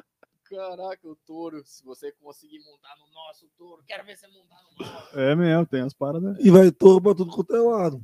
[0.50, 1.62] Caraca, o touro.
[1.66, 5.20] Se você conseguir montar no nosso touro, quero ver você montar no nosso.
[5.20, 6.38] É mesmo, tem as paradas.
[6.40, 8.02] E vai touro pra tudo quanto é lado.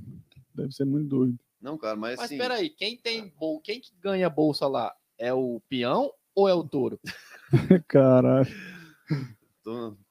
[0.53, 1.39] Deve ser muito doido.
[1.61, 2.37] Não, cara, mas Mas assim.
[2.37, 3.61] peraí, quem tem bol...
[3.61, 4.93] quem que ganha bolsa lá?
[5.17, 6.99] É o peão ou é o touro?
[7.87, 8.47] Caralho.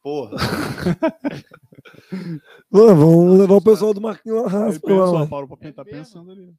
[0.02, 0.36] Porra,
[2.70, 5.26] Mano, vamos levar o pessoal do Marquinhos Ele Larraça pra lá.
[5.26, 5.84] parou pra tá É mesmo?
[5.84, 6.54] pensando ali.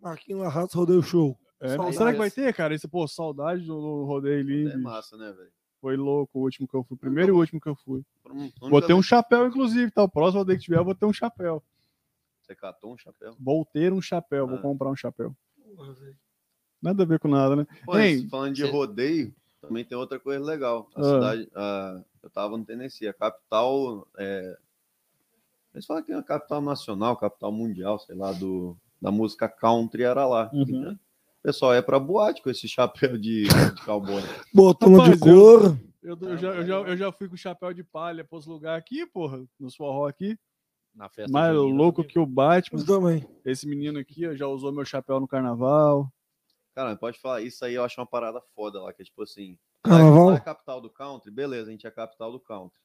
[0.00, 1.38] Marquinhos Larraça rodeio show.
[1.60, 1.96] É, Saudades.
[1.96, 2.74] será que vai ter, cara?
[2.74, 4.76] Esse, pô, saudade do, do rodeio é livre.
[4.78, 5.50] massa, né, velho?
[5.80, 6.96] Foi louco o último que eu fui.
[6.96, 8.04] Primeiro e o último que eu fui.
[8.86, 10.02] Ter um chapéu, inclusive, tá?
[10.02, 11.62] O próximo rodeio que tiver, eu vou ter um chapéu.
[12.42, 13.36] Você catou um chapéu?
[13.38, 14.62] Vou ter um chapéu, vou Ah.
[14.62, 15.34] comprar um chapéu.
[16.82, 17.66] Nada a ver com nada, né?
[17.84, 19.34] Pô, Ei, falando de rodeio,
[19.66, 20.88] também tem outra coisa legal.
[20.94, 21.04] A Ah.
[21.04, 24.06] cidade, a- eu tava no Tennessee, a capital.
[24.18, 24.56] É,
[25.74, 30.02] eles falam que é a capital nacional, capital mundial, sei lá, do, da música country
[30.04, 30.50] era lá.
[30.52, 30.62] Uhum.
[30.62, 30.98] Então, o
[31.42, 34.22] pessoal é pra boate com esse chapéu de, de cowboy.
[34.54, 35.80] Botão de Rapaz, eu- couro.
[36.02, 39.04] Eu, eu já, eu, já, eu já fui com chapéu de palha pros lugares aqui,
[39.06, 40.38] porra, no forró aqui.
[40.94, 42.12] Na festa Mais junina louco também.
[42.12, 42.80] que o Batman.
[42.80, 43.28] Eu também.
[43.44, 46.10] Esse menino aqui ó, já usou meu chapéu no carnaval.
[46.76, 49.56] Cara, pode falar, isso aí eu acho uma parada foda lá, que é tipo assim.
[49.82, 50.32] Carnaval?
[50.32, 52.78] É a capital do country, beleza, a gente é a capital do country.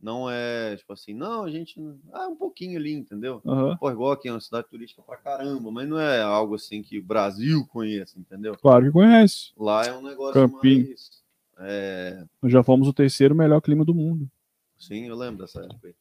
[0.00, 1.74] Não é, tipo assim, não, a gente.
[2.12, 3.42] Ah, um pouquinho ali, entendeu?
[3.44, 3.76] Aham.
[3.78, 7.00] Pô, igual aqui, é uma cidade turística pra caramba, mas não é algo assim que
[7.00, 8.56] o Brasil conhece, entendeu?
[8.56, 9.50] Claro que conhece.
[9.56, 10.86] Lá é um negócio Campinho.
[10.86, 11.24] mais.
[11.58, 14.30] É, Nós já fomos o terceiro melhor clima do mundo.
[14.78, 15.94] sim, eu lembro dessa época aí.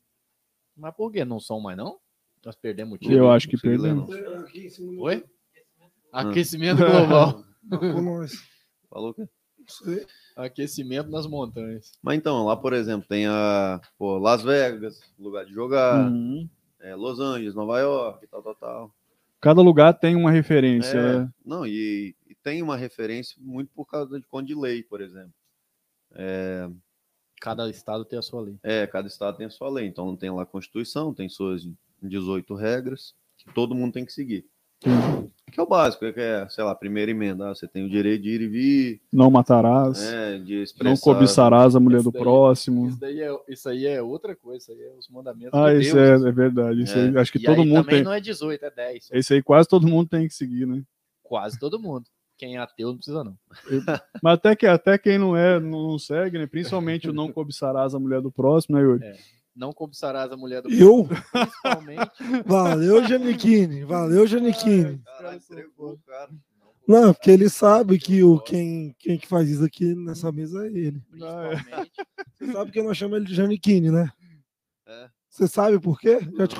[0.77, 1.99] Mas por que não são mais não?
[2.45, 3.27] Nós perdemos o Eu time.
[3.30, 4.07] acho que perdemos.
[4.07, 5.02] não.
[5.02, 5.26] Oi?
[6.11, 7.44] Aquecimento global.
[8.03, 8.34] Nós.
[8.90, 9.27] Falou que.
[10.36, 11.91] Aquecimento nas montanhas.
[12.02, 16.49] Mas então, lá, por exemplo, tem a pô, Las Vegas, lugar de jogar, Uhum.
[16.80, 18.95] é, Los Angeles, Nova York, tal, tal, tal.
[19.41, 21.34] Cada lugar tem uma referência, É, né?
[21.45, 25.34] Não, e, e tem uma referência muito por causa de Conde Lei, por exemplo.
[26.14, 26.69] É,
[27.41, 28.57] Cada estado tem a sua lei.
[28.64, 29.86] É, cada estado tem a sua lei.
[29.88, 31.65] Então tem lá a Constituição, tem suas
[32.02, 34.45] 18 regras que todo mundo tem que seguir.
[35.52, 37.50] Que é o básico, é que é, sei lá, a primeira emenda.
[37.50, 41.76] ah, você tem o direito de ir e vir, Não matarás, é, de não cobiçarás
[41.76, 42.88] a mulher Isso do daí- próximo.
[42.88, 45.82] Isso, daí é, isso aí é outra coisa, isso aí é os mandamentos Ah, de
[45.82, 46.84] isso é, é verdade.
[46.84, 47.02] Isso É.
[47.10, 48.04] aí, acho que E todo aí mundo também tem.
[48.04, 49.10] não é 18, é 10.
[49.12, 50.82] Esse aí quase todo mundo tem que seguir, né?
[51.24, 52.06] Quase todo mundo.
[52.38, 53.36] Quem é ateu não precisa não.
[54.24, 56.48] Mas até, que, até quem não é, não, não segue, né?
[56.48, 59.04] Principalmente o não cobiçarás a mulher do próximo, né, Yuri?
[59.60, 61.06] Não cobiçarás a mulher do Eu?
[61.06, 62.11] principalmente.
[62.48, 63.84] Valeu, Janiquine.
[63.84, 64.99] Valeu, Janiquine.
[64.99, 66.31] Caralho, entregou, cara.
[66.88, 70.69] Não, porque ele sabe que o, quem, quem que faz isso aqui nessa mesa é
[70.69, 71.02] ele.
[71.10, 71.91] Principalmente.
[72.38, 74.10] Você sabe que nós chamamos ele de Janiquine, né?
[74.88, 75.10] É.
[75.30, 76.19] Você sabe por quê?
[76.38, 76.56] Já te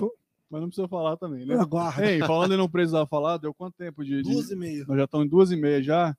[0.50, 1.56] Mas não precisa falar também, né?
[1.56, 2.06] Aguarda.
[2.06, 4.22] Ei, falando em não precisar falar, deu quanto tempo de.
[4.22, 4.84] de- Duas e meia.
[4.86, 6.14] Nós já estamos em duas e meia já.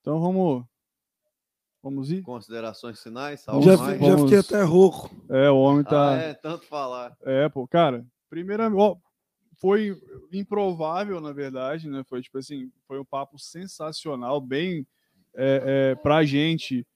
[0.00, 0.64] Então vamos.
[1.82, 2.22] Vamos ir?
[2.22, 4.00] Considerações finais, Já, salve fi- mais.
[4.00, 5.10] já fiquei até rouco.
[5.28, 6.12] É, o homem tá.
[6.12, 7.16] Ah, é, tanto falar.
[7.22, 8.96] É, pô, cara, primeiramente, ó,
[9.56, 9.96] foi
[10.32, 12.02] improvável, na verdade, né?
[12.08, 14.86] Foi tipo assim, foi um papo sensacional, bem
[15.34, 16.86] é, é, pra gente.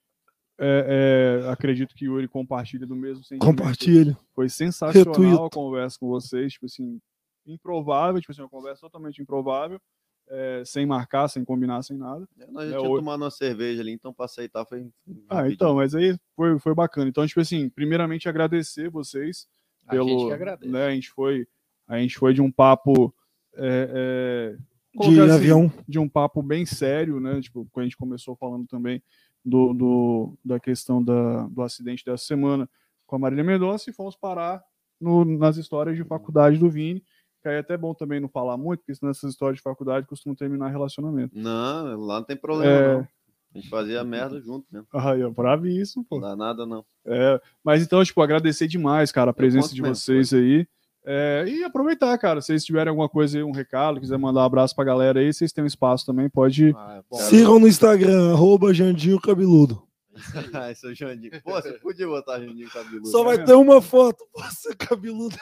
[0.58, 3.44] é, é, acredito que o Yuri compartilha do mesmo sentimento.
[3.44, 4.16] Compartilha.
[4.34, 5.44] Foi sensacional Retuito.
[5.44, 7.00] a conversa com vocês, tipo assim,
[7.44, 9.80] improvável, tipo assim, uma conversa totalmente improvável,
[10.28, 12.28] é, sem marcar, sem combinar, sem nada.
[12.50, 14.88] Nós já É, tinha tomado uma cerveja ali, então pra aceitar foi.
[15.28, 15.54] Ah, rapidinho.
[15.54, 17.08] então, mas aí foi, foi bacana.
[17.08, 19.46] Então, tipo assim, primeiramente agradecer vocês
[19.86, 20.70] A pelo, gente que agradece.
[20.72, 21.46] né, a gente foi,
[21.86, 23.14] a gente foi de um papo
[23.54, 25.72] é, é, De assim, avião.
[25.88, 27.40] de um papo bem sério, né?
[27.40, 29.02] Tipo, quando a gente começou falando também
[29.44, 32.68] do, do- da questão da, do acidente dessa semana
[33.06, 34.62] com a Marília Mendonça e fomos parar
[35.00, 37.02] no- nas histórias de faculdade do Vini,
[37.46, 40.04] que aí é até bom também não falar muito, porque senão essas histórias de faculdade
[40.06, 41.38] costumam terminar relacionamento.
[41.38, 42.94] Não, lá não tem problema, É.
[42.94, 43.08] não.
[43.54, 44.86] A gente fazia merda junto mesmo.
[44.92, 46.16] Aí, ó, bravíssimo, pô.
[46.18, 46.84] Não dá nada, não.
[47.06, 50.66] É, mas então, tipo, agradecer demais, cara, a presença de mesmo, vocês aí.
[51.04, 54.44] É, e aproveitar, cara, se vocês tiverem alguma coisa aí, um recado, quiser mandar um
[54.44, 56.74] abraço pra galera aí, vocês têm um espaço também, pode.
[56.76, 59.80] Ah, bom, Sigam no Instagram, arroba Jandinho Cabeludo.
[60.52, 61.40] Ah, Esse é o Jandinho.
[61.44, 63.06] Pô, você podia botar Jandinho cabeludo.
[63.08, 63.46] Só vai mesmo?
[63.46, 64.24] ter uma foto.
[64.34, 65.36] Você cabeludo.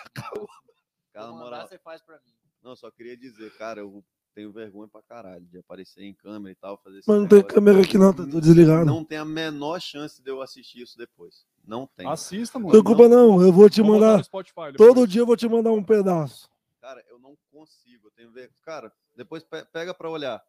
[1.14, 1.50] Cara, vou moral.
[1.52, 2.32] mandar, você faz pra mim.
[2.62, 4.04] Não, só queria dizer, cara, eu
[4.34, 7.80] tenho vergonha pra caralho de aparecer em câmera e tal, fazer Mas não tem câmera
[7.80, 8.84] aqui não, tá tudo desligado.
[8.84, 11.46] Não tem a menor chance de eu assistir isso depois.
[11.64, 12.06] Não tem.
[12.08, 12.72] Assista, Não mano.
[12.74, 14.22] tem culpa não, eu vou te Vou mandar.
[14.24, 14.72] Spotify.
[14.76, 16.50] Todo dia eu vou te mandar um pedaço.
[16.80, 18.08] Cara, eu não consigo.
[18.08, 18.50] Eu tenho ver.
[18.62, 20.42] Cara, depois pe- pega pra olhar.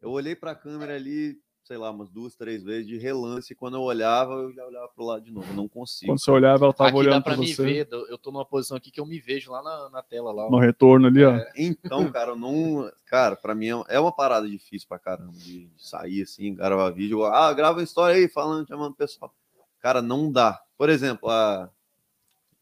[0.00, 3.54] Eu olhei pra câmera ali, sei lá, umas duas, três vezes de relance.
[3.54, 5.46] Quando eu olhava, eu já olhava pro lado de novo.
[5.50, 6.10] Eu não consigo.
[6.12, 7.62] Quando você olhava, ela tava Aqui dá olhando pra pra me você.
[7.62, 10.32] ver, eu tô numa posição aqui que eu me vejo lá na, na tela.
[10.32, 10.50] Lá, ó.
[10.50, 11.38] No retorno ali, ó.
[11.56, 12.90] Então, cara, eu não.
[13.06, 16.90] Cara, pra mim é- é uma parada difícil pra caramba de, de sair assim, gravar
[16.90, 17.24] vídeo.
[17.24, 19.32] Ah, grava uma história aí, falando, chamando o pessoal.
[19.80, 20.60] Cara, não dá.
[20.78, 21.68] Por exemplo, a.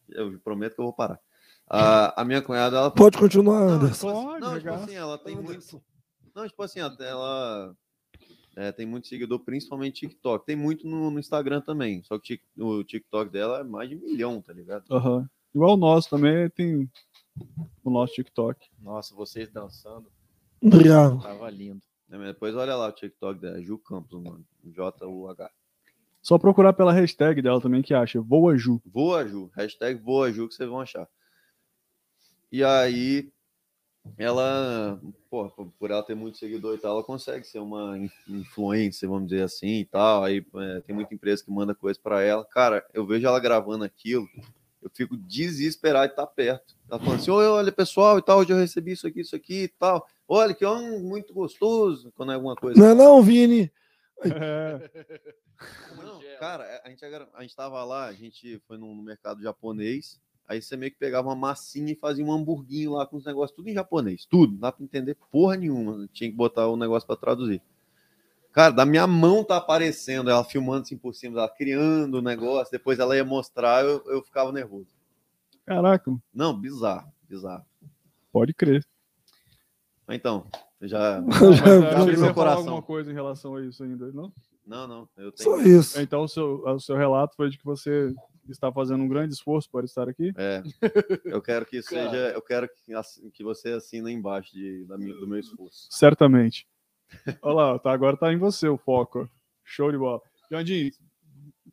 [0.09, 1.19] Eu prometo que eu vou parar.
[1.69, 2.91] A, a minha cunhada, ela.
[2.91, 4.07] Pode continuar, Não, Anderson.
[4.09, 5.81] tipo assim- Pode, não, tipo assim, ela tem muito.
[6.35, 7.75] Não, tipo assim, ela
[8.55, 10.45] é, tem muito seguidor, principalmente TikTok.
[10.45, 12.03] Tem muito no, no Instagram também.
[12.03, 14.85] Só que o Tik- o TikTok dela é mais de milhão, tá ligado?
[14.91, 15.29] Aham.
[15.53, 16.89] Igual o nosso também tem
[17.83, 18.67] o nosso TikTok.
[18.79, 20.09] Nossa, vocês dançando,
[20.61, 21.21] Obrigado.
[21.21, 21.81] tava lindo.
[22.09, 24.45] É, Depois olha lá o TikTok dela, Ju Campos, o nome.
[24.63, 25.49] J-U-H.
[26.21, 28.21] Só procurar pela hashtag dela também que acha.
[28.21, 28.81] Voa Ju.
[28.85, 31.07] Voa Ju, hashtag Voa Ju que vocês vão achar.
[32.51, 33.31] E aí,
[34.17, 34.99] ela,
[35.29, 35.49] pô,
[35.79, 39.43] por ela ter muito seguidor e tal, ela consegue ser uma in- influencer, vamos dizer
[39.43, 40.23] assim e tal.
[40.23, 42.43] Aí é, tem muita empresa que manda coisa para ela.
[42.45, 44.27] Cara, eu vejo ela gravando aquilo,
[44.81, 46.75] eu fico desesperado de estar perto.
[46.89, 49.63] Ela falando assim: "Oi, olha pessoal e tal, hoje eu recebi isso aqui, isso aqui
[49.63, 50.07] e tal.
[50.27, 52.79] Olha que homem muito gostoso, quando é alguma coisa.
[52.79, 53.71] Não é não, Vini?
[55.95, 60.61] Não, cara, a gente, a gente tava lá, a gente foi no mercado japonês, aí
[60.61, 63.69] você meio que pegava uma massinha e fazia um hamburguinho lá com os negócios, tudo
[63.69, 67.15] em japonês, tudo, não dá pra entender porra nenhuma, tinha que botar o negócio pra
[67.15, 67.61] traduzir.
[68.51, 72.71] Cara, da minha mão tá aparecendo, ela filmando assim por cima, ela criando o negócio,
[72.71, 74.89] depois ela ia mostrar, eu, eu ficava nervoso.
[75.65, 77.65] caraca, Não, bizarro, bizarro.
[78.31, 78.85] pode crer.
[80.09, 80.45] Então,
[80.81, 81.17] já.
[81.97, 82.59] Abriu você meu coração.
[82.63, 84.33] alguma coisa em relação a isso ainda, não?
[84.65, 85.79] Não, não, eu Só tenho.
[85.79, 85.99] isso.
[86.01, 88.13] Então o seu, o seu relato foi de que você
[88.49, 90.33] está fazendo um grande esforço para estar aqui?
[90.37, 90.61] É,
[91.25, 95.27] eu quero que seja, eu quero que, assi- que você assina embaixo de, da do
[95.27, 95.87] meu esforço.
[95.89, 96.67] Certamente.
[97.41, 99.29] Olha lá, tá, agora tá em você o foco.
[99.63, 100.21] Show de bola.
[100.49, 100.91] Jandinho,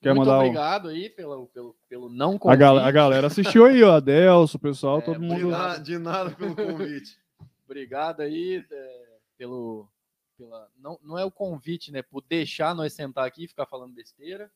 [0.00, 0.40] quer Muito mandar um...
[0.42, 2.58] obrigado aí pelo, pelo, pelo não A, convite.
[2.58, 3.97] gal- a galera assistiu aí, ó.
[3.97, 5.50] Adelso, o pessoal, É, todo De mundo.
[5.50, 7.18] nada, de nada pelo convite.
[7.66, 9.06] Obrigado aí é,
[9.36, 9.88] pelo.
[10.36, 12.00] Pela, não, não é o convite, né?
[12.00, 14.48] Por deixar nós sentar aqui e ficar falando besteira.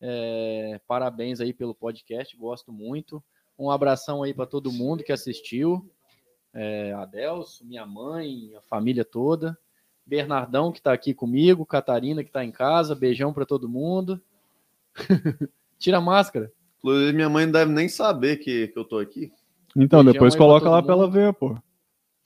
[0.00, 3.22] É, parabéns aí pelo podcast, gosto muito.
[3.58, 5.90] Um abração aí para todo mundo que assistiu.
[6.52, 9.56] É, Adelso, minha mãe, a família toda.
[10.04, 14.20] Bernardão que está aqui comigo, Catarina que está em casa, beijão para todo mundo.
[15.78, 16.52] Tira a máscara.
[16.78, 19.32] Inclusive, minha mãe não deve nem saber que, que eu tô aqui.
[19.74, 21.58] Então, Beijão depois coloca lá pra ela ver, pô.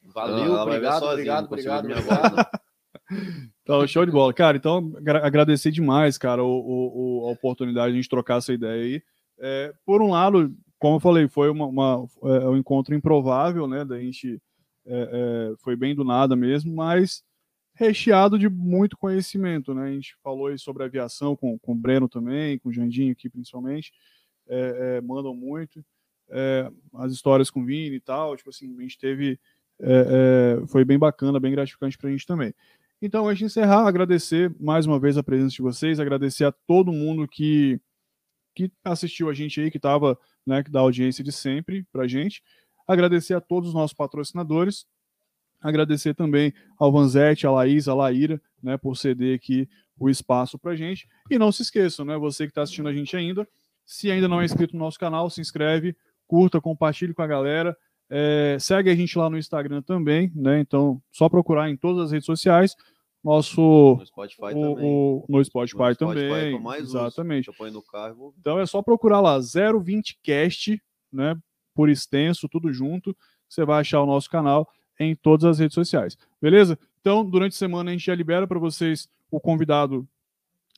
[0.05, 2.61] Valeu, ver obrigado, obrigado, obrigado, obrigado.
[3.63, 4.33] Então, show de bola.
[4.33, 6.49] Cara, então, agra- agradecer demais, cara, o,
[7.25, 9.03] o- a oportunidade de a gente trocar essa ideia aí.
[9.39, 13.85] É, por um lado, como eu falei, foi uma, uma- é, um encontro improvável, né?
[13.85, 14.41] Da gente
[14.87, 17.23] é, é, foi bem do nada mesmo, mas
[17.75, 19.85] recheado de muito conhecimento, né?
[19.89, 23.29] A gente falou aí sobre aviação com, com o Breno também, com o Jandinho aqui
[23.29, 23.93] principalmente,
[24.49, 25.85] é, é, mandam muito.
[26.95, 29.39] As histórias com o Vini e tal, tipo assim, a gente teve.
[30.69, 32.55] foi bem bacana, bem gratificante pra gente também.
[33.03, 36.93] Então, antes de encerrar, agradecer mais uma vez a presença de vocês, agradecer a todo
[36.93, 37.81] mundo que,
[38.55, 42.43] que assistiu a gente aí, que estava, né, dá audiência de sempre pra gente.
[42.87, 44.85] Agradecer a todos os nossos patrocinadores.
[45.63, 49.67] Agradecer também ao Vanzetti, a Laís, a Laíra, né, por ceder aqui
[49.99, 51.09] o espaço pra gente.
[51.31, 53.49] E não se esqueçam, né, você que está assistindo a gente ainda,
[53.87, 55.97] se ainda não é inscrito no nosso canal, se inscreve,
[56.27, 57.75] curta, compartilhe com a galera.
[58.11, 60.59] É, segue a gente lá no Instagram também, né?
[60.61, 62.75] Então, só procurar em todas as redes sociais.
[63.23, 64.85] Nosso No Spotify o- também.
[64.91, 66.53] o- no Spotify, No Spotify também.
[66.53, 66.99] é o uso.
[66.99, 67.51] exatamente.
[67.93, 68.35] Carro.
[68.41, 70.81] Então é só procurar lá 020cast,
[71.13, 71.37] né?
[71.75, 73.17] Por extenso, tudo junto.
[73.49, 74.67] Você vai achar o nosso canal
[74.99, 76.17] em todas as redes sociais.
[76.41, 76.79] Beleza?
[77.01, 80.07] Então, durante a semana a gente já libera para vocês o convidado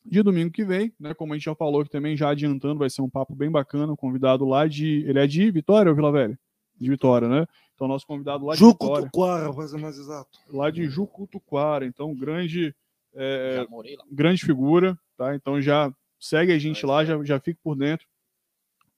[0.05, 1.15] de domingo que vem, né?
[1.15, 3.93] Como a gente já falou que também já adiantando, vai ser um papo bem bacana,
[3.93, 6.39] um convidado lá de, ele é de Vitória ou Vila Velha?
[6.79, 7.47] De Vitória, né?
[7.75, 10.39] Então nosso convidado lá de Vitória, Jucutuquara, para ser mais exato.
[10.49, 12.75] lá de Jucutuquara, então grande
[13.15, 13.67] é,
[14.11, 15.35] grande figura, tá?
[15.35, 18.07] Então já segue a gente lá, já, já fica por dentro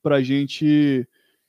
[0.03, 1.09] pra gente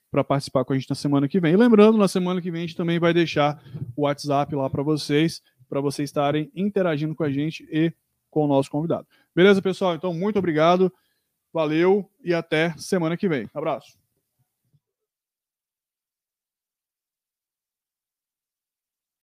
[0.10, 1.54] para participar com a gente na semana que vem.
[1.54, 3.62] E lembrando, na semana que vem a gente também vai deixar
[3.98, 7.92] o WhatsApp lá para vocês, para vocês estarem interagindo com a gente e
[8.30, 9.06] com o nosso convidado.
[9.36, 9.94] Beleza, pessoal?
[9.94, 10.92] Então muito obrigado.
[11.52, 13.50] Valeu e até semana que vem.
[13.54, 14.05] Abraço.